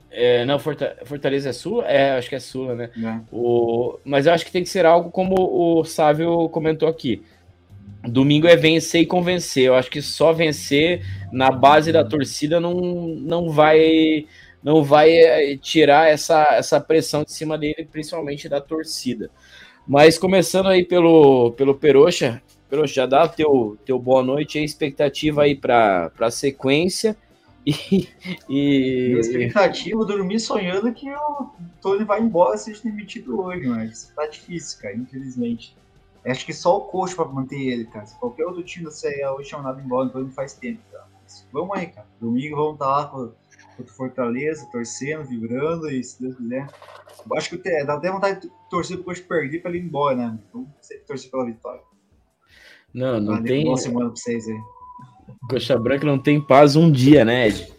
[0.09, 1.83] É, não, Fortaleza é Sul?
[1.83, 2.89] É, acho que é Sul, né?
[2.97, 3.19] É.
[3.31, 7.21] O, mas eu acho que tem que ser algo como o Sávio comentou aqui.
[8.03, 9.65] Domingo é vencer e convencer.
[9.65, 14.25] Eu acho que só vencer na base da torcida não, não vai
[14.63, 19.29] não vai eh, tirar essa, essa pressão de cima dele, principalmente da torcida.
[19.87, 25.43] Mas começando aí pelo, pelo Peroxa, Peroxa, já dá teu, teu boa noite e expectativa
[25.43, 27.15] aí para a sequência.
[27.69, 28.07] E,
[28.47, 29.19] e...
[29.19, 31.49] Expectativa, dormir sonhando que o
[31.81, 35.75] Tony vai embora seja demitido hoje, mas tá difícil, cara, infelizmente.
[36.25, 38.05] Acho que só o coach para manter ele, cara.
[38.05, 41.07] Se qualquer outro time você é hoje chamado embora, então não faz tempo, cara.
[41.21, 42.07] Mas vamos aí, cara.
[42.21, 43.29] Domingo vamos estar tá lá
[43.77, 46.67] contra Fortaleza, torcendo, vibrando e se Deus quiser.
[47.35, 50.39] Acho que dá até vontade de torcer pro Coxa perder pra ele ir embora, né?
[50.49, 51.81] Então sempre torcer pela vitória.
[52.93, 53.63] Não, não tem.
[53.63, 54.59] Boa semana pra vocês aí.
[55.49, 57.71] Coxa Branca não tem paz um dia, né, Ed?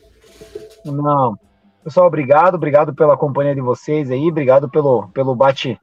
[0.85, 1.37] Não.
[1.83, 5.79] Pessoal, obrigado, obrigado pela companhia de vocês aí, obrigado pelo, pelo bate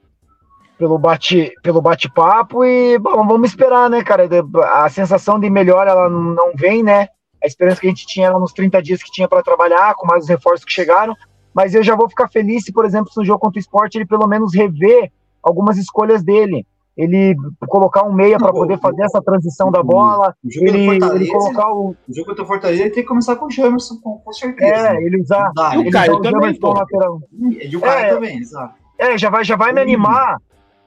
[0.78, 4.28] pelo bate pelo bate-papo e bom, vamos esperar, né, cara?
[4.74, 7.08] A sensação de melhor ela não vem, né?
[7.46, 10.24] A esperança que a gente tinha nos 30 dias que tinha para trabalhar, com mais
[10.24, 11.16] os reforços que chegaram,
[11.54, 14.06] mas eu já vou ficar feliz se, por exemplo, no jogo contra o esporte ele
[14.06, 15.12] pelo menos rever
[15.42, 16.66] algumas escolhas dele
[16.98, 17.36] ele
[17.68, 21.90] colocar um meia para poder fazer essa transição da bola, ele, ele, colocar o...
[21.90, 24.94] o jogo contra o Fortaleza ele tem que começar com o Jamerson, com, com certeza.
[24.94, 27.22] É, ele usar, Dá, ele o Caio usar o também, Jamerson lateral.
[27.62, 28.10] E o Caio É.
[28.14, 28.76] também, exato.
[28.98, 30.38] É, já vai, já vai me animar,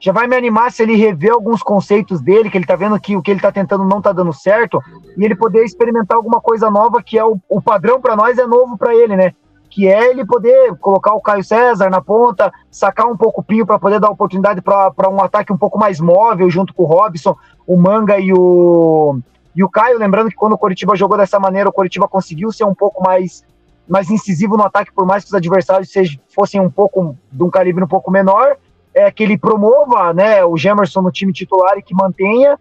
[0.00, 3.14] já vai me animar se ele rever alguns conceitos dele, que ele tá vendo que
[3.14, 4.80] o que ele tá tentando não tá dando certo,
[5.18, 8.46] e ele poder experimentar alguma coisa nova, que é o, o padrão para nós é
[8.46, 9.34] novo para ele, né?
[9.68, 13.80] Que é ele poder colocar o Caio César na ponta, sacar um pouco o para
[13.80, 17.36] poder dar oportunidade para um ataque um pouco mais móvel, junto com o Robson,
[17.66, 19.18] o Manga e o,
[19.56, 19.98] e o Caio.
[19.98, 23.44] Lembrando que quando o Coritiba jogou dessa maneira, o Coritiba conseguiu ser um pouco mais,
[23.88, 27.50] mais incisivo no ataque, por mais que os adversários sejam, fossem um pouco de um
[27.50, 28.56] calibre um pouco menor.
[28.94, 32.56] É que ele promova né, o Gemerson no time titular e que mantenha.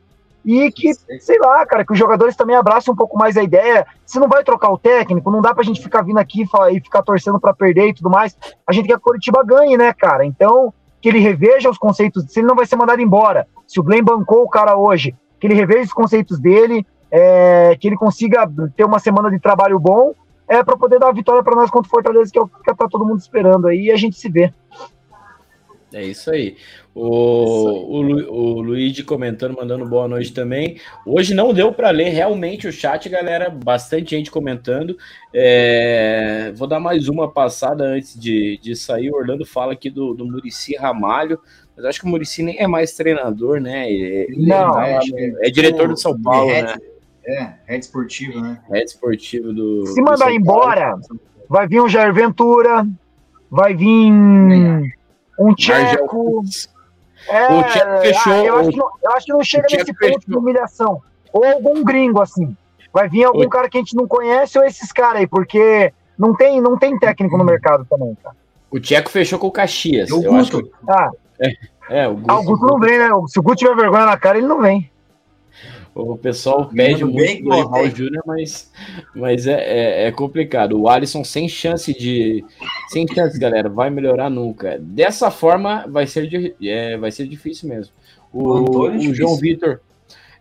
[0.46, 3.86] E que, sei lá, cara, que os jogadores também abracem um pouco mais a ideia.
[4.06, 6.80] Se não vai trocar o técnico, não dá pra gente ficar vindo aqui e e
[6.80, 8.38] ficar torcendo pra perder e tudo mais.
[8.66, 10.26] A gente quer que o Curitiba ganhe, né, cara?
[10.26, 13.84] Então, que ele reveja os conceitos, se ele não vai ser mandado embora, se o
[13.84, 18.50] Glenn bancou o cara hoje, que ele reveja os conceitos dele, é, que ele consiga
[18.76, 20.14] ter uma semana de trabalho bom,
[20.48, 22.74] é para poder dar a vitória para nós contra o Fortaleza, que é o que
[22.74, 24.52] tá todo mundo esperando aí, e a gente se vê.
[25.94, 26.58] É isso aí.
[27.00, 30.78] O, o, Lu- o Luigi comentando, mandando boa noite também.
[31.06, 33.52] Hoje não deu para ler realmente o chat, galera.
[33.52, 34.98] Bastante gente comentando.
[35.32, 39.12] É, vou dar mais uma passada antes de, de sair.
[39.12, 41.40] O Orlando fala aqui do, do Murici Ramalho,
[41.76, 43.92] mas acho que o Murici nem é mais treinador, né?
[43.92, 46.76] Ele, Não, no- que é diretor do São Paulo, é, né?
[47.28, 48.60] É, rede esportiva, né?
[48.72, 49.86] É esportivo do.
[49.86, 50.36] Se do mandar Paulo.
[50.36, 50.96] embora,
[51.48, 52.88] vai vir um Jair Ventura,
[53.52, 54.12] vai vir
[55.40, 56.42] um Tcheco.
[56.42, 56.76] Putz.
[57.28, 59.94] É, O Tcheco fechou, ah, eu, acho que não, eu acho que não chega nesse
[59.94, 60.40] ponto de fechou.
[60.42, 61.02] humilhação.
[61.34, 62.56] Ou algum gringo, assim.
[62.94, 65.94] Vai vir algum O- cara que a gente não conhece ou esses caras aí, porque
[66.18, 68.36] não tem, não tem técnico no mercado também, cara.
[68.72, 70.10] O Tcheco fechou com o Caxias.
[70.12, 70.68] O Eu acho Guto?
[70.70, 71.10] que- Ah,
[71.90, 73.10] é, o Guto, ah, o Guto não vem, né?
[73.28, 74.90] Se o Guto tiver vergonha na cara, ele não vem.
[76.00, 77.90] O pessoal pede Tudo muito bem, do Raul.
[77.90, 78.72] Júnior, mas,
[79.16, 80.80] mas é, é, é complicado.
[80.80, 82.46] O Alisson sem chance de.
[82.90, 83.68] Sem chance, galera.
[83.68, 84.78] Vai melhorar nunca.
[84.80, 87.94] Dessa forma, vai ser, di- é, vai ser difícil mesmo.
[88.32, 89.16] O, O é difícil.
[89.16, 89.80] João Vitor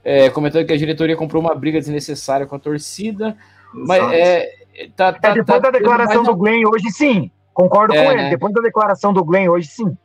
[0.04, 3.34] é, comentando que a diretoria comprou uma briga desnecessária com a torcida.
[3.72, 4.14] Mas Exato.
[4.14, 4.50] é.
[4.94, 7.30] Tá, tá, É, depois tá da declaração do Glenn hoje, sim.
[7.54, 8.20] Concordo É, com né?
[8.24, 8.30] ele.
[8.30, 9.96] Depois da declaração do Glenn hoje, sim.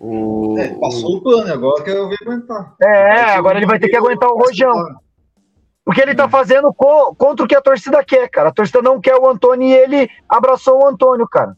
[0.00, 2.74] O, É, passou o pano, agora que eu ver aguentar.
[2.82, 4.74] É, agora ele vai ter que aguentar o Rojão.
[5.84, 8.48] Porque ele tá fazendo co- contra o que a torcida quer, cara.
[8.48, 11.54] A torcida não quer o Antônio e ele abraçou o Antônio, cara.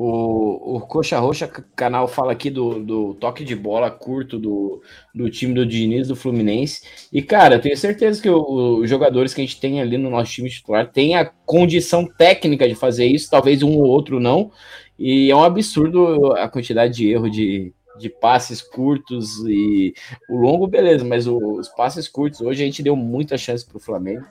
[0.00, 4.80] O, o Coxa Roxa canal fala aqui do, do toque de bola curto do,
[5.12, 6.82] do time do Diniz, do Fluminense.
[7.12, 10.08] E, cara, eu tenho certeza que o- os jogadores que a gente tem ali no
[10.08, 14.52] nosso time titular têm a condição técnica de fazer isso, talvez um ou outro não.
[14.98, 19.94] E é um absurdo a quantidade de erro de, de passes curtos e
[20.28, 23.76] o longo, beleza, mas o- os passes curtos, hoje a gente deu muita chance para
[23.76, 24.24] o Flamengo.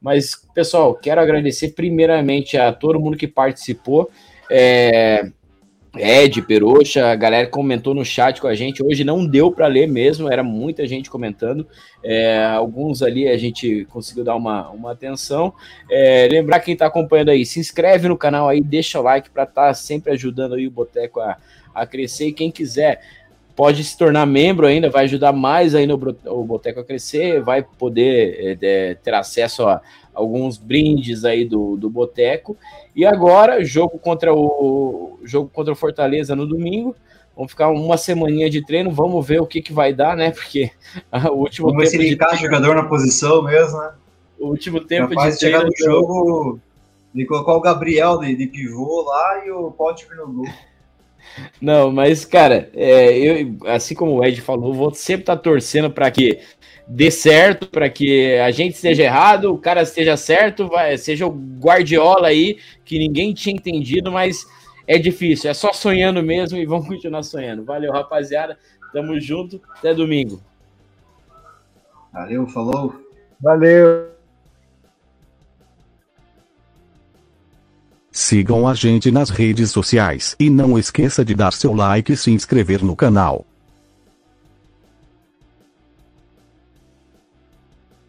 [0.00, 4.10] Mas, pessoal, quero agradecer primeiramente a todo mundo que participou.
[4.50, 5.30] É,
[5.96, 8.82] Ed, Peroxa, a galera comentou no chat com a gente.
[8.82, 11.66] Hoje não deu para ler mesmo, era muita gente comentando.
[12.02, 15.52] É, alguns ali a gente conseguiu dar uma, uma atenção.
[15.90, 19.42] É, lembrar quem está acompanhando aí, se inscreve no canal aí, deixa o like para
[19.42, 21.36] estar sempre ajudando aí o Boteco a,
[21.74, 22.28] a crescer.
[22.28, 23.00] E quem quiser
[23.56, 27.42] pode se tornar membro ainda, vai ajudar mais ainda o, Bro- o Boteco a crescer,
[27.42, 29.82] vai poder é, é, ter acesso a
[30.20, 32.56] alguns brindes aí do, do Boteco.
[32.94, 36.94] E agora, jogo contra o jogo contra o Fortaleza no domingo.
[37.36, 40.30] Vamos ficar uma semaninha de treino, vamos ver o que, que vai dar, né?
[40.30, 40.70] Porque
[41.32, 43.92] o último Vamos ver se tempo ele de, encaixa o jogador na posição mesmo, né?
[44.40, 46.60] o último tempo Capaz de de chegar treino no jogo
[47.14, 50.46] e colocar o Gabriel de, de pivô lá e o Potter no gol.
[51.60, 56.10] Não, mas, cara, é, eu, assim como o Ed falou, vou sempre estar torcendo para
[56.10, 56.40] que
[56.90, 61.30] dê certo, para que a gente esteja errado, o cara esteja certo, vai, seja o
[61.30, 64.44] Guardiola aí, que ninguém tinha entendido, mas
[64.86, 67.64] é difícil, é só sonhando mesmo e vamos continuar sonhando.
[67.64, 68.58] Valeu, rapaziada,
[68.92, 70.40] tamo junto, até domingo.
[72.12, 73.00] Valeu, falou.
[73.40, 74.10] Valeu.
[78.10, 82.32] Sigam a gente nas redes sociais e não esqueça de dar seu like e se
[82.32, 83.46] inscrever no canal.